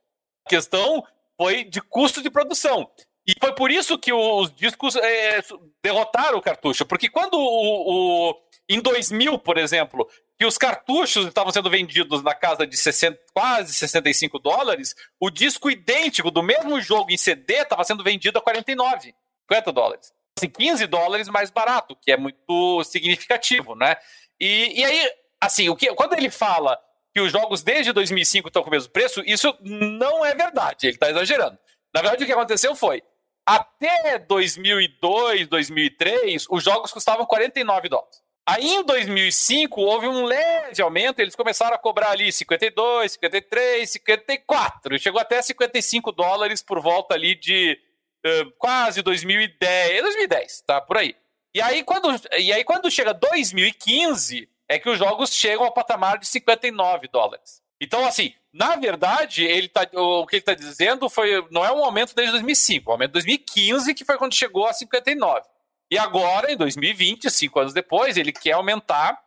A 0.47 0.49
questão 0.49 1.07
foi 1.37 1.65
de 1.65 1.81
custo 1.81 2.23
de 2.23 2.31
produção. 2.31 2.91
E 3.27 3.35
foi 3.39 3.55
por 3.55 3.71
isso 3.71 3.99
que 3.99 4.13
os 4.13 4.51
discos 4.55 4.97
é, 4.97 5.41
derrotaram 5.83 6.39
o 6.39 6.43
cartucho. 6.43 6.87
Porque 6.87 7.11
quando 7.11 7.35
o, 7.35 8.31
o, 8.31 8.43
em 8.69 8.81
2000, 8.81 9.39
por 9.39 9.59
exemplo, 9.59 10.09
que 10.39 10.47
os 10.47 10.57
cartuchos 10.57 11.27
estavam 11.27 11.53
sendo 11.53 11.69
vendidos 11.69 12.23
na 12.23 12.33
casa 12.33 12.65
de 12.65 12.77
60, 12.77 13.19
quase 13.35 13.75
65 13.75 14.39
dólares, 14.39 14.95
o 15.19 15.31
disco 15.31 15.69
idêntico 15.69 16.31
do 16.31 16.43
mesmo 16.45 16.81
jogo 16.81 17.11
em 17.11 17.17
CD 17.17 17.55
estava 17.55 17.83
sendo 17.83 18.05
vendido 18.05 18.39
a 18.39 18.43
49, 18.43 19.15
50 19.51 19.73
dólares. 19.73 20.13
Assim, 20.39 20.49
15 20.49 20.87
dólares 20.87 21.29
mais 21.29 21.51
barato, 21.51 21.97
que 21.97 22.13
é 22.13 22.17
muito 22.17 22.85
significativo, 22.85 23.75
né? 23.75 23.97
E, 24.39 24.81
e 24.81 24.85
aí, 24.85 25.11
assim, 25.41 25.69
o 25.69 25.75
que, 25.75 25.93
quando 25.95 26.13
ele 26.13 26.31
fala 26.31 26.79
que 27.13 27.21
os 27.21 27.33
jogos 27.33 27.65
desde 27.65 27.93
2005 27.93 28.47
estão 28.47 28.63
com 28.63 28.69
o 28.69 28.73
mesmo 28.73 28.93
preço, 28.93 29.21
isso 29.27 29.53
não 29.61 30.25
é 30.25 30.37
verdade, 30.37 30.87
ele 30.87 30.95
está 30.95 31.11
exagerando. 31.11 31.59
Na 31.93 32.01
verdade, 32.01 32.23
o 32.23 32.27
que 32.27 32.33
aconteceu 32.33 32.77
foi, 32.77 33.03
até 33.45 34.21
2002, 34.21 35.49
2003, 35.49 36.47
os 36.49 36.63
jogos 36.63 36.93
custavam 36.93 37.27
49 37.27 37.89
dólares. 37.89 38.28
Aí 38.49 38.67
em 38.67 38.83
2005 38.83 39.79
houve 39.79 40.09
um 40.09 40.25
leve 40.25 40.81
aumento, 40.81 41.19
eles 41.19 41.37
começaram 41.37 41.75
a 41.75 41.79
cobrar 41.79 42.13
ali 42.13 42.33
52, 42.33 43.13
53, 43.13 43.91
54, 43.91 44.99
chegou 44.99 45.21
até 45.21 45.43
55 45.43 46.11
dólares 46.13 46.63
por 46.63 46.81
volta 46.81 47.13
ali 47.13 47.35
de 47.35 47.79
uh, 48.25 48.51
quase 48.57 49.03
2010, 49.03 50.01
2010, 50.01 50.63
tá 50.63 50.81
por 50.81 50.97
aí. 50.97 51.15
E 51.55 51.61
aí 51.61 51.85
quando 51.85 52.09
e 52.39 52.51
aí 52.51 52.65
quando 52.65 52.91
chega 52.91 53.13
2015 53.13 54.49
é 54.67 54.79
que 54.79 54.89
os 54.89 54.99
jogos 54.99 55.31
chegam 55.35 55.67
ao 55.67 55.75
patamar 55.75 56.19
de 56.19 56.27
59 56.27 57.07
dólares. 57.09 57.61
Então 57.79 58.07
assim, 58.07 58.33
na 58.51 58.77
verdade, 58.77 59.45
ele 59.45 59.69
tá, 59.69 59.87
o 59.93 60.27
que 60.27 60.37
ele 60.37 60.41
está 60.41 60.55
dizendo 60.55 61.11
foi 61.11 61.47
não 61.51 61.67
é 61.67 61.71
um 61.71 61.85
aumento 61.85 62.15
desde 62.15 62.33
2005, 62.33 62.89
é 62.89 62.91
um 62.91 62.95
aumento 62.95 63.11
de 63.11 63.25
2015 63.25 63.93
que 63.93 64.07
foi 64.07 64.17
quando 64.17 64.33
chegou 64.33 64.67
a 64.67 64.73
59. 64.73 65.43
E 65.91 65.97
agora, 65.97 66.53
em 66.53 66.57
2020, 66.57 67.31
cinco 67.31 67.61
anos 67.61 67.73
depois, 67.73 68.17
ele 68.17 68.33
quer 68.33 68.53
aumentar 68.53 69.19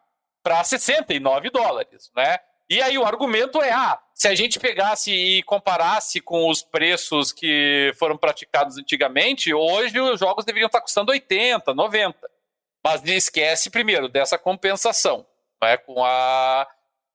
para 0.44 0.64
69 0.64 1.50
dólares, 1.50 2.12
né? 2.16 2.40
E 2.70 2.82
aí 2.82 2.98
o 2.98 3.06
argumento 3.06 3.62
é, 3.62 3.72
ah, 3.72 4.00
se 4.14 4.30
a 4.30 4.36
gente 4.36 4.60
pegasse 4.60 5.12
e 5.12 5.44
comparasse 5.44 6.22
com 6.22 6.50
os 6.50 6.62
preços 6.62 7.34
que 7.34 7.92
foram 8.00 8.16
praticados 8.16 8.78
antigamente, 8.78 9.54
hoje 9.54 10.00
os 10.00 10.20
jogos 10.20 10.46
deveriam 10.46 10.68
estar 10.68 10.80
custando 10.80 11.12
80, 11.12 11.74
90. 11.74 12.18
Mas 12.84 13.04
esquece, 13.04 13.70
primeiro, 13.70 14.08
dessa 14.08 14.38
compensação, 14.38 15.26
né, 15.62 15.76
com, 15.78 16.04
a, 16.04 16.66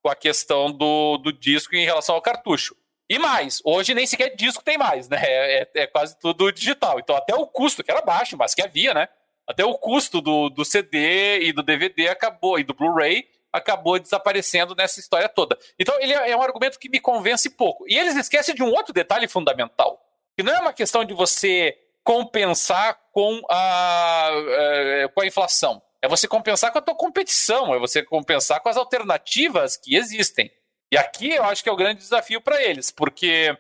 com 0.03 0.11
a 0.11 0.14
questão 0.14 0.70
do, 0.70 1.16
do 1.16 1.32
disco 1.32 1.74
em 1.74 1.84
relação 1.84 2.14
ao 2.14 2.22
cartucho. 2.22 2.76
E 3.09 3.18
mais, 3.18 3.62
hoje 3.64 3.94
nem 3.94 4.07
sequer 4.07 4.34
disco 4.34 4.62
tem 4.62 4.76
mais, 4.76 5.09
né? 5.09 5.18
É, 5.22 5.70
é, 5.74 5.86
quase 5.86 6.18
tudo 6.18 6.53
digital. 6.53 6.99
Então 6.99 7.16
até 7.16 7.34
o 7.34 7.47
custo, 7.47 7.82
que 7.82 7.90
era 7.90 8.03
baixo, 8.03 8.36
mas 8.36 8.55
que 8.55 8.62
havia, 8.62 8.92
né? 8.92 9.09
Até 9.47 9.64
o 9.64 9.74
custo 9.74 10.20
do, 10.20 10.49
do 10.49 10.64
CD 10.64 11.40
e 11.40 11.53
do 11.53 11.62
DVD 11.62 12.09
acabou, 12.09 12.59
e 12.59 12.64
do 12.64 12.74
Blu-ray 12.74 13.28
acabou 13.53 13.99
desaparecendo 13.99 14.74
nessa 14.74 15.01
história 15.01 15.28
toda. 15.28 15.59
Então, 15.78 15.94
ele 16.01 16.12
é, 16.12 16.30
é 16.32 16.36
um 16.36 16.42
argumento 16.42 16.78
que 16.78 16.88
me 16.88 17.01
convence 17.01 17.49
pouco. 17.51 17.84
E 17.88 17.97
eles 17.97 18.16
esquecem 18.16 18.55
de 18.55 18.62
um 18.62 18.70
outro 18.70 18.92
detalhe 18.92 19.28
fundamental, 19.28 20.01
que 20.36 20.42
não 20.42 20.53
é 20.53 20.61
uma 20.61 20.72
questão 20.72 21.05
de 21.05 21.14
você 21.14 21.76
compensar 22.05 22.99
com 23.12 23.40
a, 23.51 24.30
é, 24.32 25.09
com 25.09 25.22
a 25.22 25.26
inflação. 25.26 25.82
É 26.03 26.09
você 26.09 26.28
compensar 26.28 26.70
com 26.70 26.78
a 26.78 26.82
tua 26.82 26.94
competição, 26.94 27.74
é 27.74 27.78
você 27.78 28.03
compensar 28.03 28.61
com 28.61 28.68
as 28.68 28.76
alternativas 28.76 29.76
que 29.76 29.97
existem. 29.97 30.51
E 30.92 30.97
aqui 30.97 31.30
eu 31.30 31.44
acho 31.44 31.62
que 31.62 31.68
é 31.68 31.72
o 31.72 31.76
grande 31.76 32.01
desafio 32.01 32.40
para 32.40 32.62
eles, 32.62 32.92
porque 32.92 33.57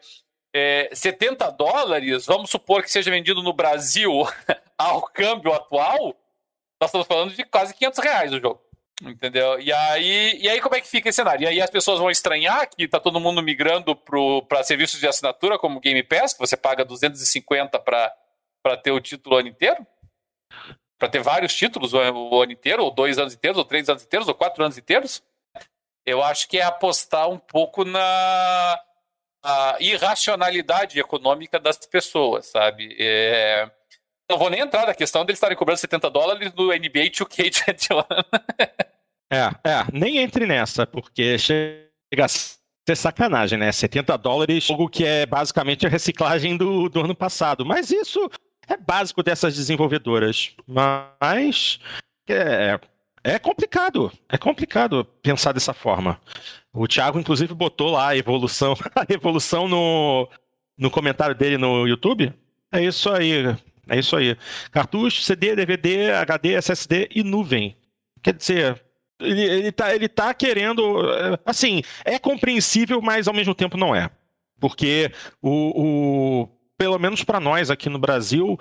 é, 0.54 0.88
70 0.92 1.50
dólares, 1.50 2.24
vamos 2.24 2.50
supor 2.50 2.82
que 2.82 2.90
seja 2.90 3.10
vendido 3.10 3.42
no 3.42 3.52
Brasil 3.52 4.12
ao 4.78 5.02
câmbio 5.02 5.52
atual, 5.52 6.14
nós 6.80 6.88
estamos 6.88 7.06
falando 7.06 7.34
de 7.34 7.44
quase 7.44 7.74
500 7.74 7.98
reais 7.98 8.32
o 8.32 8.40
jogo. 8.40 8.62
Entendeu? 9.02 9.60
E 9.60 9.70
aí, 9.72 10.38
e 10.40 10.48
aí 10.48 10.60
como 10.60 10.74
é 10.74 10.80
que 10.80 10.88
fica 10.88 11.10
esse 11.10 11.16
cenário? 11.16 11.44
E 11.44 11.46
aí 11.46 11.60
as 11.60 11.68
pessoas 11.68 11.98
vão 11.98 12.10
estranhar 12.10 12.66
que 12.68 12.88
tá 12.88 12.98
todo 12.98 13.20
mundo 13.20 13.42
migrando 13.42 13.94
para 13.94 14.64
serviços 14.64 14.98
de 14.98 15.06
assinatura 15.06 15.58
como 15.58 15.80
Game 15.80 16.02
Pass, 16.02 16.32
que 16.32 16.40
você 16.40 16.56
paga 16.56 16.84
250 16.84 17.78
para 17.78 18.76
ter 18.82 18.92
o 18.92 19.00
título 19.00 19.36
o 19.36 19.38
ano 19.38 19.48
inteiro? 19.48 19.86
Para 20.98 21.10
ter 21.10 21.20
vários 21.20 21.54
títulos 21.54 21.92
o, 21.92 21.98
o 21.98 22.42
ano 22.42 22.52
inteiro, 22.52 22.84
ou 22.84 22.90
dois 22.90 23.18
anos 23.18 23.34
inteiros, 23.34 23.58
ou 23.58 23.66
três 23.66 23.86
anos 23.86 24.02
inteiros, 24.02 24.28
ou 24.28 24.34
quatro 24.34 24.64
anos 24.64 24.78
inteiros? 24.78 25.22
Eu 26.06 26.22
acho 26.22 26.48
que 26.48 26.58
é 26.58 26.62
apostar 26.62 27.28
um 27.28 27.38
pouco 27.38 27.84
na, 27.84 28.80
irracionalidade 29.78 30.98
econômica 30.98 31.58
das 31.58 31.76
pessoas, 31.78 32.46
sabe? 32.46 32.96
É... 32.98 33.70
Não 34.28 34.38
vou 34.38 34.50
nem 34.50 34.60
entrar 34.60 34.86
na 34.86 34.94
questão 34.94 35.24
deles 35.24 35.38
estarem 35.38 35.56
cobrando 35.56 35.78
70 35.78 36.10
dólares 36.10 36.52
do 36.52 36.68
NBA 36.68 37.10
2K21. 37.10 38.04
é, 39.32 39.44
é, 39.68 39.84
nem 39.92 40.18
entre 40.18 40.46
nessa, 40.46 40.86
porque 40.86 41.38
chega 41.38 42.24
a 42.24 42.28
ser 42.28 42.96
sacanagem, 42.96 43.58
né? 43.58 43.70
70 43.70 44.16
dólares, 44.18 44.68
algo 44.70 44.88
que 44.88 45.04
é 45.04 45.26
basicamente 45.26 45.86
a 45.86 45.88
reciclagem 45.88 46.56
do, 46.56 46.88
do 46.88 47.00
ano 47.00 47.14
passado. 47.14 47.64
Mas 47.64 47.90
isso 47.90 48.28
é 48.68 48.76
básico 48.76 49.22
dessas 49.22 49.54
desenvolvedoras. 49.54 50.54
Mas 50.66 51.78
é, 52.28 52.78
é 53.22 53.38
complicado, 53.38 54.12
é 54.28 54.36
complicado 54.36 55.04
pensar 55.22 55.52
dessa 55.52 55.72
forma. 55.72 56.20
O 56.72 56.86
Thiago, 56.86 57.18
inclusive, 57.18 57.54
botou 57.54 57.90
lá 57.92 58.08
a 58.08 58.16
evolução, 58.16 58.74
a 58.94 59.12
evolução 59.12 59.68
no, 59.68 60.28
no 60.76 60.90
comentário 60.90 61.34
dele 61.34 61.56
no 61.56 61.86
YouTube. 61.86 62.32
É 62.72 62.82
isso 62.82 63.10
aí, 63.10 63.56
é 63.88 63.98
isso 63.98 64.16
aí. 64.16 64.36
Cartucho, 64.70 65.22
CD, 65.22 65.54
DVD, 65.54 66.10
HD, 66.12 66.54
SSD 66.54 67.08
e 67.14 67.22
nuvem. 67.22 67.76
Quer 68.22 68.34
dizer, 68.34 68.82
ele, 69.20 69.42
ele, 69.42 69.72
tá, 69.72 69.94
ele 69.94 70.08
tá 70.08 70.34
querendo. 70.34 70.82
Assim, 71.44 71.82
é 72.04 72.18
compreensível, 72.18 73.00
mas 73.00 73.28
ao 73.28 73.34
mesmo 73.34 73.54
tempo 73.54 73.76
não 73.76 73.94
é. 73.94 74.10
Porque 74.58 75.12
o, 75.40 76.44
o 76.44 76.48
pelo 76.78 76.98
menos 76.98 77.22
para 77.22 77.40
nós 77.40 77.70
aqui 77.70 77.88
no 77.88 77.98
Brasil, 77.98 78.58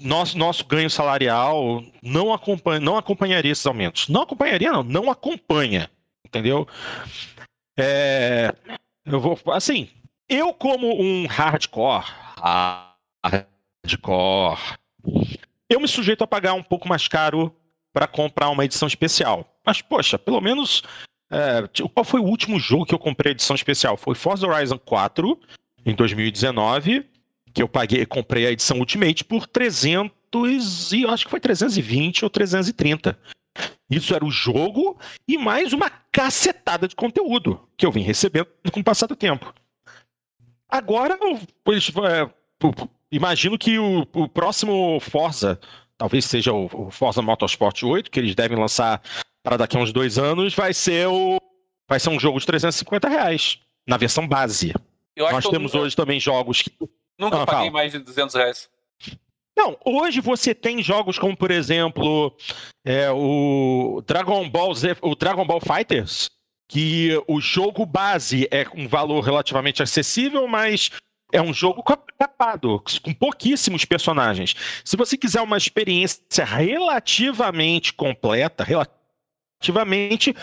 nosso, 0.00 0.36
nosso 0.36 0.64
ganho 0.64 0.90
salarial 0.90 1.82
não, 2.02 2.32
acompanha, 2.32 2.80
não 2.80 2.96
acompanharia 2.96 3.52
esses 3.52 3.66
aumentos. 3.66 4.08
Não 4.08 4.22
acompanharia, 4.22 4.72
não, 4.72 4.82
não 4.82 5.10
acompanha. 5.10 5.90
Entendeu? 6.24 6.66
É, 7.78 8.54
eu 9.04 9.20
vou. 9.20 9.38
Assim, 9.52 9.88
eu 10.28 10.52
como 10.52 11.00
um 11.00 11.26
hardcore, 11.26 12.04
hardcore, 13.84 14.78
eu 15.68 15.78
me 15.78 15.86
sujeito 15.86 16.24
a 16.24 16.26
pagar 16.26 16.54
um 16.54 16.62
pouco 16.62 16.88
mais 16.88 17.06
caro 17.06 17.54
para 17.92 18.06
comprar 18.06 18.48
uma 18.48 18.64
edição 18.64 18.88
especial. 18.88 19.58
Mas, 19.64 19.80
poxa, 19.82 20.18
pelo 20.18 20.40
menos. 20.40 20.82
É, 21.30 21.66
qual 21.88 22.04
foi 22.04 22.20
o 22.20 22.24
último 22.24 22.60
jogo 22.60 22.86
que 22.86 22.94
eu 22.94 22.98
comprei 22.98 23.32
edição 23.32 23.56
especial? 23.56 23.96
Foi 23.96 24.14
Forza 24.14 24.46
Horizon 24.46 24.78
4, 24.78 25.40
em 25.84 25.94
2019, 25.94 27.06
que 27.52 27.62
eu 27.62 27.68
paguei, 27.68 28.04
comprei 28.06 28.46
a 28.46 28.52
edição 28.52 28.78
Ultimate 28.78 29.24
por 29.24 29.46
300 29.46 30.92
e 30.92 31.06
acho 31.06 31.24
que 31.24 31.30
foi 31.30 31.40
320 31.40 32.24
ou 32.24 32.30
330. 32.30 33.18
Isso 33.90 34.14
era 34.14 34.24
o 34.24 34.30
jogo 34.30 34.98
e 35.26 35.38
mais 35.38 35.72
uma 35.72 35.90
cacetada 36.12 36.86
de 36.86 36.94
conteúdo 36.94 37.66
que 37.76 37.86
eu 37.86 37.90
vim 37.90 38.02
recebendo 38.02 38.48
com 38.70 38.80
o 38.80 38.84
passar 38.84 39.06
do 39.06 39.16
tempo. 39.16 39.52
Agora, 40.68 41.18
pois, 41.64 41.88
é, 41.88 42.30
imagino 43.14 43.58
que 43.58 43.78
o, 43.78 44.06
o, 44.12 44.28
próximo 44.28 44.98
Forza, 45.00 45.58
talvez 45.96 46.24
seja 46.24 46.52
o, 46.52 46.66
o, 46.72 46.90
Forza 46.90 47.22
Motorsport 47.22 47.82
8, 47.82 48.10
que 48.10 48.18
eles 48.18 48.34
devem 48.34 48.58
lançar 48.58 49.02
para 49.42 49.56
daqui 49.56 49.76
a 49.76 49.80
uns 49.80 49.92
dois 49.92 50.18
anos, 50.18 50.54
vai 50.54 50.72
ser 50.72 51.06
o 51.06 51.38
vai 51.88 52.00
ser 52.00 52.10
um 52.10 52.18
jogo 52.18 52.40
de 52.40 52.46
350 52.46 53.08
reais 53.08 53.58
na 53.86 53.96
versão 53.96 54.26
base. 54.26 54.72
Nós 55.16 55.46
temos 55.46 55.72
nunca, 55.72 55.84
hoje 55.84 55.94
também 55.94 56.18
jogos 56.18 56.62
que 56.62 56.72
nunca 57.18 57.42
ah, 57.42 57.46
paguei 57.46 57.66
fala. 57.66 57.70
mais 57.70 57.92
de 57.92 57.98
200 57.98 58.34
reais. 58.34 58.70
Não, 59.56 59.78
hoje 59.84 60.20
você 60.20 60.54
tem 60.54 60.82
jogos 60.82 61.18
como, 61.18 61.36
por 61.36 61.50
exemplo, 61.50 62.34
é, 62.84 63.10
o 63.12 64.02
Dragon 64.04 64.48
Ball 64.48 64.74
Z, 64.74 64.96
o 65.00 65.14
Dragon 65.14 65.46
Ball 65.46 65.60
Fighters, 65.60 66.30
que 66.68 67.10
o 67.28 67.40
jogo 67.40 67.86
base 67.86 68.48
é 68.50 68.66
um 68.74 68.88
valor 68.88 69.22
relativamente 69.22 69.82
acessível, 69.82 70.48
mas 70.48 70.90
é 71.32 71.40
um 71.40 71.52
jogo 71.52 71.82
capado, 71.82 72.82
com 73.02 73.12
pouquíssimos 73.12 73.84
personagens. 73.84 74.54
Se 74.84 74.96
você 74.96 75.16
quiser 75.16 75.40
uma 75.40 75.56
experiência 75.56 76.44
relativamente 76.44 77.92
completa, 77.92 78.64
relativamente 78.64 80.34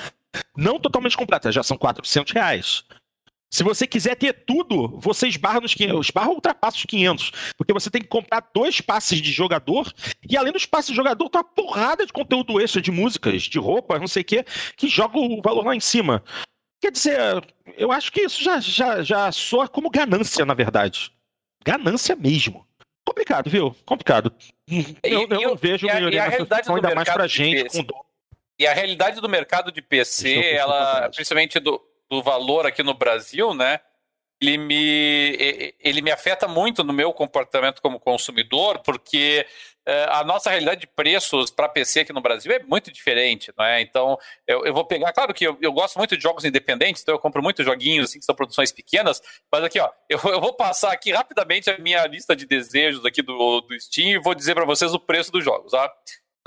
não 0.55 0.79
totalmente 0.79 1.17
completa, 1.17 1.51
já 1.51 1.63
são 1.63 1.77
400 1.77 2.33
reais. 2.33 2.83
Se 3.53 3.63
você 3.63 3.85
quiser 3.85 4.15
ter 4.15 4.45
tudo, 4.45 4.97
você 4.99 5.27
esbarra 5.27 5.59
nos 5.59 5.73
500, 5.73 6.07
esbarra 6.07 6.29
ou 6.29 6.35
ultrapassa 6.35 6.77
os 6.77 6.85
500, 6.85 7.31
porque 7.57 7.73
você 7.73 7.89
tem 7.89 8.01
que 8.01 8.07
comprar 8.07 8.49
dois 8.53 8.79
passes 8.79 9.21
de 9.21 9.29
jogador, 9.29 9.91
e 10.29 10.37
além 10.37 10.53
dos 10.53 10.65
passes 10.65 10.91
de 10.91 10.95
jogador, 10.95 11.29
tem 11.29 11.37
uma 11.39 11.43
porrada 11.43 12.05
de 12.05 12.13
conteúdo 12.13 12.61
extra, 12.61 12.81
de 12.81 12.91
músicas, 12.91 13.43
de 13.43 13.59
roupas, 13.59 13.99
não 13.99 14.07
sei 14.07 14.21
o 14.21 14.25
quê, 14.25 14.45
que 14.77 14.87
joga 14.87 15.19
o 15.19 15.41
valor 15.41 15.65
lá 15.65 15.75
em 15.75 15.81
cima. 15.81 16.23
Quer 16.81 16.91
dizer, 16.91 17.19
eu 17.77 17.91
acho 17.91 18.11
que 18.11 18.21
isso 18.21 18.43
já, 18.43 18.59
já, 18.59 19.03
já 19.03 19.31
soa 19.31 19.67
como 19.67 19.89
ganância, 19.89 20.43
na 20.43 20.55
verdade. 20.55 21.11
Ganância 21.63 22.15
mesmo. 22.15 22.65
Complicado, 23.05 23.49
viu? 23.49 23.75
Complicado. 23.85 24.33
Eu, 25.03 25.21
eu, 25.21 25.27
eu 25.29 25.41
não 25.49 25.55
vejo 25.55 25.87
a, 25.87 25.93
melhoria 25.93 26.25
na 26.25 26.31
situação, 26.31 26.75
ainda 26.75 26.95
mais 26.95 27.09
pra 27.09 27.27
gente. 27.27 27.83
Com... 27.83 28.05
E 28.57 28.65
a 28.65 28.73
realidade 28.73 29.21
do 29.21 29.29
mercado 29.29 29.71
de 29.71 29.81
PC, 29.81 30.53
ela, 30.53 31.09
principalmente 31.09 31.59
do, 31.59 31.79
do 32.09 32.23
valor 32.23 32.65
aqui 32.65 32.81
no 32.81 32.93
Brasil, 32.93 33.53
né? 33.53 33.79
Ele 34.41 34.57
me, 34.57 35.75
ele 35.79 36.01
me 36.01 36.09
afeta 36.09 36.47
muito 36.47 36.83
no 36.83 36.91
meu 36.91 37.13
comportamento 37.13 37.79
como 37.79 37.99
consumidor, 37.99 38.79
porque 38.79 39.45
a 40.09 40.23
nossa 40.23 40.49
realidade 40.49 40.81
de 40.81 40.87
preços 40.87 41.49
para 41.49 41.67
PC 41.67 42.01
aqui 42.01 42.13
no 42.13 42.21
Brasil 42.21 42.51
é 42.51 42.59
muito 42.59 42.91
diferente, 42.91 43.51
não 43.57 43.65
é? 43.65 43.81
Então, 43.81 44.17
eu, 44.47 44.65
eu 44.65 44.73
vou 44.73 44.85
pegar, 44.85 45.11
claro 45.11 45.33
que 45.33 45.45
eu, 45.45 45.57
eu, 45.61 45.73
gosto 45.73 45.97
muito 45.97 46.15
de 46.15 46.21
jogos 46.21 46.45
independentes, 46.45 47.01
então 47.01 47.15
eu 47.15 47.19
compro 47.19 47.41
muitos 47.41 47.65
joguinhos 47.65 48.09
assim, 48.09 48.19
que 48.19 48.25
são 48.25 48.35
produções 48.35 48.71
pequenas, 48.71 49.21
mas 49.51 49.63
aqui, 49.63 49.79
ó, 49.79 49.89
eu, 50.07 50.19
eu 50.25 50.39
vou 50.39 50.53
passar 50.53 50.91
aqui 50.91 51.11
rapidamente 51.11 51.69
a 51.69 51.77
minha 51.77 52.05
lista 52.05 52.35
de 52.35 52.45
desejos 52.45 53.05
aqui 53.05 53.21
do, 53.21 53.61
do 53.61 53.79
Steam 53.79 54.09
e 54.09 54.19
vou 54.19 54.35
dizer 54.35 54.53
para 54.53 54.65
vocês 54.65 54.93
o 54.93 54.99
preço 54.99 55.31
dos 55.31 55.43
jogos, 55.43 55.71
tá? 55.71 55.91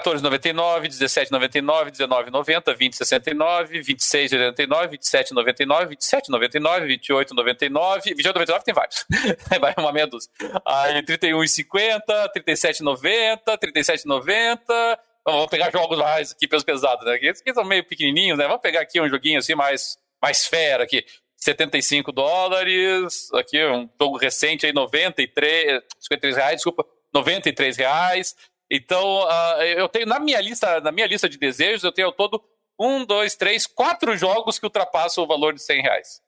14,99, 0.03 0.89
17,99, 0.89 1.93
19,90, 1.93 2.77
20,69, 2.77 3.81
26,89, 3.81 4.99
27,99, 4.99 5.97
27,99, 5.97 6.99
28,99, 6.99 8.17
28,99 8.17 8.63
tem 8.65 8.75
vários. 8.75 9.07
Vai 9.61 9.75
uma 9.79 9.93
meia 9.93 10.07
dúzia. 10.07 10.31
Aí 10.67 11.01
31,50, 11.03 12.01
37,90, 12.37 13.57
37,90. 13.57 14.99
Vamos 15.27 15.47
pegar 15.47 15.71
jogos 15.71 15.97
mais 15.97 16.33
aqui 16.33 16.49
pesos 16.49 16.65
pesados, 16.65 17.07
né? 17.07 17.17
Esses 17.23 17.41
aqui 17.41 17.55
são 17.55 17.65
meio 17.65 17.85
pequenininhos, 17.87 18.37
né? 18.37 18.47
Vamos 18.47 18.61
pegar 18.61 18.81
aqui 18.81 19.01
um 19.01 19.09
joguinho 19.09 19.39
assim 19.39 19.55
mais, 19.55 19.97
mais 20.21 20.45
fera 20.47 20.83
aqui. 20.83 21.05
75 21.37 22.11
dólares. 22.11 23.33
Aqui 23.33 23.65
um 23.65 23.89
jogo 24.01 24.19
recente 24.19 24.67
aí, 24.67 24.73
93, 24.73 25.83
53 26.01 26.37
reais, 26.37 26.57
desculpa, 26.57 26.85
93 27.15 27.77
reais. 27.77 28.35
Então, 28.71 29.25
uh, 29.25 29.63
eu 29.63 29.89
tenho 29.89 30.07
na 30.07 30.19
minha 30.19 30.41
lista, 30.41 30.81
na 30.81 30.91
minha 30.91 31.07
lista 31.07 31.29
de 31.29 31.39
desejos, 31.39 31.85
eu 31.85 31.93
tenho 31.93 32.11
todo 32.13 32.43
um, 32.79 33.05
dois, 33.05 33.37
três, 33.37 33.67
quatro 33.67 34.17
jogos 34.17 34.59
que 34.59 34.67
ultrapassam 34.67 35.25
o 35.25 35.27
valor 35.27 35.55
de 35.55 35.63
100 35.63 35.83
reais. 35.83 36.23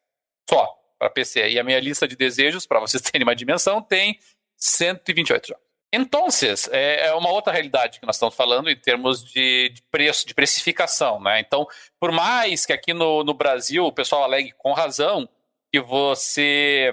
Só 0.48 0.76
para 0.98 1.10
PC. 1.10 1.50
E 1.50 1.58
a 1.58 1.64
minha 1.64 1.80
lista 1.80 2.06
de 2.08 2.16
desejos, 2.16 2.66
para 2.66 2.80
vocês 2.80 3.02
terem 3.10 3.24
uma 3.24 3.36
dimensão, 3.36 3.82
tem 3.82 4.18
128 4.56 5.48
jogos. 5.48 5.66
Então, 5.92 6.26
é, 6.72 7.06
é 7.06 7.14
uma 7.14 7.30
outra 7.30 7.52
realidade 7.52 8.00
que 8.00 8.06
nós 8.06 8.16
estamos 8.16 8.34
falando 8.34 8.68
em 8.68 8.76
termos 8.76 9.24
de, 9.24 9.70
de 9.70 9.82
preço, 9.82 10.26
de 10.26 10.34
precificação. 10.34 11.20
Né? 11.20 11.40
Então, 11.40 11.66
por 11.98 12.12
mais 12.12 12.66
que 12.66 12.72
aqui 12.72 12.92
no, 12.92 13.22
no 13.22 13.32
Brasil 13.32 13.86
o 13.86 13.92
pessoal 13.92 14.24
alegue 14.24 14.52
com 14.58 14.72
razão 14.72 15.28
que 15.72 15.80
você 15.80 16.92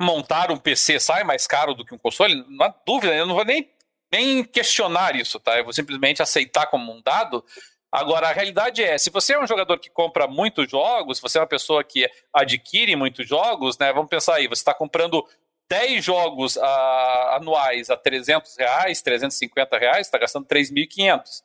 montar 0.00 0.50
um 0.50 0.56
PC 0.56 0.98
sai 0.98 1.24
mais 1.24 1.46
caro 1.46 1.74
do 1.74 1.84
que 1.84 1.94
um 1.94 1.98
console, 1.98 2.44
não 2.48 2.66
há 2.66 2.74
dúvida, 2.86 3.14
eu 3.14 3.26
não 3.26 3.34
vou 3.34 3.44
nem 3.44 3.70
nem 4.12 4.44
questionar 4.44 5.16
isso, 5.16 5.40
tá? 5.40 5.58
Eu 5.58 5.64
vou 5.64 5.72
simplesmente 5.72 6.22
aceitar 6.22 6.66
como 6.66 6.92
um 6.92 7.00
dado. 7.00 7.44
Agora, 7.90 8.28
a 8.28 8.32
realidade 8.32 8.82
é, 8.82 8.96
se 8.98 9.10
você 9.10 9.34
é 9.34 9.40
um 9.40 9.46
jogador 9.46 9.78
que 9.78 9.90
compra 9.90 10.26
muitos 10.26 10.70
jogos, 10.70 11.18
se 11.18 11.22
você 11.22 11.38
é 11.38 11.40
uma 11.40 11.46
pessoa 11.46 11.82
que 11.82 12.08
adquire 12.32 12.94
muitos 12.96 13.26
jogos, 13.26 13.78
né? 13.78 13.92
Vamos 13.92 14.08
pensar 14.08 14.36
aí, 14.36 14.46
você 14.46 14.60
está 14.60 14.74
comprando 14.74 15.26
10 15.68 16.04
jogos 16.04 16.56
uh, 16.56 17.30
anuais 17.32 17.88
a 17.88 17.96
300 17.96 18.56
reais, 18.58 19.00
350 19.00 19.78
reais, 19.78 20.06
está 20.06 20.18
gastando 20.18 20.46
3.500. 20.46 21.42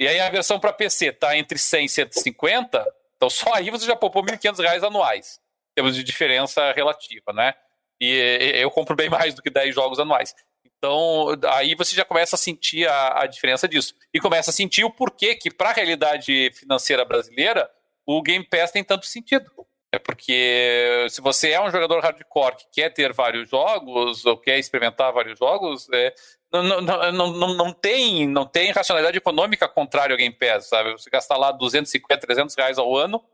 E 0.00 0.06
aí 0.06 0.20
a 0.20 0.30
versão 0.30 0.58
para 0.58 0.72
PC 0.72 1.06
está 1.06 1.36
entre 1.36 1.58
100 1.58 1.84
e 1.84 1.88
150, 1.88 2.94
então 3.16 3.30
só 3.30 3.54
aí 3.54 3.70
você 3.70 3.86
já 3.86 3.96
poupou 3.96 4.24
1.500 4.24 4.62
reais 4.62 4.84
anuais, 4.84 5.40
em 5.70 5.74
termos 5.76 5.96
de 5.96 6.04
diferença 6.04 6.72
relativa, 6.72 7.32
né? 7.32 7.54
E 8.00 8.60
eu 8.60 8.70
compro 8.70 8.94
bem 8.94 9.10
mais 9.10 9.34
do 9.34 9.42
que 9.42 9.50
10 9.50 9.74
jogos 9.74 9.98
anuais. 9.98 10.34
Então, 10.78 11.26
aí 11.50 11.74
você 11.74 11.94
já 11.94 12.04
começa 12.04 12.36
a 12.36 12.38
sentir 12.38 12.88
a, 12.88 13.22
a 13.22 13.26
diferença 13.26 13.68
disso. 13.68 13.94
E 14.14 14.20
começa 14.20 14.50
a 14.50 14.54
sentir 14.54 14.84
o 14.84 14.90
porquê 14.90 15.34
que, 15.34 15.50
para 15.50 15.70
a 15.70 15.72
realidade 15.72 16.52
financeira 16.54 17.04
brasileira, 17.04 17.68
o 18.06 18.22
Game 18.22 18.44
Pass 18.44 18.70
tem 18.70 18.84
tanto 18.84 19.04
sentido. 19.06 19.50
É 19.92 19.98
porque 19.98 21.06
se 21.10 21.20
você 21.20 21.50
é 21.50 21.60
um 21.60 21.70
jogador 21.70 22.00
hardcore 22.00 22.56
que 22.56 22.66
quer 22.72 22.90
ter 22.90 23.12
vários 23.12 23.48
jogos 23.48 24.24
ou 24.26 24.36
quer 24.36 24.58
experimentar 24.58 25.12
vários 25.12 25.38
jogos, 25.38 25.88
é, 25.92 26.14
não, 26.52 26.62
não, 26.62 26.80
não, 26.80 27.32
não, 27.32 27.54
não, 27.54 27.72
tem, 27.72 28.28
não 28.28 28.46
tem 28.46 28.70
racionalidade 28.70 29.16
econômica 29.16 29.66
contrária 29.66 30.12
ao 30.12 30.18
Game 30.18 30.34
Pass, 30.34 30.68
sabe? 30.68 30.92
Você 30.92 31.08
gastar 31.10 31.38
lá 31.38 31.50
250, 31.52 32.20
300 32.20 32.54
reais 32.54 32.78
ao 32.78 32.94
ano 32.94 33.24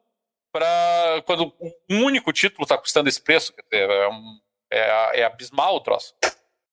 para 0.53 1.23
quando 1.27 1.53
um 1.91 2.05
único 2.05 2.33
título 2.33 2.63
está 2.63 2.79
custando 2.79 3.09
esse 3.09 3.21
preço, 3.21 3.53
é, 3.73 4.09
um, 4.09 4.39
é, 4.73 5.21
é 5.21 5.25
abismal 5.25 5.75
o 5.75 5.81
troço. 5.81 6.15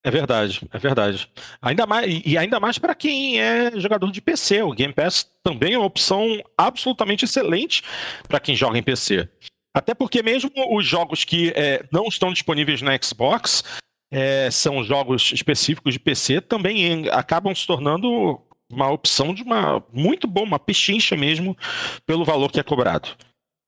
É 0.04 0.10
verdade, 0.10 0.68
é 0.72 0.80
verdade. 0.80 1.30
Ainda 1.62 1.86
mais, 1.86 2.22
e 2.26 2.38
ainda 2.38 2.60
mais 2.60 2.80
para 2.80 2.96
quem 2.96 3.40
é 3.40 3.80
jogador 3.80 4.12
de 4.12 4.20
PC. 4.20 4.64
O 4.64 4.74
Game 4.74 4.94
Pass 4.94 5.30
também 5.44 5.74
é 5.74 5.78
uma 5.78 5.86
opção 5.86 6.42
absolutamente 6.58 7.26
excelente 7.26 7.84
para 8.28 8.40
quem 8.40 8.56
joga 8.56 8.80
em 8.80 8.84
PC. 8.84 9.30
Até 9.74 9.94
porque 9.94 10.24
mesmo 10.24 10.52
os 10.76 10.86
jogos 10.86 11.24
que 11.24 11.54
é, 11.56 11.86
não 11.92 12.08
estão 12.08 12.34
disponíveis 12.34 12.82
na 12.82 12.98
Xbox 13.02 13.64
é, 14.12 14.50
são 14.52 14.84
jogos 14.84 15.32
específicos 15.32 15.94
de 15.94 16.00
PC, 16.00 16.42
também 16.42 17.08
acabam 17.10 17.56
se 17.56 17.66
tornando 17.66 18.42
uma 18.72 18.90
opção 18.90 19.34
de 19.34 19.44
uma 19.44 19.84
muito 19.94 20.28
boa, 20.28 20.46
uma 20.46 20.60
pechincha 20.60 21.16
mesmo, 21.16 21.56
pelo 22.06 22.26
valor 22.26 22.52
que 22.52 22.60
é 22.60 22.64
cobrado. 22.64 23.10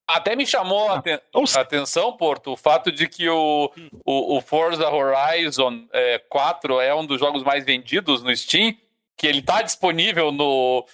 Até 0.07 0.35
me 0.35 0.45
chamou 0.45 0.91
a, 0.91 0.97
aten 0.97 1.19
a 1.55 1.59
atenção, 1.61 2.15
Porto, 2.17 2.51
o 2.51 2.57
fato 2.57 2.91
de 2.91 3.07
que 3.07 3.29
o, 3.29 3.71
o, 4.05 4.37
o 4.37 4.41
Forza 4.41 4.89
Horizon 4.89 5.87
é, 5.93 6.19
4 6.19 6.81
é 6.81 6.93
um 6.93 7.05
dos 7.05 7.19
jogos 7.19 7.41
mais 7.41 7.63
vendidos 7.63 8.21
no 8.21 8.35
Steam, 8.35 8.75
que 9.15 9.25
ele 9.25 9.39
está 9.39 9.61
disponível 9.61 10.31
no, 10.31 10.85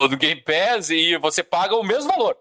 no 0.00 0.16
Game 0.16 0.40
Pass 0.42 0.90
e 0.90 1.16
você 1.16 1.42
paga 1.42 1.74
o 1.74 1.82
mesmo 1.82 2.10
valor. 2.10 2.36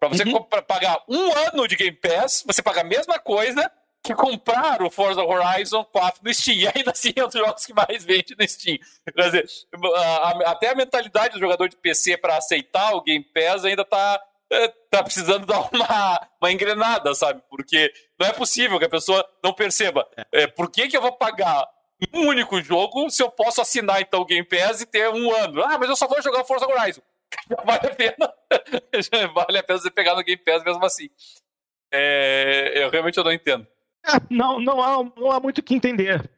Para 0.00 0.08
você 0.08 0.24
uhum. 0.24 0.42
pagar 0.66 1.02
um 1.06 1.30
ano 1.48 1.68
de 1.68 1.76
Game 1.76 1.96
Pass, 1.96 2.42
você 2.46 2.62
paga 2.62 2.80
a 2.80 2.84
mesma 2.84 3.18
coisa 3.18 3.70
que 4.02 4.14
comprar 4.14 4.82
o 4.82 4.90
Forza 4.90 5.22
Horizon 5.22 5.84
4 5.84 6.20
no 6.22 6.32
Steam. 6.32 6.56
E 6.64 6.68
ainda 6.68 6.90
assim 6.90 7.12
é 7.16 7.24
um 7.24 7.28
dos 7.28 7.40
jogos 7.40 7.66
que 7.66 7.74
mais 7.74 8.04
vende 8.04 8.34
no 8.38 8.48
Steam. 8.48 8.78
Quer 9.14 9.24
dizer, 9.24 9.46
até 10.46 10.70
a 10.70 10.74
mentalidade 10.74 11.34
do 11.34 11.40
jogador 11.40 11.68
de 11.68 11.76
PC 11.76 12.16
para 12.16 12.36
aceitar 12.36 12.94
o 12.94 13.02
Game 13.02 13.24
Pass 13.24 13.64
ainda 13.64 13.82
está 13.82 14.20
tá 14.90 15.02
precisando 15.02 15.46
dar 15.46 15.68
uma, 15.72 16.28
uma 16.40 16.52
engrenada, 16.52 17.14
sabe? 17.14 17.42
Porque 17.48 17.92
não 18.18 18.26
é 18.26 18.32
possível 18.32 18.78
que 18.78 18.84
a 18.84 18.90
pessoa 18.90 19.26
não 19.42 19.52
perceba. 19.52 20.08
É, 20.32 20.46
por 20.46 20.70
que, 20.70 20.88
que 20.88 20.96
eu 20.96 21.02
vou 21.02 21.12
pagar 21.12 21.66
um 22.12 22.28
único 22.28 22.60
jogo 22.60 23.08
se 23.10 23.22
eu 23.22 23.30
posso 23.30 23.60
assinar 23.60 24.00
então 24.00 24.20
o 24.20 24.26
Game 24.26 24.46
Pass 24.46 24.80
e 24.80 24.86
ter 24.86 25.08
um 25.08 25.34
ano? 25.34 25.62
Ah, 25.62 25.78
mas 25.78 25.88
eu 25.88 25.96
só 25.96 26.06
vou 26.06 26.20
jogar 26.22 26.44
Forza 26.44 26.66
Horizon. 26.66 27.02
vale 27.64 27.86
a 27.86 27.94
pena. 27.94 28.34
vale 29.34 29.58
a 29.58 29.62
pena 29.62 29.78
você 29.78 29.90
pegar 29.90 30.14
no 30.14 30.22
Game 30.22 30.42
Pass 30.42 30.62
mesmo 30.64 30.84
assim. 30.84 31.08
É, 31.92 32.72
eu 32.74 32.90
realmente 32.90 33.18
eu 33.18 33.24
não 33.24 33.32
entendo. 33.32 33.66
É, 34.06 34.20
não, 34.28 34.60
não 34.60 34.82
há, 34.82 35.10
não 35.16 35.30
há 35.30 35.40
muito 35.40 35.58
o 35.58 35.62
que 35.62 35.74
entender. 35.74 36.28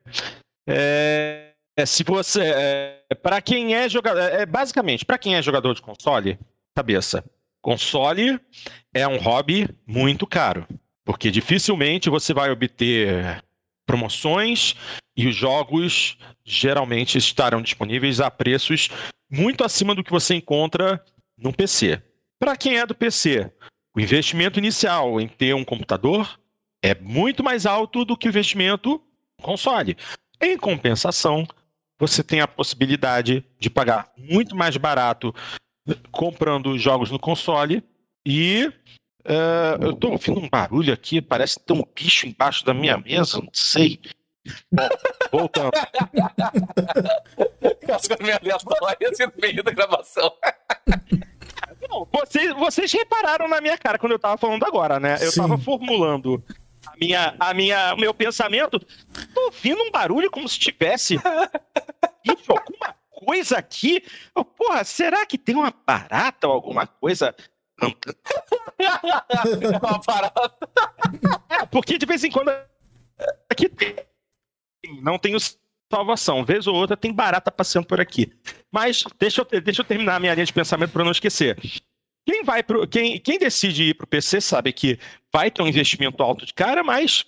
É, 0.68 1.52
é 1.76 1.86
se 1.86 2.04
você, 2.04 2.42
é, 2.44 3.14
para 3.22 3.40
quem 3.40 3.74
é 3.74 3.88
jogador, 3.88 4.20
é, 4.20 4.46
basicamente, 4.46 5.04
para 5.04 5.18
quem 5.18 5.34
é 5.34 5.42
jogador 5.42 5.74
de 5.74 5.82
console, 5.82 6.38
cabeça, 6.74 7.24
console 7.66 8.38
é 8.94 9.08
um 9.08 9.16
hobby 9.16 9.68
muito 9.84 10.24
caro, 10.24 10.64
porque 11.04 11.32
dificilmente 11.32 12.08
você 12.08 12.32
vai 12.32 12.48
obter 12.48 13.42
promoções 13.84 14.76
e 15.16 15.26
os 15.26 15.34
jogos 15.34 16.16
geralmente 16.44 17.18
estarão 17.18 17.60
disponíveis 17.60 18.20
a 18.20 18.30
preços 18.30 18.88
muito 19.28 19.64
acima 19.64 19.96
do 19.96 20.04
que 20.04 20.12
você 20.12 20.36
encontra 20.36 21.04
no 21.36 21.52
PC. 21.52 22.00
Para 22.38 22.56
quem 22.56 22.78
é 22.78 22.86
do 22.86 22.94
PC, 22.94 23.50
o 23.96 24.00
investimento 24.00 24.60
inicial 24.60 25.20
em 25.20 25.26
ter 25.26 25.52
um 25.52 25.64
computador 25.64 26.38
é 26.80 26.94
muito 26.94 27.42
mais 27.42 27.66
alto 27.66 28.04
do 28.04 28.16
que 28.16 28.28
o 28.28 28.30
investimento 28.30 29.02
console. 29.42 29.96
Em 30.40 30.56
compensação, 30.56 31.44
você 31.98 32.22
tem 32.22 32.40
a 32.40 32.46
possibilidade 32.46 33.44
de 33.58 33.68
pagar 33.68 34.08
muito 34.16 34.54
mais 34.54 34.76
barato 34.76 35.34
comprando 36.10 36.78
jogos 36.78 37.10
no 37.10 37.18
console 37.18 37.82
e 38.26 38.72
uh, 39.24 39.82
eu 39.82 39.90
estou 39.90 40.12
ouvindo 40.12 40.40
um 40.40 40.48
barulho 40.48 40.92
aqui, 40.92 41.20
parece 41.20 41.60
ter 41.60 41.72
um 41.72 41.84
bicho 41.94 42.26
embaixo 42.26 42.64
da 42.64 42.74
minha 42.74 42.96
mesa, 42.98 43.38
não 43.38 43.50
sei. 43.52 44.00
Bom, 44.70 44.88
voltando. 45.30 45.72
As 47.92 48.06
coisas 48.06 48.24
meio 48.24 48.36
aleatórias 48.36 49.18
no 49.18 49.32
meio 49.40 49.62
da 49.62 49.70
gravação. 49.70 50.32
Não, 51.88 52.06
vocês, 52.12 52.52
vocês 52.54 52.92
repararam 52.92 53.48
na 53.48 53.60
minha 53.60 53.78
cara 53.78 53.98
quando 53.98 54.12
eu 54.12 54.18
tava 54.18 54.36
falando 54.36 54.64
agora, 54.64 54.98
né? 54.98 55.16
Eu 55.20 55.30
Sim. 55.30 55.40
tava 55.40 55.58
formulando 55.58 56.42
a 56.86 56.96
minha, 56.96 57.34
a 57.38 57.54
minha, 57.54 57.94
o 57.94 57.98
meu 57.98 58.12
pensamento. 58.14 58.78
Tô 59.34 59.44
ouvindo 59.46 59.82
um 59.82 59.90
barulho 59.90 60.30
como 60.30 60.48
se 60.48 60.58
tivesse 60.58 61.16
Ixi, 62.24 62.44
alguma 62.48 62.95
coisa 63.16 63.58
aqui. 63.58 64.02
Porra, 64.56 64.84
será 64.84 65.24
que 65.24 65.38
tem 65.38 65.54
uma 65.56 65.72
barata 65.86 66.46
ou 66.46 66.52
alguma 66.52 66.86
coisa? 66.86 67.34
uma 69.80 69.98
barata. 70.06 70.52
É, 71.48 71.66
porque 71.66 71.98
de 71.98 72.06
vez 72.06 72.22
em 72.22 72.30
quando 72.30 72.50
aqui 73.50 73.68
tem. 73.68 73.96
Não 75.02 75.18
tem 75.18 75.34
salvação. 75.92 76.44
Vez 76.44 76.66
ou 76.66 76.74
outra 76.74 76.96
tem 76.96 77.12
barata 77.12 77.50
passeando 77.50 77.88
por 77.88 78.00
aqui. 78.00 78.32
Mas 78.70 79.04
deixa 79.18 79.40
eu, 79.40 79.60
deixa 79.60 79.80
eu 79.80 79.86
terminar 79.86 80.16
a 80.16 80.20
minha 80.20 80.34
linha 80.34 80.46
de 80.46 80.52
pensamento 80.52 80.92
para 80.92 81.04
não 81.04 81.10
esquecer. 81.10 81.58
Quem 82.26 82.42
vai 82.42 82.62
pro, 82.62 82.86
quem, 82.86 83.20
quem 83.20 83.38
decide 83.38 83.84
ir 83.84 83.94
para 83.94 84.04
o 84.04 84.08
PC 84.08 84.40
sabe 84.40 84.72
que 84.72 84.98
vai 85.32 85.50
ter 85.50 85.62
um 85.62 85.68
investimento 85.68 86.22
alto 86.22 86.44
de 86.44 86.52
cara, 86.52 86.82
mas 86.82 87.24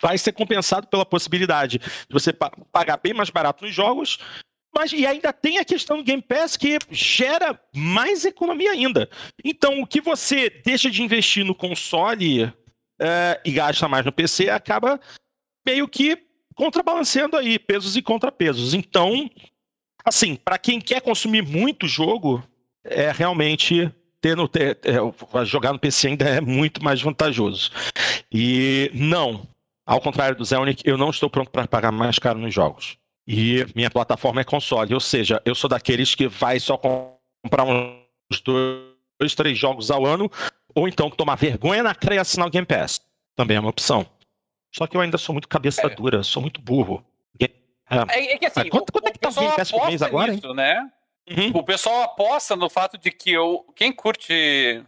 vai 0.00 0.16
ser 0.16 0.32
compensado 0.32 0.86
pela 0.86 1.04
possibilidade 1.04 1.78
de 1.78 2.12
você 2.12 2.32
pagar 2.32 2.96
bem 2.98 3.12
mais 3.12 3.28
barato 3.28 3.64
nos 3.64 3.74
jogos. 3.74 4.18
Mas 4.74 4.92
e 4.92 5.04
ainda 5.04 5.32
tem 5.32 5.58
a 5.58 5.64
questão 5.64 5.98
do 5.98 6.04
Game 6.04 6.22
Pass 6.22 6.56
que 6.56 6.78
gera 6.90 7.60
mais 7.74 8.24
economia 8.24 8.70
ainda. 8.70 9.08
Então, 9.44 9.80
o 9.80 9.86
que 9.86 10.00
você 10.00 10.48
deixa 10.64 10.90
de 10.90 11.02
investir 11.02 11.44
no 11.44 11.54
console 11.54 12.52
é, 13.00 13.40
e 13.44 13.50
gasta 13.52 13.88
mais 13.88 14.04
no 14.04 14.12
PC 14.12 14.48
acaba 14.48 15.00
meio 15.66 15.88
que 15.88 16.18
contrabalanceando 16.54 17.36
aí 17.36 17.58
pesos 17.58 17.96
e 17.96 18.02
contrapesos. 18.02 18.74
Então, 18.74 19.28
assim, 20.04 20.36
para 20.36 20.58
quem 20.58 20.80
quer 20.80 21.00
consumir 21.00 21.42
muito 21.42 21.88
jogo, 21.88 22.42
é 22.84 23.10
realmente 23.10 23.90
ter 24.20 24.36
no, 24.36 24.46
ter, 24.46 24.78
é, 24.84 25.44
jogar 25.44 25.72
no 25.72 25.78
PC 25.78 26.08
ainda 26.08 26.28
é 26.28 26.40
muito 26.40 26.82
mais 26.84 27.00
vantajoso. 27.00 27.70
E 28.30 28.90
não, 28.94 29.46
ao 29.86 30.00
contrário 30.00 30.36
do 30.36 30.44
Zelnick, 30.44 30.82
eu 30.84 30.98
não 30.98 31.10
estou 31.10 31.30
pronto 31.30 31.50
para 31.50 31.66
pagar 31.66 31.90
mais 31.90 32.18
caro 32.18 32.38
nos 32.38 32.52
jogos. 32.52 32.98
E 33.32 33.64
minha 33.76 33.88
plataforma 33.88 34.40
é 34.40 34.44
console, 34.44 34.92
ou 34.92 34.98
seja, 34.98 35.40
eu 35.44 35.54
sou 35.54 35.70
daqueles 35.70 36.16
que 36.16 36.26
vai 36.26 36.58
só 36.58 36.76
comprar 36.76 37.62
uns 37.64 38.40
dois, 38.40 39.36
três 39.36 39.56
jogos 39.56 39.88
ao 39.88 40.04
ano, 40.04 40.28
ou 40.74 40.88
então 40.88 41.08
tomar 41.08 41.36
vergonha 41.36 41.80
na 41.80 41.94
cara 41.94 42.16
e 42.16 42.18
assinar 42.18 42.48
o 42.48 42.50
Game 42.50 42.66
Pass. 42.66 43.00
Também 43.36 43.56
é 43.56 43.60
uma 43.60 43.70
opção. 43.70 44.04
Só 44.74 44.84
que 44.84 44.96
eu 44.96 45.00
ainda 45.00 45.16
sou 45.16 45.32
muito 45.32 45.46
cabeça 45.46 45.86
é. 45.86 45.90
dura, 45.90 46.24
sou 46.24 46.42
muito 46.42 46.60
burro. 46.60 47.04
É, 47.38 47.50
é, 48.08 48.34
é 48.34 48.38
que 48.38 48.46
assim, 48.46 48.68
quanto, 48.68 48.92
quanto 48.92 49.06
é 49.06 49.12
que 49.12 49.18
tá 49.20 49.28
o 49.28 49.32
Game 49.32 49.54
Pass 49.54 49.70
por 49.70 49.86
mês 49.86 50.02
agora? 50.02 50.32
Nisso, 50.32 50.52
né? 50.52 50.90
Uhum. 51.30 51.52
O 51.54 51.62
pessoal 51.62 52.02
aposta 52.02 52.56
no 52.56 52.68
fato 52.68 52.98
de 52.98 53.12
que 53.12 53.30
eu, 53.30 53.64
quem 53.76 53.92
curte. 53.92 54.84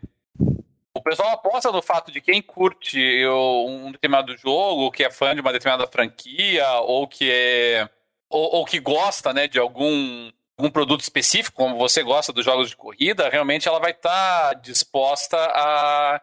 O 0.92 1.00
pessoal 1.00 1.30
aposta 1.30 1.70
no 1.70 1.80
fato 1.80 2.10
de 2.10 2.20
quem 2.20 2.42
curte 2.42 3.24
um 3.24 3.92
determinado 3.92 4.36
jogo, 4.36 4.90
que 4.90 5.04
é 5.04 5.10
fã 5.12 5.32
de 5.32 5.40
uma 5.40 5.52
determinada 5.52 5.88
franquia, 5.88 6.68
ou 6.80 7.06
que 7.06 7.30
é. 7.30 7.88
Ou, 8.32 8.56
ou 8.56 8.64
que 8.64 8.80
gosta 8.80 9.32
né, 9.32 9.46
de 9.46 9.58
algum, 9.58 10.30
algum 10.56 10.70
produto 10.70 11.02
específico, 11.02 11.56
como 11.56 11.76
você 11.76 12.02
gosta 12.02 12.32
dos 12.32 12.44
jogos 12.44 12.70
de 12.70 12.76
corrida, 12.76 13.28
realmente 13.28 13.68
ela 13.68 13.78
vai 13.78 13.90
estar 13.90 14.10
tá 14.10 14.54
disposta 14.54 15.36
a, 15.36 16.22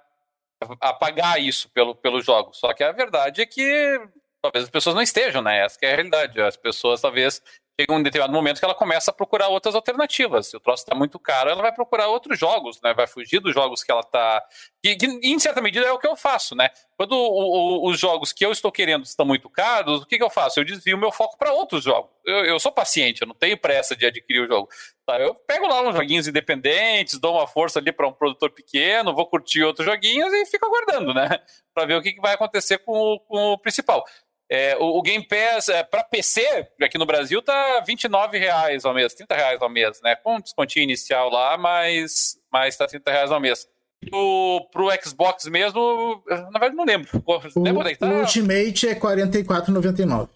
a 0.82 0.94
pagar 0.94 1.40
isso 1.40 1.70
pelo, 1.70 1.94
pelo 1.96 2.22
jogo. 2.22 2.54
Só 2.54 2.74
que 2.74 2.84
a 2.84 2.92
verdade 2.92 3.42
é 3.42 3.46
que 3.46 4.02
talvez 4.42 4.64
as 4.66 4.70
pessoas 4.70 4.96
não 4.96 5.02
estejam, 5.02 5.42
né? 5.42 5.64
Essa 5.64 5.78
é 5.84 5.92
a 5.92 5.96
realidade. 5.96 6.42
As 6.42 6.58
pessoas 6.58 7.00
talvez 7.00 7.42
chega 7.80 7.94
um 7.94 8.04
determinado 8.04 8.34
momento 8.34 8.60
que 8.60 8.66
ela 8.66 8.76
começa 8.76 9.10
a 9.10 9.14
procurar 9.14 9.48
outras 9.48 9.74
alternativas. 9.74 10.48
Se 10.48 10.58
o 10.58 10.60
troço 10.60 10.84
está 10.84 10.94
muito 10.94 11.18
caro, 11.18 11.50
ela 11.50 11.62
vai 11.62 11.72
procurar 11.72 12.08
outros 12.08 12.38
jogos, 12.38 12.82
né? 12.82 12.94
Vai 12.94 13.08
fugir 13.08 13.40
dos 13.40 13.54
jogos 13.54 13.84
que 13.84 13.92
ela 13.92 14.02
está. 14.02 14.44
Que, 14.84 14.98
em 15.24 15.40
certa 15.40 15.62
medida 15.62 15.86
é 15.86 15.92
o 15.92 15.98
que 15.98 16.08
eu 16.08 16.16
faço, 16.16 16.56
né? 16.56 16.70
Quando 16.98 17.14
o, 17.14 17.86
o, 17.86 17.90
os 17.90 17.98
jogos 17.98 18.34
que 18.34 18.46
eu 18.46 18.52
estou 18.52 18.72
querendo 18.72 19.06
estão 19.06 19.26
muito 19.26 19.50
caros, 19.50 20.02
o 20.02 20.06
que, 20.06 20.18
que 20.18 20.24
eu 20.24 20.30
faço? 20.30 20.60
Eu 20.60 20.66
desvio 20.66 20.98
meu 20.98 21.12
foco 21.12 21.38
para 21.38 21.54
outros 21.54 21.84
jogos. 21.84 22.12
Eu, 22.26 22.46
eu, 22.46 22.60
sou 22.60 22.72
paciente, 22.72 23.22
eu 23.22 23.28
não 23.28 23.36
tenho 23.36 23.58
pressa 23.58 23.96
de 23.96 24.06
adquirir 24.06 24.42
o 24.42 24.48
jogo. 24.48 24.68
Tá? 25.06 25.18
Eu 25.18 25.34
pego 25.34 25.66
lá 25.66 25.82
uns 25.82 25.96
joguinhos 25.96 26.28
independentes, 26.28 27.18
dou 27.18 27.36
uma 27.36 27.48
força 27.48 27.80
ali 27.80 27.94
para 27.94 28.08
um 28.08 28.14
produtor 28.14 28.52
pequeno, 28.52 29.16
vou 29.16 29.26
curtir 29.26 29.64
outros 29.64 29.86
joguinhos 29.86 30.34
e 30.34 30.46
fico 30.46 30.66
aguardando, 30.66 31.14
né? 31.14 31.30
Para 31.74 31.86
ver 31.86 31.96
o 31.96 32.02
que, 32.02 32.12
que 32.12 32.22
vai 32.22 32.34
acontecer 32.34 32.80
com, 32.80 33.18
com 33.28 33.54
o 33.54 33.58
principal. 33.58 34.04
É, 34.52 34.76
o, 34.80 34.98
o, 34.98 35.02
Game 35.04 35.24
Pass 35.28 35.70
é, 35.70 35.84
para 35.84 36.04
PC 36.04 36.42
aqui 36.82 36.98
no 36.98 37.06
Brasil 37.06 37.40
tá 37.40 37.84
R$ 37.86 38.40
reais 38.40 38.84
ao 38.84 38.96
mês, 38.96 39.14
30 39.14 39.36
reais 39.36 39.62
ao 39.62 39.70
mês, 39.70 40.02
né? 40.04 40.16
Com 40.16 40.38
um 40.38 40.42
descontinho 40.42 40.84
inicial 40.84 41.30
lá, 41.30 41.56
mas, 41.56 42.36
mas 42.52 42.76
tá 42.76 42.88
30 42.88 43.12
reais 43.12 43.32
ao 43.32 43.40
mês. 43.40 43.68
O, 44.12 44.62
pro 44.72 44.90
Xbox 45.04 45.46
mesmo, 45.46 46.24
na 46.28 46.60
verdade 46.60 46.76
não 46.76 46.86
lembro. 46.86 47.10
O, 47.26 47.62
lembra 47.62 47.96
tá? 47.96 48.08
o 48.08 48.22
Ultimate 48.22 48.88
é 48.88 48.94
R$ 48.94 49.00
44,99. 49.00 50.30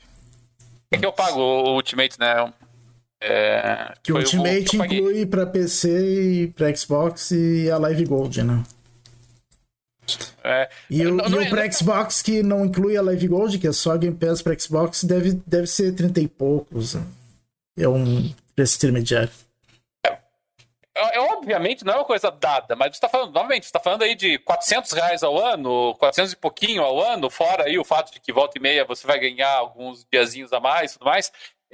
O 0.91 0.99
que, 0.99 1.05
eu 1.05 1.13
pago 1.13 1.39
o 1.39 1.73
Ultimate, 1.75 2.19
né? 2.19 2.53
É, 3.19 3.93
que 4.03 4.13
o 4.13 4.17
Ultimate 4.17 4.65
que 4.65 4.77
inclui 4.77 5.25
para 5.25 5.47
PC 5.47 5.89
e 5.89 6.47
para 6.49 6.75
Xbox 6.75 7.31
e 7.31 7.71
a 7.71 7.79
Live 7.79 8.05
Gold, 8.05 8.43
né? 8.43 8.63
É, 10.43 10.69
e 10.89 11.05
o, 11.05 11.15
não, 11.15 11.29
não, 11.29 11.41
e 11.41 11.47
o 11.47 11.49
pra 11.49 11.71
Xbox 11.71 12.21
que 12.21 12.43
não 12.43 12.65
inclui 12.65 12.97
a 12.97 13.01
Live 13.01 13.27
Gold, 13.27 13.57
que 13.57 13.67
é 13.67 13.71
só 13.71 13.95
Game 13.97 14.15
Pass 14.15 14.41
para 14.41 14.57
Xbox, 14.57 15.03
deve, 15.03 15.41
deve 15.47 15.67
ser 15.67 15.93
30 15.93 16.19
e 16.19 16.27
poucos. 16.27 16.95
É 17.77 17.87
um 17.87 18.33
preço 18.55 18.77
intermediário. 18.77 19.29
É, 20.05 20.09
é, 20.95 21.15
é, 21.15 21.19
obviamente 21.19 21.85
não 21.85 21.93
é 21.93 21.95
uma 21.97 22.05
coisa 22.05 22.29
dada, 22.29 22.75
mas 22.75 22.89
você 22.89 22.97
está 22.97 23.09
falando, 23.09 23.33
novamente, 23.33 23.63
você 23.63 23.69
está 23.69 23.79
falando 23.79 24.03
aí 24.03 24.15
de 24.15 24.37
400 24.39 24.91
reais 24.91 25.23
ao 25.23 25.37
ano, 25.37 25.95
400 25.95 26.33
e 26.33 26.37
pouquinho 26.37 26.83
ao 26.83 27.01
ano, 27.01 27.29
fora 27.29 27.63
aí 27.63 27.79
o 27.79 27.85
fato 27.85 28.11
de 28.11 28.19
que 28.19 28.33
volta 28.33 28.57
e 28.57 28.61
meia 28.61 28.85
você 28.85 29.07
vai 29.07 29.19
ganhar 29.19 29.51
alguns 29.51 30.05
diazinhos 30.11 30.51
a 30.51 30.59
mais 30.59 30.91
e 30.91 30.93
tudo 30.99 31.05
mais. 31.05 31.31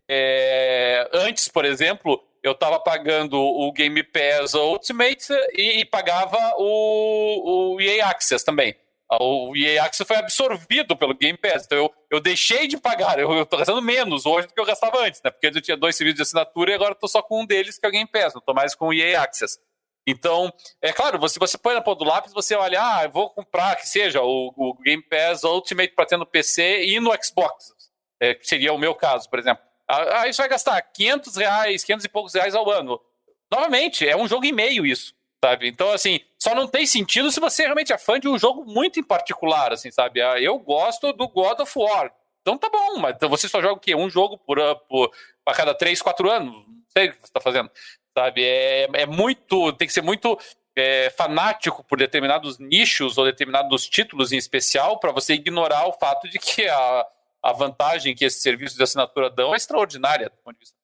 É, 0.07 1.09
antes, 1.13 1.47
por 1.47 1.65
exemplo, 1.65 2.23
eu 2.43 2.53
estava 2.53 2.79
pagando 2.79 3.37
o 3.37 3.71
Game 3.71 4.01
Pass 4.03 4.53
Ultimate 4.53 5.33
e, 5.55 5.81
e 5.81 5.85
pagava 5.85 6.37
o, 6.57 7.75
o 7.75 7.81
EA 7.81 8.07
Access 8.07 8.43
também. 8.43 8.75
O 9.19 9.55
EA 9.57 9.85
Access 9.85 10.07
foi 10.07 10.17
absorvido 10.17 10.95
pelo 10.95 11.15
Game 11.15 11.37
Pass, 11.37 11.65
então 11.65 11.77
eu, 11.77 11.93
eu 12.11 12.19
deixei 12.19 12.67
de 12.67 12.77
pagar, 12.77 13.17
eu, 13.17 13.41
estou 13.41 13.57
gastando 13.57 13.81
menos 13.81 14.25
hoje 14.25 14.47
do 14.47 14.53
que 14.53 14.59
eu 14.59 14.65
gastava 14.65 14.99
antes, 14.99 15.19
né? 15.23 15.31
Porque 15.31 15.47
eu 15.47 15.61
tinha 15.61 15.75
dois 15.75 15.95
serviços 15.95 16.17
de 16.17 16.21
assinatura 16.21 16.71
e 16.71 16.75
agora 16.75 16.91
estou 16.91 17.09
só 17.09 17.21
com 17.21 17.41
um 17.41 17.45
deles, 17.45 17.79
que 17.79 17.85
é 17.85 17.89
o 17.89 17.91
Game 17.91 18.07
Pass, 18.07 18.35
não 18.35 18.39
estou 18.39 18.53
mais 18.53 18.75
com 18.75 18.89
o 18.89 18.93
EA 18.93 19.23
Access. 19.23 19.59
Então, 20.07 20.53
é 20.81 20.93
claro, 20.93 21.19
você, 21.19 21.39
você 21.39 21.57
põe 21.57 21.73
na 21.73 21.81
ponta 21.81 22.03
do 22.03 22.09
lápis, 22.09 22.33
você 22.33 22.55
olha, 22.55 22.79
ah, 22.81 23.03
eu 23.05 23.09
vou 23.09 23.31
comprar, 23.31 23.75
que 23.75 23.87
seja, 23.87 24.21
o, 24.21 24.53
o 24.55 24.75
Game 24.83 25.03
Pass 25.03 25.43
Ultimate 25.43 25.93
para 25.93 26.05
ter 26.05 26.17
no 26.17 26.25
PC 26.25 26.85
e 26.85 26.99
no 26.99 27.11
Xbox. 27.23 27.73
É, 28.21 28.37
seria 28.41 28.73
o 28.73 28.77
meu 28.77 28.93
caso, 28.93 29.29
por 29.29 29.39
exemplo. 29.39 29.63
Aí 29.89 30.31
você 30.31 30.41
vai 30.41 30.49
gastar 30.49 30.79
500 30.81 31.35
reais, 31.35 31.83
500 31.83 32.05
e 32.05 32.09
poucos 32.09 32.33
reais 32.33 32.53
ao 32.53 32.69
ano. 32.69 33.01
Novamente, 33.51 34.07
é 34.07 34.15
um 34.15 34.27
jogo 34.27 34.45
e 34.45 34.51
meio 34.51 34.85
isso. 34.85 35.13
sabe? 35.43 35.67
Então, 35.67 35.91
assim, 35.91 36.19
só 36.37 36.53
não 36.53 36.67
tem 36.67 36.85
sentido 36.85 37.31
se 37.31 37.39
você 37.39 37.63
realmente 37.63 37.91
é 37.91 37.97
fã 37.97 38.19
de 38.19 38.27
um 38.27 38.37
jogo 38.37 38.65
muito 38.65 38.99
em 38.99 39.03
particular, 39.03 39.73
assim, 39.73 39.89
sabe? 39.89 40.21
Ah, 40.21 40.39
eu 40.39 40.59
gosto 40.59 41.11
do 41.13 41.27
God 41.27 41.59
of 41.61 41.71
War. 41.77 42.11
Então 42.41 42.57
tá 42.57 42.69
bom, 42.69 42.97
mas 42.99 43.15
você 43.21 43.47
só 43.49 43.61
joga 43.61 43.73
o 43.73 43.79
quê? 43.79 43.95
Um 43.95 44.09
jogo 44.09 44.37
por, 44.37 44.59
ah, 44.59 44.75
por 44.75 45.11
a 45.45 45.53
cada 45.53 45.73
3, 45.73 46.01
4 46.01 46.29
anos? 46.29 46.53
Não 46.67 46.83
sei 46.89 47.09
o 47.09 47.13
que 47.13 47.21
você 47.21 47.33
tá 47.33 47.41
fazendo, 47.41 47.69
sabe? 48.17 48.43
É, 48.43 48.87
é 48.93 49.05
muito, 49.05 49.73
tem 49.73 49.87
que 49.87 49.93
ser 49.93 50.01
muito 50.01 50.37
é, 50.75 51.09
fanático 51.11 51.83
por 51.83 51.97
determinados 51.97 52.57
nichos 52.59 53.17
ou 53.17 53.25
determinados 53.25 53.87
títulos 53.87 54.31
em 54.31 54.37
especial 54.37 54.99
para 54.99 55.11
você 55.11 55.33
ignorar 55.33 55.87
o 55.87 55.93
fato 55.93 56.29
de 56.29 56.39
que 56.39 56.67
a, 56.67 57.05
a 57.41 57.53
vantagem 57.53 58.15
que 58.15 58.25
esses 58.25 58.41
serviços 58.41 58.77
de 58.77 58.83
assinatura 58.83 59.29
dão 59.29 59.53
é 59.53 59.57
extraordinária 59.57 60.29
do 60.29 60.35
ponto 60.43 60.55
de 60.55 60.59
vista 60.59 60.79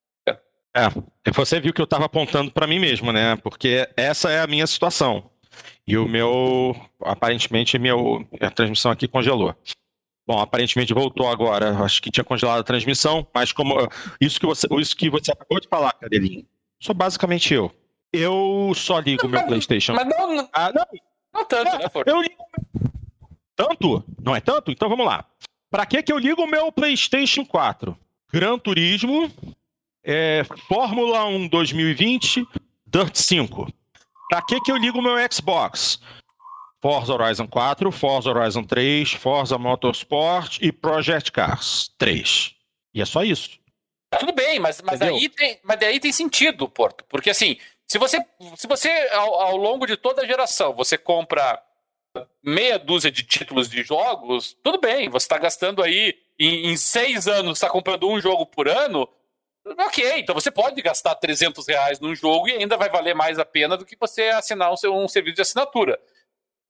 é, 0.76 1.32
você 1.32 1.58
viu 1.58 1.72
que 1.72 1.80
eu 1.80 1.86
estava 1.86 2.04
apontando 2.04 2.52
para 2.52 2.68
mim 2.68 2.80
mesmo, 2.80 3.14
né? 3.14 3.38
Porque 3.38 3.88
essa 3.96 4.30
é 4.30 4.42
a 4.42 4.48
minha 4.48 4.68
situação. 4.68 5.32
E 5.88 5.98
o 5.98 6.06
meu, 6.06 6.76
aparentemente, 7.02 7.80
meu, 7.80 8.28
a 8.42 8.52
transmissão 8.52 8.92
aqui 8.92 9.08
congelou. 9.08 9.56
Bom, 10.28 10.38
aparentemente 10.38 10.94
voltou 10.94 11.30
agora. 11.30 11.78
Acho 11.78 12.02
que 12.02 12.12
tinha 12.12 12.26
congelado 12.26 12.60
a 12.60 12.64
transmissão, 12.64 13.26
mas 13.34 13.54
como 13.54 13.88
isso 14.20 14.38
que 14.38 14.46
você, 14.46 14.68
isso 14.78 14.98
que 14.98 15.10
você 15.10 15.32
acabou 15.32 15.62
de 15.62 15.68
falar, 15.70 15.94
Cadelinho, 15.94 16.46
sou 16.82 16.94
basicamente 16.94 17.54
eu. 17.54 17.72
Eu 18.12 18.74
só 18.76 19.00
ligo 19.00 19.28
o 19.28 19.30
meu 19.30 19.46
PlayStation. 19.46 19.94
Mas 19.94 20.08
não, 20.08 20.36
não, 20.36 20.50
ah, 20.52 20.74
não, 20.74 20.86
não 21.34 21.46
tanto, 21.46 21.70
é, 21.70 21.80
né, 21.80 21.90
Ford? 21.90 22.08
Eu 22.08 22.22
ligo. 22.22 22.36
Tanto? 23.56 24.04
Não 24.22 24.36
é 24.36 24.42
tanto? 24.42 24.72
Então 24.72 24.90
vamos 24.90 25.06
lá. 25.06 25.26
Para 25.76 25.86
que 25.86 26.02
que 26.02 26.14
eu 26.14 26.18
ligo 26.18 26.42
o 26.42 26.48
meu 26.48 26.72
PlayStation 26.72 27.46
4? 27.46 28.00
Gran 28.32 28.58
Turismo, 28.58 29.30
é, 30.02 30.42
Fórmula 30.70 31.26
1 31.26 31.50
2020, 31.50 32.48
Dirt 32.88 33.18
5. 33.18 33.68
Pra 34.30 34.42
que, 34.42 34.58
que 34.62 34.72
eu 34.72 34.78
ligo 34.78 35.00
o 35.00 35.02
meu 35.02 35.16
Xbox? 35.30 36.00
Forza 36.82 37.14
Horizon 37.14 37.46
4, 37.46 37.92
Forza 37.92 38.30
Horizon 38.30 38.64
3, 38.64 39.12
Forza 39.16 39.58
Motorsport 39.58 40.60
e 40.62 40.72
Project 40.72 41.34
Cars 41.34 41.94
3. 41.98 42.56
E 42.94 43.02
é 43.02 43.06
só 43.06 43.26
isso. 43.26 43.60
Tá 44.10 44.20
tudo 44.20 44.32
bem, 44.32 44.58
mas, 44.62 44.82
mas, 44.82 45.02
aí, 45.02 45.28
tem, 45.28 45.60
mas 45.62 45.78
daí 45.78 46.00
tem 46.00 46.14
sentido, 46.14 46.70
Porto. 46.70 47.04
Porque 47.10 47.32
assim, 47.32 47.58
se 47.86 47.98
você, 47.98 48.26
se 48.56 48.66
você 48.66 48.90
ao, 49.12 49.42
ao 49.42 49.58
longo 49.58 49.86
de 49.86 49.98
toda 49.98 50.22
a 50.22 50.26
geração, 50.26 50.74
você 50.74 50.98
compra 50.98 51.62
meia 52.44 52.78
dúzia 52.78 53.12
de 53.12 53.24
títulos 53.24 53.70
de 53.70 53.84
jogos, 53.84 54.58
tudo 54.64 54.80
bem, 54.80 55.10
você 55.10 55.26
está 55.26 55.38
gastando 55.38 55.84
aí 55.84 56.16
em, 56.40 56.68
em 56.68 56.78
seis 56.78 57.28
anos, 57.28 57.58
está 57.58 57.70
comprando 57.70 58.10
um 58.10 58.20
jogo 58.20 58.46
por 58.46 58.68
ano, 58.68 59.10
Ok, 59.80 60.20
então 60.20 60.36
você 60.36 60.52
pode 60.52 60.80
gastar 60.80 61.16
300 61.16 61.68
reais 61.68 62.00
num 62.00 62.14
jogo 62.14 62.48
e 62.48 62.52
ainda 62.52 62.78
vai 62.78 62.88
valer 62.88 63.16
mais 63.16 63.40
a 63.40 63.46
pena 63.46 63.76
do 63.76 63.84
que 63.84 63.98
você 64.00 64.26
assinar 64.26 64.72
um, 64.72 65.04
um 65.04 65.08
serviço 65.08 65.38
de 65.38 65.42
assinatura. 65.42 66.00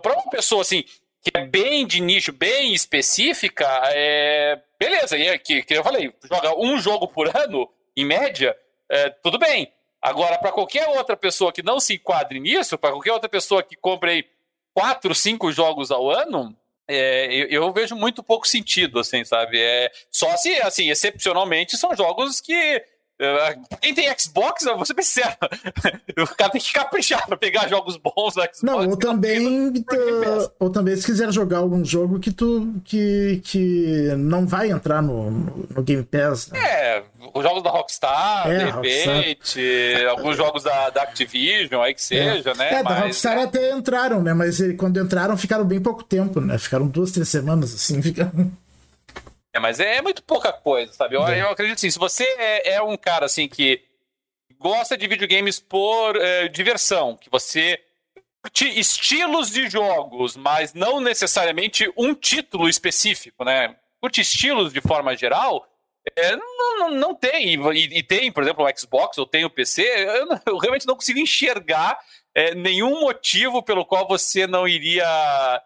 Para 0.02 0.14
uma 0.14 0.30
pessoa 0.30 0.62
assim, 0.62 0.86
que 1.22 1.32
é 1.34 1.46
bem 1.46 1.86
de 1.86 2.00
nicho, 2.00 2.32
bem 2.32 2.74
específica, 2.74 3.68
é... 3.88 4.62
beleza, 4.80 5.18
e 5.18 5.28
é 5.28 5.38
que, 5.38 5.66
eu 5.70 5.84
falei, 5.84 6.14
joga 6.24 6.58
um 6.58 6.78
jogo 6.80 7.06
por 7.08 7.28
ano, 7.36 7.70
em 7.98 8.06
média, 8.06 8.58
é, 8.90 9.10
tudo 9.10 9.38
bem. 9.38 9.74
Agora, 10.02 10.38
para 10.38 10.52
qualquer 10.52 10.88
outra 10.88 11.18
pessoa 11.18 11.52
que 11.52 11.64
não 11.64 11.80
se 11.80 11.96
enquadre 11.96 12.40
nisso, 12.40 12.78
para 12.78 12.92
qualquer 12.92 13.12
outra 13.12 13.28
pessoa 13.28 13.64
que 13.64 13.76
compre 13.76 14.30
quatro, 14.76 15.16
cinco 15.16 15.52
jogos 15.54 15.90
ao 15.90 16.12
ano, 16.12 16.54
é, 16.88 17.34
eu, 17.34 17.48
eu, 17.48 17.74
vejo 17.74 17.96
muito 17.96 18.22
pouco 18.22 18.46
sentido, 18.46 19.00
assim, 19.00 19.24
sabe? 19.24 19.60
É, 19.60 19.90
só 20.12 20.36
se, 20.38 20.54
assim, 20.62 20.90
excepcionalmente, 20.92 21.78
são 21.78 21.96
jogos 21.96 22.42
que. 22.42 22.84
É, 23.18 23.56
quem 23.82 23.94
tem 23.94 24.14
Xbox, 24.18 24.66
bem 24.94 25.06
sincero, 25.06 25.36
o 26.20 26.36
cara 26.36 26.52
tem 26.52 26.60
que 26.60 26.74
caprichar 26.74 27.26
pra 27.26 27.38
pegar 27.38 27.70
jogos 27.70 27.96
bons 27.96 28.36
no 28.36 28.42
Xbox. 28.44 28.62
Não, 28.62 28.90
ou 28.90 28.98
também, 28.98 29.72
tu, 29.72 30.52
ou 30.60 30.70
também 30.70 30.98
se 30.98 31.06
quiser 31.06 31.32
jogar 31.32 31.60
algum 31.60 31.84
jogo 31.86 32.20
que 32.20 32.30
tu 32.30 32.74
que, 32.84 33.42
que 33.46 34.14
não 34.18 34.46
vai 34.46 34.70
entrar 34.70 35.02
no, 35.02 35.32
no 35.32 35.82
Game 35.82 36.04
Pass. 36.04 36.50
Né? 36.50 36.60
É, 36.60 37.04
os 37.34 37.42
jogos 37.42 37.64
da 37.64 37.70
Rockstar, 37.70 38.52
é, 38.52 38.58
de 38.58 38.64
repente, 38.66 39.60
Rockstar. 39.60 40.10
alguns 40.10 40.38
jogos 40.38 40.64
da, 40.64 40.90
da, 40.90 41.04
Activision, 41.04 41.82
aí 41.82 41.94
que 41.94 42.02
é. 42.02 42.04
seja, 42.04 42.52
é. 42.52 42.56
né? 42.56 42.74
É, 42.74 42.84
Mas... 42.84 42.96
da 42.96 43.00
Rockstar 43.02 43.38
até 43.40 43.72
entraram, 43.72 44.22
né? 44.22 44.34
Mas 44.34 44.60
quando 44.78 45.00
entraram, 45.00 45.38
ficaram 45.38 45.64
bem 45.64 45.80
pouco 45.80 46.04
tempo, 46.04 46.42
né? 46.42 46.58
Ficaram 46.58 46.86
duas, 46.86 47.12
três 47.12 47.30
semanas, 47.30 47.74
assim, 47.74 48.02
ficaram... 48.04 48.52
É, 49.56 49.60
mas 49.60 49.80
é 49.80 50.02
muito 50.02 50.22
pouca 50.22 50.52
coisa, 50.52 50.92
sabe? 50.92 51.16
Eu, 51.16 51.26
é. 51.26 51.42
eu 51.42 51.50
acredito 51.50 51.78
assim, 51.78 51.90
se 51.90 51.98
você 51.98 52.26
é, 52.38 52.74
é, 52.74 52.82
um 52.82 52.98
cara, 52.98 53.26
assim, 53.26 53.48
que 53.48 53.82
gosta 54.60 54.98
de 54.98 55.08
videogames 55.08 55.62
por 55.62 56.18
é, 56.18 56.50
diversão, 56.50 57.16
que 57.16 57.30
você 57.30 57.80
curte 58.42 58.68
estilos 58.78 59.50
de 59.50 59.70
jogos, 59.70 60.36
mas 60.36 60.74
não 60.74 61.00
necessariamente 61.00 61.90
um 61.96 62.14
título 62.14 62.68
específico, 62.68 63.46
né? 63.46 63.78
Curte 64.02 64.20
estilos 64.20 64.74
de 64.74 64.82
forma 64.82 65.16
geral 65.16 65.66
é, 66.18 66.36
não, 66.36 66.78
não, 66.78 66.92
não, 66.92 67.16
tem, 67.16 67.56
e, 67.56 67.98
e, 67.98 68.04
tem, 68.04 68.32
por 68.32 68.44
exemplo, 68.44 68.64
o 68.64 68.78
Xbox, 68.78 69.18
ou 69.18 69.26
tem 69.26 69.46
o 69.46 69.50
PC, 69.50 69.82
eu, 69.82 70.28
eu 70.46 70.58
realmente 70.58 70.86
não 70.86 70.96
consigo 70.96 71.18
enxergar 71.18 71.98
é, 72.36 72.54
nenhum 72.54 73.00
motivo 73.00 73.64
pelo 73.64 73.86
qual 73.86 74.06
você 74.06 74.46
não 74.46 74.68
iria 74.68 75.64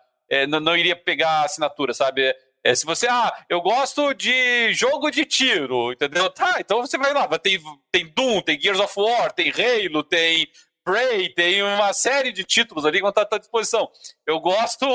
não, 0.47 0.59
não, 0.59 0.77
iria 0.77 0.95
pegar 0.95 1.41
a 1.41 1.45
assinatura, 1.45 1.91
sabe? 1.91 2.35
É, 2.69 2.75
se 2.75 2.85
você, 2.85 3.07
ah, 3.07 3.33
eu 3.49 3.61
gosto 3.61 4.13
de 4.13 4.71
jogo 4.73 5.09
de 5.09 5.25
tiro, 5.25 5.91
entendeu? 5.91 6.29
Tá, 6.29 6.57
então 6.59 6.81
você 6.81 6.99
vai 6.99 7.11
lá, 7.11 7.27
tem, 7.39 7.59
tem 7.91 8.05
Doom, 8.05 8.41
tem 8.41 8.61
Gears 8.61 8.79
of 8.79 8.93
War, 8.95 9.31
tem 9.31 9.51
Halo, 9.51 10.03
tem 10.03 10.47
Prey, 10.83 11.29
tem 11.33 11.63
uma 11.63 11.91
série 11.93 12.31
de 12.31 12.43
títulos 12.43 12.85
ali 12.85 12.97
que 12.97 13.01
vão 13.01 13.09
estar 13.09 13.27
à 13.31 13.39
disposição. 13.39 13.89
Eu 14.23 14.39
gosto 14.39 14.85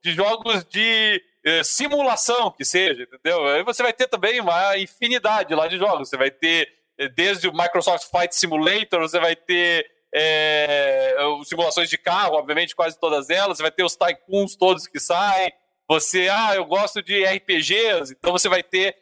de 0.00 0.12
jogos 0.12 0.64
de 0.66 1.20
é, 1.44 1.64
simulação 1.64 2.52
que 2.52 2.64
seja, 2.64 3.02
entendeu? 3.02 3.44
Aí 3.48 3.64
você 3.64 3.82
vai 3.82 3.92
ter 3.92 4.06
também 4.06 4.40
uma 4.40 4.78
infinidade 4.78 5.56
lá 5.56 5.66
de 5.66 5.76
jogos. 5.76 6.08
Você 6.08 6.16
vai 6.16 6.30
ter 6.30 6.68
é, 6.96 7.08
desde 7.08 7.48
o 7.48 7.52
Microsoft 7.52 8.08
Flight 8.10 8.36
Simulator, 8.36 9.00
você 9.00 9.18
vai 9.18 9.34
ter 9.34 9.84
é, 10.14 11.16
simulações 11.44 11.90
de 11.90 11.98
carro, 11.98 12.36
obviamente, 12.36 12.76
quase 12.76 12.96
todas 12.96 13.28
elas. 13.28 13.56
Você 13.56 13.62
vai 13.64 13.72
ter 13.72 13.82
os 13.82 13.96
tycoons 13.96 14.54
todos 14.54 14.86
que 14.86 15.00
saem. 15.00 15.52
Você, 15.88 16.28
ah, 16.28 16.54
eu 16.54 16.64
gosto 16.64 17.02
de 17.02 17.24
RPGs, 17.24 18.12
então 18.12 18.32
você 18.32 18.48
vai 18.48 18.62
ter 18.62 18.96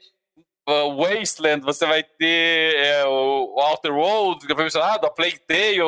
uh, 0.68 0.96
Wasteland, 0.96 1.64
você 1.64 1.86
vai 1.86 2.02
ter 2.02 2.76
é, 2.76 3.06
o 3.06 3.60
Outer 3.60 3.92
Worlds, 3.92 4.46
que 4.46 4.54
foi 4.54 4.64
mencionado, 4.64 5.06
a 5.06 5.10
Plague 5.10 5.40
Tale. 5.40 5.78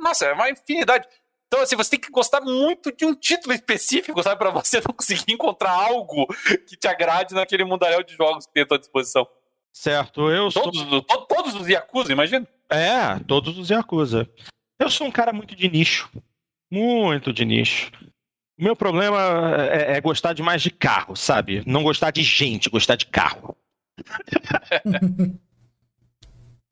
Nossa, 0.00 0.26
é 0.26 0.32
uma 0.32 0.50
infinidade. 0.50 1.06
Então, 1.46 1.62
assim, 1.62 1.76
você 1.76 1.90
tem 1.90 2.00
que 2.00 2.10
gostar 2.10 2.40
muito 2.40 2.90
de 2.90 3.04
um 3.04 3.14
título 3.14 3.54
específico, 3.54 4.22
sabe? 4.22 4.38
Para 4.38 4.50
você 4.50 4.78
não 4.86 4.94
conseguir 4.94 5.32
encontrar 5.32 5.70
algo 5.70 6.26
que 6.68 6.76
te 6.76 6.88
agrade 6.88 7.34
naquele 7.34 7.64
mundaréu 7.64 8.02
de 8.02 8.14
jogos 8.14 8.46
que 8.46 8.52
tem 8.52 8.62
à 8.64 8.66
tua 8.66 8.78
disposição. 8.78 9.26
Certo, 9.72 10.30
eu 10.30 10.50
todos, 10.50 10.80
sou... 10.80 11.02
Todos 11.02 11.54
os 11.54 11.68
Yakuza, 11.68 12.12
imagina? 12.12 12.46
É, 12.70 13.18
todos 13.26 13.58
os 13.58 13.70
Yakuza. 13.70 14.28
Eu 14.78 14.90
sou 14.90 15.06
um 15.06 15.10
cara 15.10 15.32
muito 15.32 15.54
de 15.54 15.68
nicho. 15.68 16.10
Muito 16.70 17.32
de 17.32 17.44
nicho. 17.44 17.90
O 18.58 18.62
meu 18.62 18.76
problema 18.76 19.18
é, 19.70 19.96
é 19.96 20.00
gostar 20.00 20.32
de 20.32 20.42
mais 20.42 20.62
de 20.62 20.70
carro, 20.70 21.16
sabe? 21.16 21.62
Não 21.66 21.82
gostar 21.82 22.10
de 22.10 22.22
gente, 22.22 22.70
gostar 22.70 22.96
de 22.96 23.06
carro. 23.06 23.56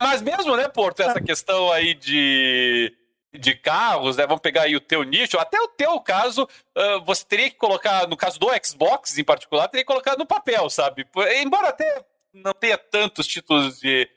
Mas 0.01 0.23
mesmo, 0.23 0.57
né, 0.57 0.69
Porto, 0.69 1.01
essa 1.01 1.21
questão 1.21 1.71
aí 1.71 1.95
de 1.95 2.93
de 3.35 3.55
carros, 3.55 4.17
né? 4.17 4.27
Vamos 4.27 4.43
pegar 4.43 4.63
aí 4.63 4.77
o 4.77 4.81
teu 4.81 5.03
nicho, 5.03 5.39
até 5.39 5.59
o 5.59 5.69
teu 5.69 5.99
caso, 6.01 6.47
uh, 6.77 7.03
você 7.05 7.25
teria 7.25 7.49
que 7.49 7.57
colocar, 7.57 8.07
no 8.07 8.17
caso 8.17 8.39
do 8.39 8.49
Xbox 8.63 9.17
em 9.17 9.25
particular, 9.25 9.69
teria 9.69 9.85
que 9.85 9.91
colocar 9.91 10.19
no 10.19 10.27
papel, 10.27 10.69
sabe? 10.69 11.07
Embora 11.41 11.69
até 11.69 12.05
não 12.33 12.53
tenha 12.53 12.77
tantos 12.77 13.27
títulos 13.27 13.81
de, 13.81 14.09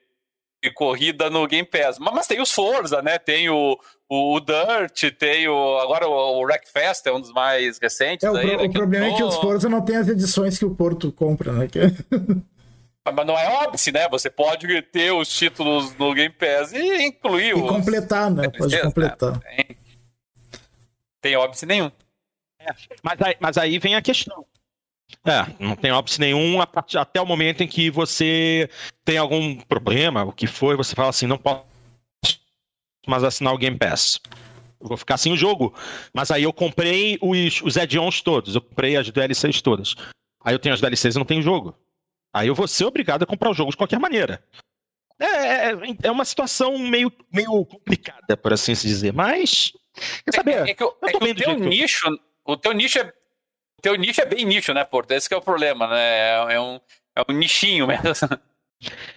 de 0.66 0.74
corrida 0.74 1.30
no 1.30 1.48
Game 1.48 1.68
Pass, 1.68 2.00
mas, 2.00 2.14
mas, 2.14 2.28
tem 2.28 2.42
os 2.42 2.52
Forza, 2.52 3.02
né? 3.02 3.20
Tem 3.20 3.50
o, 3.50 3.78
o, 4.10 4.36
o 4.36 4.40
Dirt, 4.40 5.16
tem 5.18 5.48
o. 5.48 5.78
Agora 5.80 6.08
o, 6.08 6.12
o 6.12 6.44
Wreckfest 6.44 7.06
é 7.06 7.12
um 7.12 7.22
dos 7.22 7.32
mais 7.32 7.78
recentes. 7.78 8.24
É, 8.24 8.32
o, 8.32 8.36
aí, 8.36 8.58
né, 8.58 8.64
o 8.64 8.72
problema 8.72 9.06
é 9.06 9.14
que 9.14 9.24
os 9.24 9.36
Forza 9.36 9.70
não 9.70 9.84
tem 9.84 9.98
as 9.98 10.08
edições 10.08 10.58
que 10.58 10.66
o 10.66 10.74
Porto 10.74 11.12
compra, 11.12 11.52
né? 11.54 11.68
Mas 13.06 13.28
não 13.28 13.38
é 13.38 13.48
óbvio, 13.48 13.94
né? 13.94 14.10
Você 14.10 14.32
pode 14.32 14.82
ter 14.84 15.12
os 15.12 15.30
títulos 15.30 15.96
no 15.96 16.12
Game 16.16 16.34
Pass 16.34 16.74
e 16.74 17.04
incluir 17.04 17.50
e 17.50 17.54
os... 17.54 17.70
completar, 17.70 18.32
né? 18.32 18.50
Pode 18.50 18.82
completar. 18.82 19.34
Né? 19.34 19.40
Tem, 19.40 19.78
tem 21.22 21.36
óbice 21.36 21.68
nenhum. 21.68 21.92
É, 22.60 22.74
mas, 23.04 23.22
aí, 23.22 23.36
mas 23.40 23.58
aí 23.60 23.78
vem 23.78 23.94
a 23.94 24.02
questão. 24.02 24.44
É, 25.26 25.46
não 25.60 25.76
tem 25.76 25.92
óbice 25.92 26.20
nenhum 26.20 26.60
até 26.62 27.22
o 27.22 27.26
momento 27.26 27.62
em 27.62 27.68
que 27.68 27.90
você 27.90 28.70
tem 29.04 29.18
algum 29.18 29.56
problema, 29.62 30.24
o 30.24 30.32
que 30.32 30.48
foi, 30.48 30.76
você 30.76 30.96
fala 30.96 31.10
assim, 31.10 31.28
não 31.28 31.38
posso 31.38 31.64
mais 33.08 33.24
assinar 33.24 33.54
o 33.54 33.58
Game 33.58 33.78
Pass. 33.78 34.20
Eu 34.80 34.88
vou 34.88 34.98
ficar 34.98 35.18
sem 35.18 35.32
o 35.32 35.38
jogo. 35.38 35.74
Mas 36.14 36.32
aí 36.32 36.44
eu 36.44 36.54
comprei 36.54 37.18
os, 37.22 37.62
os 37.62 37.78
add-ons 37.78 38.22
todos, 38.22 38.56
eu 38.56 38.62
comprei 38.62 38.98
as 38.98 39.10
DLCs 39.10 39.62
todas. 39.62 39.96
Aí 40.44 40.54
eu 40.54 40.60
tenho 40.60 40.76
as 40.76 40.82
DLCs 40.82 41.16
e 41.16 41.18
não 41.18 41.26
tenho 41.26 41.42
jogo. 41.42 41.76
Aí 42.34 42.48
eu 42.48 42.56
vou 42.56 42.68
ser 42.68 42.86
obrigado 42.86 43.24
a 43.24 43.28
comprar 43.28 43.50
o 43.50 43.54
jogo 43.54 43.72
de 43.72 43.78
qualquer 43.78 44.00
maneira. 44.00 44.44
É, 45.18 45.70
é, 45.70 45.74
é 46.04 46.12
uma 46.12 46.26
situação 46.26 46.78
meio, 46.78 47.12
meio 47.32 47.66
complicada, 47.66 48.36
por 48.36 48.52
assim 48.52 48.76
se 48.76 48.88
dizer, 48.88 49.14
mas 49.14 49.74
Quer 50.24 50.36
saber? 50.36 50.68
É, 50.68 50.72
é 50.72 50.74
que, 50.74 50.84
é 50.84 51.12
que 51.12 51.24
o 51.24 51.36
teu 51.36 51.60
nicho, 51.60 52.20
o 52.44 52.58
teu 52.58 52.74
nicho 52.74 53.00
é, 53.00 53.14
teu 53.86 53.96
nicho 53.96 54.20
é 54.20 54.26
bem 54.26 54.44
nicho, 54.46 54.74
né, 54.74 54.84
Porto? 54.84 55.12
Esse 55.12 55.32
é 55.32 55.38
o 55.38 55.42
problema, 55.42 55.88
né? 55.88 56.02
É, 56.02 56.54
é, 56.56 56.60
um, 56.60 56.80
é 57.16 57.22
um 57.30 57.34
nichinho 57.36 57.86
mesmo. 57.86 58.04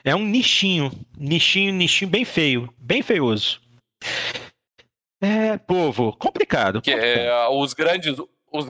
É 0.04 0.14
um 0.14 0.24
nichinho, 0.24 0.90
nichinho, 1.18 1.74
nichinho 1.74 2.08
bem 2.08 2.24
feio, 2.24 2.72
bem 2.78 3.02
feioso. 3.02 3.60
É, 5.20 5.58
povo, 5.58 6.16
complicado. 6.16 6.80
Que, 6.80 6.92
é, 6.92 7.48
os 7.48 7.74
grandes, 7.74 8.16
os, 8.52 8.66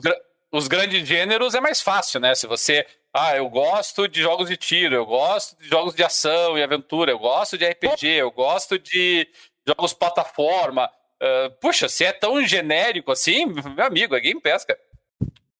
os 0.51 0.67
grandes 0.67 1.07
gêneros 1.07 1.53
é 1.53 1.61
mais 1.61 1.79
fácil, 1.81 2.19
né? 2.19 2.33
Se 2.33 2.47
você 2.47 2.85
ah, 3.13 3.37
eu 3.37 3.47
gosto 3.49 4.07
de 4.07 4.19
jogos 4.21 4.49
de 4.49 4.57
tiro, 4.57 4.95
eu 4.95 5.05
gosto 5.05 5.55
de 5.61 5.69
jogos 5.69 5.93
de 5.93 6.03
ação 6.03 6.57
e 6.57 6.63
aventura, 6.63 7.11
eu 7.11 7.19
gosto 7.19 7.57
de 7.57 7.65
RPG, 7.65 8.07
eu 8.07 8.31
gosto 8.31 8.79
de 8.79 9.27
jogos 9.65 9.93
plataforma. 9.93 10.89
Uh, 11.21 11.51
puxa, 11.61 11.87
se 11.87 12.03
é 12.03 12.11
tão 12.11 12.43
genérico 12.45 13.11
assim, 13.11 13.45
meu 13.45 13.85
amigo, 13.85 14.15
é 14.15 14.19
Game 14.19 14.41
Pass, 14.41 14.65
cara. 14.65 14.79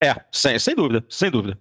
É, 0.01 0.15
sem, 0.31 0.57
sem 0.59 0.75
dúvida, 0.75 1.03
sem 1.09 1.29
dúvida. 1.29 1.59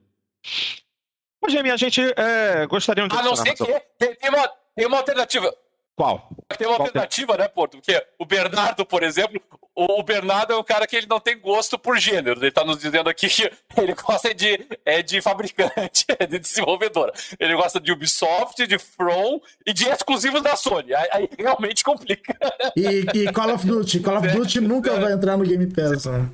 Ô, 1.44 1.48
Jamie, 1.48 1.72
a 1.72 1.76
gente 1.76 2.00
é, 2.16 2.66
gostaria 2.66 3.06
de. 3.08 3.16
A 3.16 3.22
não 3.22 3.36
ser 3.36 3.54
que 3.54 3.64
tem, 3.98 4.14
tem, 4.14 4.30
uma, 4.30 4.48
tem 4.74 4.86
uma 4.86 4.98
alternativa. 4.98 5.52
Qual? 5.96 6.30
Tem 6.56 6.66
uma 6.66 6.76
Qual 6.76 6.86
alternativa, 6.86 7.32
tem? 7.32 7.42
né, 7.42 7.48
Porto? 7.48 7.78
Porque 7.78 8.06
o 8.18 8.24
Bernardo, 8.24 8.86
por 8.86 9.02
exemplo, 9.02 9.42
o 9.74 10.00
Bernardo 10.02 10.52
é 10.52 10.56
um 10.56 10.62
cara 10.62 10.86
que 10.86 10.94
ele 10.94 11.08
não 11.08 11.18
tem 11.18 11.36
gosto 11.36 11.76
por 11.76 11.98
gênero. 11.98 12.38
Ele 12.38 12.48
está 12.48 12.64
nos 12.64 12.78
dizendo 12.78 13.10
aqui 13.10 13.28
que 13.28 13.50
ele 13.76 13.94
gosta 13.94 14.32
de, 14.32 14.64
é 14.84 15.02
de 15.02 15.20
fabricante, 15.20 16.04
é 16.18 16.24
de 16.24 16.38
desenvolvedora. 16.38 17.12
Ele 17.38 17.54
gosta 17.56 17.80
de 17.80 17.90
Ubisoft, 17.90 18.64
de 18.64 18.78
From 18.78 19.40
e 19.66 19.72
de 19.72 19.88
exclusivos 19.88 20.40
da 20.40 20.54
Sony. 20.54 20.94
Aí, 20.94 21.08
aí 21.12 21.28
realmente 21.36 21.82
complica. 21.82 22.36
E, 22.76 23.04
e, 23.14 23.32
Call 23.32 23.54
of 23.54 23.66
Duty. 23.66 23.98
Call 24.00 24.18
of 24.18 24.28
Duty 24.30 24.60
nunca 24.60 24.98
vai 25.00 25.12
entrar 25.12 25.36
no 25.36 25.44
Game 25.44 25.66
Pass. 25.66 26.06
Né? 26.06 26.28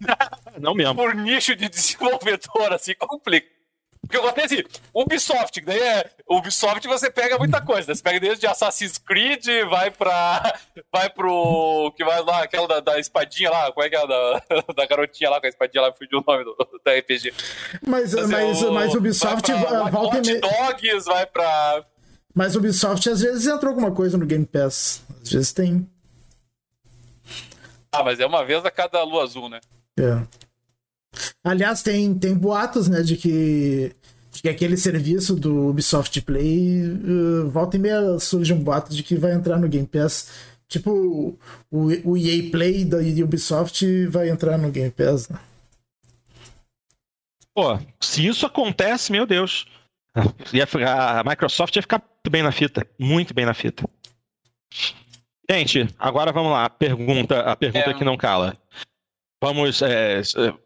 Não 0.60 0.74
mesmo. 0.74 0.94
Por 0.94 1.14
nicho 1.14 1.54
de 1.54 1.68
desenvolvedor, 1.68 2.72
assim, 2.72 2.94
complica. 2.94 3.60
Porque 4.02 4.16
eu 4.16 4.22
gostei 4.22 4.44
assim, 4.44 4.64
Ubisoft, 4.94 5.60
daí 5.60 5.78
é. 5.78 6.10
Ubisoft 6.28 6.86
você 6.88 7.10
pega 7.10 7.38
muita 7.38 7.60
coisa, 7.60 7.86
né? 7.86 7.94
Você 7.94 8.02
pega 8.02 8.18
desde 8.18 8.46
Assassin's 8.46 8.96
Creed, 8.96 9.44
vai 9.68 9.90
pra. 9.90 10.58
Vai 10.90 11.10
pro. 11.10 11.92
Que 11.96 12.04
vai 12.04 12.22
lá, 12.22 12.42
aquela 12.42 12.66
da, 12.66 12.80
da 12.80 12.98
espadinha 12.98 13.50
lá, 13.50 13.70
qual 13.70 13.86
é 13.86 13.90
que 13.90 13.96
é 13.96 14.06
da, 14.06 14.42
da 14.74 14.86
garotinha 14.86 15.28
lá 15.28 15.38
com 15.38 15.46
a 15.46 15.48
espadinha 15.50 15.82
lá, 15.82 15.92
fugiu 15.92 16.18
o 16.18 16.24
nome 16.26 16.44
do, 16.44 16.56
da 16.84 16.94
RPG. 16.96 17.34
Mas, 17.86 18.14
mas, 18.14 18.30
mas, 18.30 18.62
o, 18.62 18.72
mas 18.72 18.94
Ubisoft 18.94 19.52
vai 19.52 19.66
pra, 19.66 19.84
volta 19.84 20.18
e 20.18 20.20
meia. 20.22 20.40
Dogs, 20.40 21.04
vai 21.04 21.26
pra. 21.26 21.84
Mas 22.34 22.56
Ubisoft 22.56 23.08
às 23.08 23.20
vezes 23.20 23.46
entra 23.46 23.68
alguma 23.68 23.92
coisa 23.92 24.16
no 24.16 24.24
Game 24.24 24.46
Pass. 24.46 25.04
Às 25.22 25.30
vezes 25.30 25.52
tem. 25.52 25.86
Ah, 27.92 28.02
mas 28.02 28.18
é 28.18 28.24
uma 28.24 28.44
vez 28.44 28.64
a 28.64 28.70
cada 28.70 29.02
lua 29.02 29.24
azul, 29.24 29.48
né? 29.48 29.60
É. 30.00 30.40
Aliás, 31.42 31.82
tem, 31.82 32.14
tem 32.14 32.34
boatos, 32.34 32.88
né, 32.88 33.02
de 33.02 33.16
que, 33.16 33.92
de 34.32 34.42
que 34.42 34.48
aquele 34.48 34.76
serviço 34.76 35.34
do 35.34 35.68
Ubisoft 35.68 36.20
Play, 36.22 36.84
uh, 36.86 37.50
volta 37.50 37.76
e 37.76 37.80
meia 37.80 38.18
surge 38.18 38.52
um 38.52 38.62
boato 38.62 38.94
de 38.94 39.02
que 39.02 39.16
vai 39.16 39.32
entrar 39.32 39.58
no 39.58 39.68
Game 39.68 39.86
Pass. 39.86 40.30
Tipo, 40.68 41.36
o, 41.70 41.86
o 42.04 42.16
EA 42.16 42.48
Play 42.50 42.84
da 42.84 42.98
Ubisoft 42.98 44.06
vai 44.06 44.30
entrar 44.30 44.56
no 44.56 44.70
Game 44.70 44.90
Pass, 44.90 45.28
né? 45.28 45.38
Pô, 47.52 47.78
se 48.00 48.26
isso 48.26 48.46
acontece, 48.46 49.10
meu 49.10 49.26
Deus. 49.26 49.66
A 50.14 51.28
Microsoft 51.28 51.74
ia 51.74 51.82
ficar 51.82 51.98
muito 51.98 52.30
bem 52.30 52.42
na 52.42 52.52
fita. 52.52 52.86
Muito 52.98 53.34
bem 53.34 53.44
na 53.44 53.54
fita. 53.54 53.84
Gente, 55.50 55.88
agora 55.98 56.32
vamos 56.32 56.52
lá. 56.52 56.70
Pergunta, 56.70 57.40
a 57.40 57.56
pergunta 57.56 57.90
é... 57.90 57.94
que 57.94 58.04
não 58.04 58.16
cala. 58.16 58.56
Vamos. 59.42 59.80
É, 59.80 60.20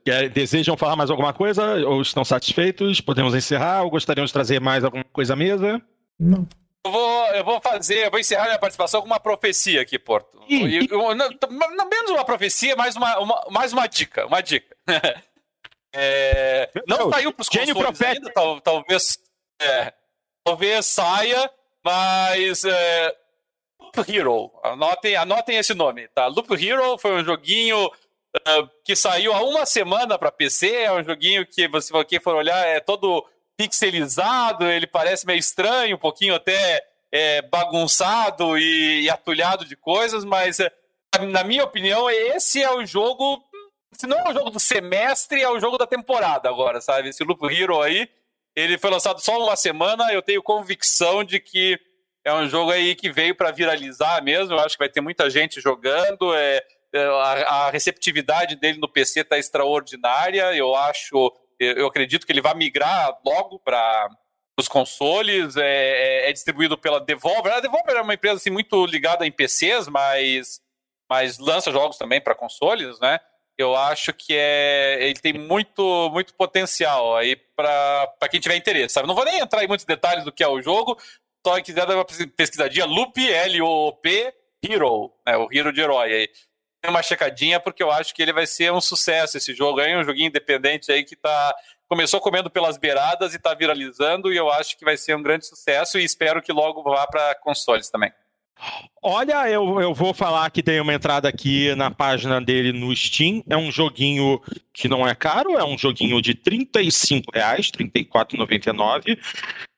é, 0.06 0.28
desejam 0.28 0.76
falar 0.76 0.96
mais 0.96 1.10
alguma 1.10 1.32
coisa? 1.32 1.74
Ou 1.86 2.02
estão 2.02 2.24
satisfeitos? 2.24 3.00
Podemos 3.00 3.34
encerrar? 3.34 3.84
Ou 3.84 3.90
gostariam 3.90 4.24
de 4.24 4.32
trazer 4.32 4.60
mais 4.60 4.82
alguma 4.82 5.04
coisa 5.04 5.34
à 5.34 5.36
mesa? 5.36 5.80
Não. 6.18 6.46
Eu 6.84 6.92
vou, 6.92 7.26
eu 7.28 7.44
vou 7.44 7.60
fazer, 7.62 8.06
eu 8.06 8.10
vou 8.10 8.20
encerrar 8.20 8.44
minha 8.44 8.58
participação 8.58 9.00
com 9.00 9.06
uma 9.06 9.20
profecia 9.20 9.80
aqui, 9.80 9.98
Porto. 9.98 10.38
E, 10.48 10.86
eu, 10.90 11.14
não, 11.14 11.28
não, 11.50 11.88
menos 11.88 12.10
uma 12.10 12.24
profecia, 12.24 12.76
mais 12.76 12.94
uma, 12.94 13.18
uma, 13.18 13.46
mais 13.50 13.72
uma 13.72 13.86
dica. 13.86 14.26
Uma 14.26 14.42
dica. 14.42 14.76
é, 15.94 16.70
não 16.86 17.10
saiu 17.10 17.32
para 17.32 17.42
os 17.42 17.48
consoles 17.48 18.02
ainda, 18.02 18.30
tal, 18.34 18.60
talvez. 18.60 19.18
É, 19.62 19.94
talvez 20.44 20.84
saia, 20.84 21.50
mas. 21.82 22.64
É, 22.64 23.16
Loop 23.80 24.14
Hero. 24.14 24.50
Anotem, 24.62 25.16
anotem 25.16 25.56
esse 25.56 25.72
nome, 25.72 26.08
tá? 26.08 26.26
Loop 26.26 26.52
Hero 26.52 26.98
foi 26.98 27.14
um 27.14 27.24
joguinho 27.24 27.90
uh, 28.36 28.68
que 28.84 28.96
saiu 28.96 29.32
há 29.32 29.42
uma 29.42 29.64
semana 29.66 30.18
para 30.18 30.32
PC. 30.32 30.70
É 30.70 30.92
um 30.92 31.04
joguinho 31.04 31.46
que, 31.46 31.68
você 31.68 31.92
for 32.20 32.34
olhar, 32.34 32.66
é 32.66 32.80
todo 32.80 33.24
pixelizado, 33.56 34.66
ele 34.66 34.86
parece 34.86 35.26
meio 35.26 35.38
estranho, 35.38 35.96
um 35.96 35.98
pouquinho 35.98 36.34
até 36.34 36.84
é, 37.12 37.42
bagunçado 37.42 38.58
e, 38.58 39.02
e, 39.02 39.10
atulhado 39.10 39.64
de 39.64 39.76
coisas, 39.76 40.24
mas 40.24 40.58
é, 40.58 40.72
na 41.20 41.44
minha 41.44 41.62
opinião, 41.62 42.10
esse 42.10 42.60
é 42.60 42.70
o 42.70 42.84
jogo. 42.84 43.40
Se 43.92 44.06
não 44.06 44.18
é 44.18 44.30
o 44.30 44.32
jogo 44.32 44.50
do 44.50 44.58
semestre, 44.58 45.40
é 45.40 45.48
o 45.48 45.60
jogo 45.60 45.78
da 45.78 45.86
temporada 45.86 46.48
agora, 46.48 46.80
sabe? 46.80 47.10
Esse 47.10 47.22
Loop 47.22 47.46
Hero 47.46 47.80
aí, 47.80 48.08
ele 48.56 48.76
foi 48.76 48.90
lançado 48.90 49.20
só 49.20 49.40
uma 49.40 49.54
semana. 49.54 50.12
Eu 50.12 50.20
tenho 50.20 50.42
convicção 50.42 51.22
de 51.22 51.38
que 51.38 51.78
é 52.24 52.34
um 52.34 52.48
jogo 52.48 52.72
aí 52.72 52.96
que 52.96 53.12
veio 53.12 53.36
para 53.36 53.52
viralizar 53.52 54.20
mesmo. 54.24 54.54
Eu 54.54 54.58
acho 54.58 54.76
que 54.76 54.82
vai 54.82 54.88
ter 54.88 55.00
muita 55.00 55.30
gente 55.30 55.60
jogando. 55.60 56.34
É, 56.34 56.64
a, 56.94 57.66
a 57.66 57.70
receptividade 57.70 58.56
dele 58.56 58.78
no 58.78 58.88
PC 58.88 59.20
está 59.20 59.38
extraordinária. 59.38 60.54
Eu 60.54 60.74
acho, 60.74 61.32
eu 61.58 61.86
acredito 61.86 62.26
que 62.26 62.32
ele 62.32 62.40
vai 62.40 62.54
migrar 62.54 63.18
logo 63.24 63.58
para 63.58 64.08
os 64.58 64.68
consoles. 64.68 65.56
É, 65.56 65.62
é, 65.62 66.30
é, 66.30 66.32
distribuído 66.32 66.78
pela 66.78 67.00
Devolver. 67.00 67.52
A 67.52 67.60
Devolver 67.60 67.96
é 67.96 68.02
uma 68.02 68.14
empresa 68.14 68.36
assim, 68.36 68.50
muito 68.50 68.86
ligada 68.86 69.26
em 69.26 69.32
PCs, 69.32 69.88
mas, 69.88 70.60
mas 71.10 71.38
lança 71.38 71.72
jogos 71.72 71.98
também 71.98 72.20
para 72.20 72.34
consoles, 72.34 72.98
né? 73.00 73.18
Eu 73.56 73.76
acho 73.76 74.12
que 74.12 74.34
é, 74.36 74.98
ele 75.00 75.20
tem 75.20 75.32
muito, 75.32 76.10
muito 76.10 76.34
potencial 76.34 77.16
aí 77.16 77.36
para 77.36 78.28
quem 78.28 78.40
tiver 78.40 78.56
interesse. 78.56 78.94
Sabe? 78.94 79.06
Não 79.06 79.14
vou 79.14 79.24
nem 79.24 79.38
entrar 79.38 79.62
em 79.62 79.68
muitos 79.68 79.86
detalhes 79.86 80.24
do 80.24 80.32
que 80.32 80.42
é 80.42 80.48
o 80.48 80.60
jogo. 80.60 80.98
Só 81.46 81.54
quem 81.54 81.62
quiser 81.64 81.86
dar 81.86 81.94
uma 81.94 82.04
pesquisadinha, 82.04 82.84
Loop, 82.84 83.16
L-O-O-P, 83.16 84.34
Hero, 84.64 85.12
né? 85.26 85.36
o 85.36 85.48
Hero 85.52 85.72
de 85.72 85.80
herói 85.82 86.12
aí 86.12 86.28
uma 86.90 87.02
checadinha, 87.02 87.60
porque 87.60 87.82
eu 87.82 87.90
acho 87.90 88.14
que 88.14 88.22
ele 88.22 88.32
vai 88.32 88.46
ser 88.46 88.72
um 88.72 88.80
sucesso 88.80 89.36
esse 89.36 89.54
jogo 89.54 89.80
aí, 89.80 89.96
um 89.96 90.04
joguinho 90.04 90.28
independente 90.28 90.90
aí 90.90 91.04
que 91.04 91.16
tá. 91.16 91.54
Começou 91.86 92.20
comendo 92.20 92.50
pelas 92.50 92.78
beiradas 92.78 93.34
e 93.34 93.38
tá 93.38 93.54
viralizando, 93.54 94.32
e 94.32 94.36
eu 94.36 94.50
acho 94.50 94.76
que 94.76 94.84
vai 94.84 94.96
ser 94.96 95.14
um 95.14 95.22
grande 95.22 95.46
sucesso 95.46 95.98
e 95.98 96.04
espero 96.04 96.40
que 96.40 96.52
logo 96.52 96.82
vá 96.82 97.06
para 97.06 97.34
consoles 97.36 97.90
também. 97.90 98.10
Olha, 99.02 99.48
eu, 99.50 99.80
eu 99.80 99.92
vou 99.92 100.14
falar 100.14 100.50
que 100.50 100.62
tem 100.62 100.80
uma 100.80 100.94
entrada 100.94 101.28
aqui 101.28 101.74
na 101.74 101.90
página 101.90 102.40
dele 102.40 102.72
no 102.72 102.94
Steam. 102.96 103.42
É 103.48 103.56
um 103.56 103.70
joguinho 103.70 104.40
que 104.72 104.88
não 104.88 105.06
é 105.06 105.14
caro, 105.14 105.58
é 105.58 105.64
um 105.64 105.76
joguinho 105.76 106.22
de 106.22 106.34
35 106.34 107.32
reais, 107.34 107.70
R$ 107.78 107.84
34,99. 107.84 109.18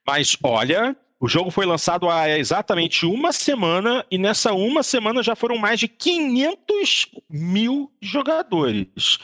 Mas 0.06 0.36
olha, 0.42 0.96
o 1.26 1.28
jogo 1.28 1.50
foi 1.50 1.66
lançado 1.66 2.08
há 2.08 2.38
exatamente 2.38 3.04
uma 3.04 3.32
semana 3.32 4.06
e 4.08 4.16
nessa 4.16 4.52
uma 4.52 4.84
semana 4.84 5.24
já 5.24 5.34
foram 5.34 5.58
mais 5.58 5.80
de 5.80 5.88
500 5.88 7.10
mil 7.28 7.90
jogadores. 8.00 9.18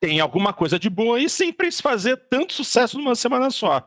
Tem 0.00 0.20
alguma 0.20 0.54
coisa 0.54 0.78
de 0.78 0.88
boa 0.88 1.18
aí 1.18 1.28
sempre 1.28 1.70
se 1.70 1.82
fazer 1.82 2.16
tanto 2.30 2.54
sucesso 2.54 2.96
numa 2.96 3.14
semana 3.14 3.50
só. 3.50 3.86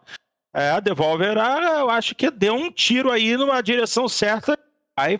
É, 0.54 0.70
a 0.70 0.80
Devolver, 0.80 1.36
ah, 1.40 1.80
eu 1.80 1.90
acho 1.90 2.14
que 2.14 2.30
deu 2.30 2.54
um 2.54 2.72
tiro 2.72 3.12
aí 3.12 3.36
numa 3.36 3.60
direção 3.62 4.08
certa. 4.08 4.56
Aí 4.96 5.20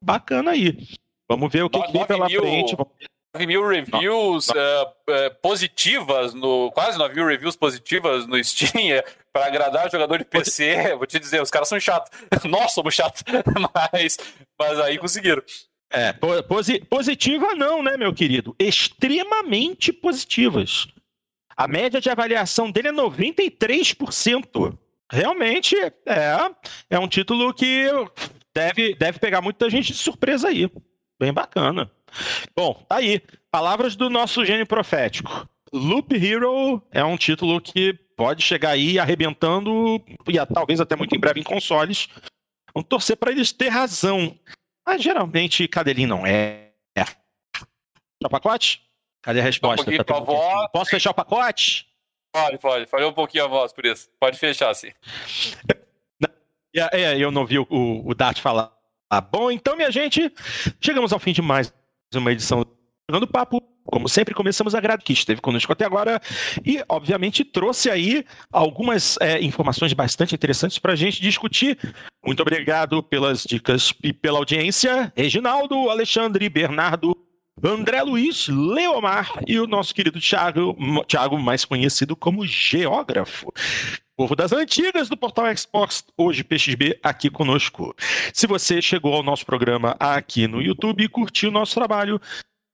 bacana 0.00 0.52
aí. 0.52 0.86
Vamos 1.28 1.52
ver 1.52 1.64
o 1.64 1.70
que, 1.70 1.82
que 1.82 1.92
vem 1.92 2.06
pela 2.06 2.26
mil... 2.26 2.40
frente. 2.40 2.76
9 3.34 3.46
mil 3.46 3.66
reviews 3.66 4.48
uh, 4.50 4.52
uh, 4.52 5.34
positivas, 5.40 6.34
no 6.34 6.70
quase 6.72 6.98
9 6.98 7.14
mil 7.14 7.26
reviews 7.26 7.56
positivas 7.56 8.26
no 8.26 8.42
Steam 8.44 8.92
é, 8.92 9.02
para 9.32 9.46
agradar 9.46 9.90
jogador 9.90 10.18
de 10.18 10.24
PC. 10.26 10.94
Vou 10.96 11.06
te 11.06 11.18
dizer, 11.18 11.40
os 11.40 11.50
caras 11.50 11.68
são 11.68 11.80
chatos. 11.80 12.10
Nós 12.44 12.72
somos 12.72 12.92
chatos, 12.94 13.22
mas, 13.92 14.18
mas 14.58 14.80
aí 14.80 14.98
conseguiram. 14.98 15.42
É, 15.90 16.12
posi 16.46 16.80
positiva 16.80 17.54
não, 17.54 17.82
né, 17.82 17.96
meu 17.96 18.12
querido? 18.12 18.54
Extremamente 18.58 19.92
positivas. 19.94 20.86
A 21.56 21.66
média 21.66 22.00
de 22.02 22.10
avaliação 22.10 22.70
dele 22.70 22.88
é 22.88 22.92
93%. 22.92 24.78
Realmente 25.10 25.76
é, 26.06 26.50
é 26.90 26.98
um 26.98 27.08
título 27.08 27.52
que 27.54 27.86
deve, 28.54 28.94
deve 28.94 29.18
pegar 29.18 29.40
muita 29.40 29.70
gente 29.70 29.92
de 29.92 29.98
surpresa 29.98 30.48
aí. 30.48 30.70
Bem 31.18 31.32
bacana. 31.32 31.90
Bom, 32.56 32.84
tá 32.88 32.96
aí. 32.96 33.20
Palavras 33.50 33.96
do 33.96 34.08
nosso 34.08 34.44
gênio 34.44 34.66
profético. 34.66 35.48
Loop 35.72 36.14
Hero 36.14 36.82
é 36.90 37.02
um 37.04 37.16
título 37.16 37.60
que 37.60 37.94
pode 38.16 38.42
chegar 38.42 38.70
aí 38.70 38.98
arrebentando, 38.98 40.02
e 40.28 40.46
talvez 40.52 40.80
até 40.80 40.94
muito 40.94 41.16
em 41.16 41.18
breve 41.18 41.40
em 41.40 41.44
consoles. 41.44 42.08
Vamos 42.74 42.88
torcer 42.88 43.16
para 43.16 43.30
eles 43.30 43.52
ter 43.52 43.68
razão. 43.68 44.38
Mas 44.86 45.02
geralmente 45.02 45.66
Cadelin 45.68 46.06
não 46.06 46.26
é. 46.26 46.72
o 48.22 48.28
pacote? 48.28 48.82
Cadê 49.22 49.40
a 49.40 49.42
resposta? 49.42 49.88
Um 49.90 50.04
tá 50.04 50.18
voz... 50.18 50.70
Posso 50.72 50.90
fechar 50.90 51.10
o 51.10 51.14
pacote? 51.14 51.86
Pode, 52.32 52.58
pode. 52.58 52.86
Falei 52.86 53.06
um 53.06 53.12
pouquinho 53.12 53.44
a 53.44 53.48
voz 53.48 53.72
por 53.72 53.86
isso. 53.86 54.08
Pode 54.18 54.38
fechar, 54.38 54.74
sim. 54.74 54.90
É, 56.74 57.02
é, 57.02 57.18
eu 57.18 57.30
não 57.30 57.44
vi 57.46 57.58
o, 57.58 57.66
o 57.70 58.14
Dart 58.14 58.40
falar. 58.40 58.72
Ah, 59.10 59.20
bom, 59.20 59.50
então, 59.50 59.76
minha 59.76 59.90
gente, 59.90 60.32
chegamos 60.80 61.12
ao 61.12 61.18
fim 61.18 61.32
de 61.32 61.42
mais 61.42 61.72
uma 62.14 62.32
edição 62.32 62.64
do 63.08 63.26
Papo. 63.26 63.62
Como 63.84 64.08
sempre, 64.08 64.32
começamos 64.32 64.74
a 64.74 64.80
grade 64.80 65.04
que 65.04 65.12
esteve 65.12 65.40
conosco 65.40 65.72
até 65.72 65.84
agora 65.84 66.20
e, 66.64 66.82
obviamente, 66.88 67.44
trouxe 67.44 67.90
aí 67.90 68.24
algumas 68.52 69.18
é, 69.20 69.42
informações 69.42 69.92
bastante 69.92 70.34
interessantes 70.34 70.78
para 70.78 70.92
a 70.92 70.96
gente 70.96 71.20
discutir. 71.20 71.76
Muito 72.24 72.40
obrigado 72.40 73.02
pelas 73.02 73.42
dicas 73.42 73.92
e 74.02 74.12
pela 74.12 74.38
audiência. 74.38 75.12
Reginaldo, 75.16 75.90
Alexandre, 75.90 76.48
Bernardo, 76.48 77.16
André 77.62 78.02
Luiz, 78.02 78.48
Leomar 78.48 79.30
e 79.46 79.58
o 79.58 79.66
nosso 79.66 79.94
querido 79.94 80.20
Thiago, 80.20 80.76
Thiago 81.06 81.38
mais 81.38 81.64
conhecido 81.64 82.14
como 82.14 82.46
Geógrafo. 82.46 83.52
Povo 84.14 84.36
das 84.36 84.52
antigas 84.52 85.08
do 85.08 85.16
portal 85.16 85.46
Xbox, 85.56 86.04
hoje 86.18 86.44
PXB 86.44 87.00
aqui 87.02 87.30
conosco. 87.30 87.94
Se 88.34 88.46
você 88.46 88.82
chegou 88.82 89.14
ao 89.14 89.22
nosso 89.22 89.46
programa 89.46 89.96
aqui 89.98 90.46
no 90.46 90.60
YouTube 90.60 91.02
e 91.02 91.08
curtiu 91.08 91.48
o 91.48 91.52
nosso 91.52 91.74
trabalho, 91.74 92.20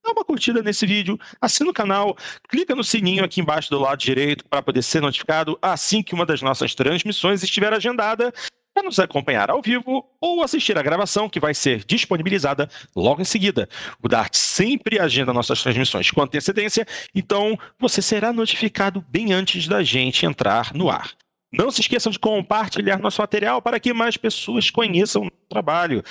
dá 0.05 0.10
uma 0.10 0.24
curtida 0.24 0.60
nesse 0.65 0.85
vídeo, 0.85 1.16
assina 1.40 1.70
o 1.70 1.73
canal, 1.73 2.16
clica 2.48 2.74
no 2.74 2.82
sininho 2.82 3.24
aqui 3.24 3.40
embaixo 3.40 3.70
do 3.70 3.78
lado 3.78 4.01
direito 4.01 4.44
para 4.47 4.60
poder 4.60 4.82
ser 4.82 5.01
notificado 5.01 5.56
assim 5.62 6.02
que 6.02 6.12
uma 6.12 6.27
das 6.27 6.43
nossas 6.43 6.74
transmissões 6.74 7.40
estiver 7.44 7.73
agendada 7.73 8.32
para 8.74 8.82
nos 8.82 8.98
acompanhar 8.98 9.48
ao 9.48 9.62
vivo 9.62 10.05
ou 10.20 10.43
assistir 10.43 10.77
a 10.77 10.82
gravação 10.82 11.28
que 11.28 11.39
vai 11.39 11.55
ser 11.55 11.85
disponibilizada 11.85 12.69
logo 12.97 13.23
em 13.23 13.24
seguida. 13.24 13.69
O 14.02 14.09
Dart 14.09 14.35
sempre 14.35 14.98
agenda 14.98 15.32
nossas 15.32 15.62
transmissões 15.62 16.10
com 16.10 16.20
antecedência, 16.20 16.85
então 17.15 17.56
você 17.78 18.02
será 18.02 18.32
notificado 18.32 19.01
bem 19.09 19.32
antes 19.32 19.69
da 19.69 19.85
gente 19.85 20.27
entrar 20.27 20.74
no 20.74 20.90
ar. 20.90 21.16
Não 21.53 21.70
se 21.70 21.81
esqueçam 21.81 22.12
de 22.12 22.19
compartilhar 22.19 22.99
nosso 22.99 23.20
material 23.20 23.62
para 23.62 23.81
que 23.81 23.93
mais 23.93 24.16
pessoas 24.16 24.70
conheçam 24.70 25.27
o 25.27 25.31
trabalho. 25.49 26.03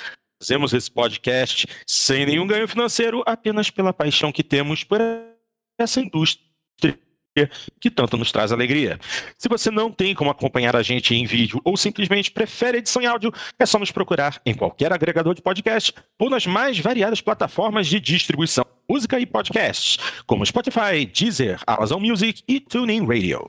Fazemos 0.42 0.72
esse 0.72 0.90
podcast 0.90 1.66
sem 1.86 2.26
nenhum 2.26 2.46
ganho 2.46 2.66
financeiro, 2.68 3.22
apenas 3.26 3.70
pela 3.70 3.92
paixão 3.92 4.32
que 4.32 4.42
temos 4.42 4.84
por 4.84 5.00
essa 5.78 6.00
indústria 6.00 6.46
que 7.80 7.90
tanto 7.90 8.16
nos 8.16 8.32
traz 8.32 8.50
alegria. 8.50 8.98
Se 9.36 9.48
você 9.48 9.70
não 9.70 9.92
tem 9.92 10.14
como 10.14 10.30
acompanhar 10.30 10.74
a 10.74 10.82
gente 10.82 11.14
em 11.14 11.24
vídeo 11.24 11.60
ou 11.64 11.76
simplesmente 11.76 12.32
prefere 12.32 12.78
edição 12.78 13.00
em 13.00 13.06
áudio, 13.06 13.32
é 13.58 13.66
só 13.66 13.78
nos 13.78 13.92
procurar 13.92 14.40
em 14.44 14.54
qualquer 14.54 14.92
agregador 14.92 15.34
de 15.34 15.42
podcast 15.42 15.94
ou 16.18 16.28
nas 16.28 16.46
mais 16.46 16.78
variadas 16.80 17.20
plataformas 17.20 17.86
de 17.86 18.00
distribuição 18.00 18.64
música 18.88 19.20
e 19.20 19.26
podcasts, 19.26 19.98
como 20.26 20.46
Spotify, 20.46 21.04
Deezer, 21.04 21.60
Amazon 21.66 22.02
Music 22.02 22.42
e 22.48 22.58
TuneIn 22.58 23.06
Radio. 23.06 23.46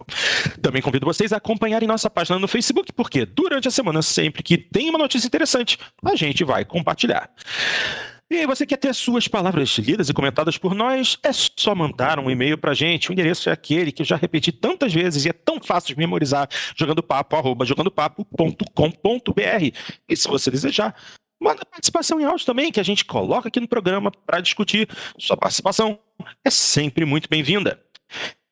Também 0.62 0.82
convido 0.82 1.06
vocês 1.06 1.32
a 1.32 1.38
acompanharem 1.38 1.88
nossa 1.88 2.10
página 2.10 2.38
no 2.38 2.48
Facebook, 2.48 2.92
porque 2.92 3.26
durante 3.26 3.68
a 3.68 3.72
semana, 3.72 4.02
sempre 4.02 4.44
que 4.44 4.58
tem 4.58 4.90
uma 4.90 5.00
notícia 5.00 5.28
interessante, 5.28 5.80
a 6.04 6.16
gente 6.16 6.44
vai 6.44 6.66
compartilhar. 6.66 7.30
E 8.32 8.46
você 8.46 8.64
quer 8.64 8.78
ter 8.78 8.94
suas 8.94 9.28
palavras 9.28 9.70
lidas 9.80 10.08
e 10.08 10.14
comentadas 10.14 10.56
por 10.56 10.76
nós? 10.76 11.18
É 11.24 11.32
só 11.34 11.74
mandar 11.74 12.20
um 12.20 12.30
e-mail 12.30 12.60
pra 12.60 12.76
gente. 12.76 13.10
O 13.10 13.14
endereço 13.14 13.50
é 13.50 13.54
aquele 13.54 13.92
que 13.92 14.04
eu 14.04 14.06
já 14.06 14.18
repeti 14.18 14.52
tantas 14.52 14.94
vezes 14.94 15.26
e 15.26 15.30
é 15.30 15.34
tão 15.34 15.60
fácil 15.60 15.96
de 15.96 16.00
memorizar, 16.00 16.48
jogando 16.76 17.02
papo, 17.02 17.36
arroba, 17.36 17.66
jogandopapo.com.br. 17.66 19.76
E 20.08 20.16
se 20.16 20.28
você 20.28 20.52
desejar, 20.52 20.94
manda 21.40 21.66
participação 21.66 22.20
em 22.20 22.26
áudio 22.26 22.46
também, 22.46 22.72
que 22.72 22.80
a 22.80 22.84
gente 22.84 23.06
coloca 23.06 23.48
aqui 23.48 23.60
no 23.60 23.68
programa 23.68 24.12
para 24.12 24.42
discutir. 24.42 24.90
Sua 25.18 25.38
participação 25.38 26.00
é 26.44 26.50
sempre 26.50 27.06
muito 27.06 27.30
bem-vinda. 27.30 27.82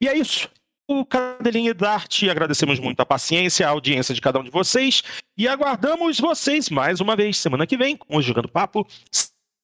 E 0.01 0.07
é 0.07 0.17
isso. 0.17 0.49
O 0.89 1.05
Cadelinha 1.05 1.73
da 1.73 1.91
Arte, 1.91 2.29
agradecemos 2.29 2.79
muito 2.79 3.01
a 3.01 3.05
paciência, 3.05 3.67
a 3.67 3.71
audiência 3.71 4.15
de 4.15 4.21
cada 4.21 4.39
um 4.39 4.43
de 4.43 4.49
vocês 4.49 5.03
e 5.37 5.45
aguardamos 5.45 6.17
vocês 6.17 6.69
mais 6.69 7.01
uma 7.01 7.13
vez 7.13 7.37
semana 7.37 7.67
que 7.67 7.75
vem 7.75 7.97
com 7.97 8.15
o 8.15 8.21
Jogando 8.21 8.47
Papo 8.47 8.87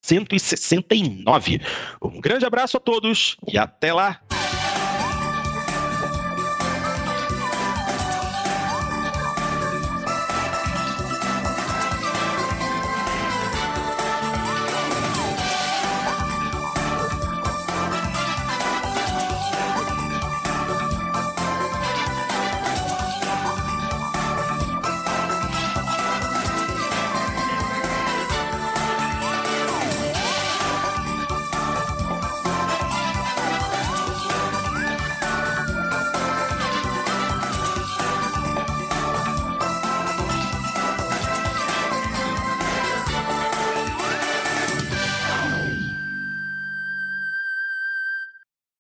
169. 0.04 1.62
Um 2.02 2.20
grande 2.20 2.45
abraço 2.45 2.76
a 2.76 2.80
todos 2.80 3.38
e 3.48 3.58
até 3.58 3.94
lá! 3.94 4.20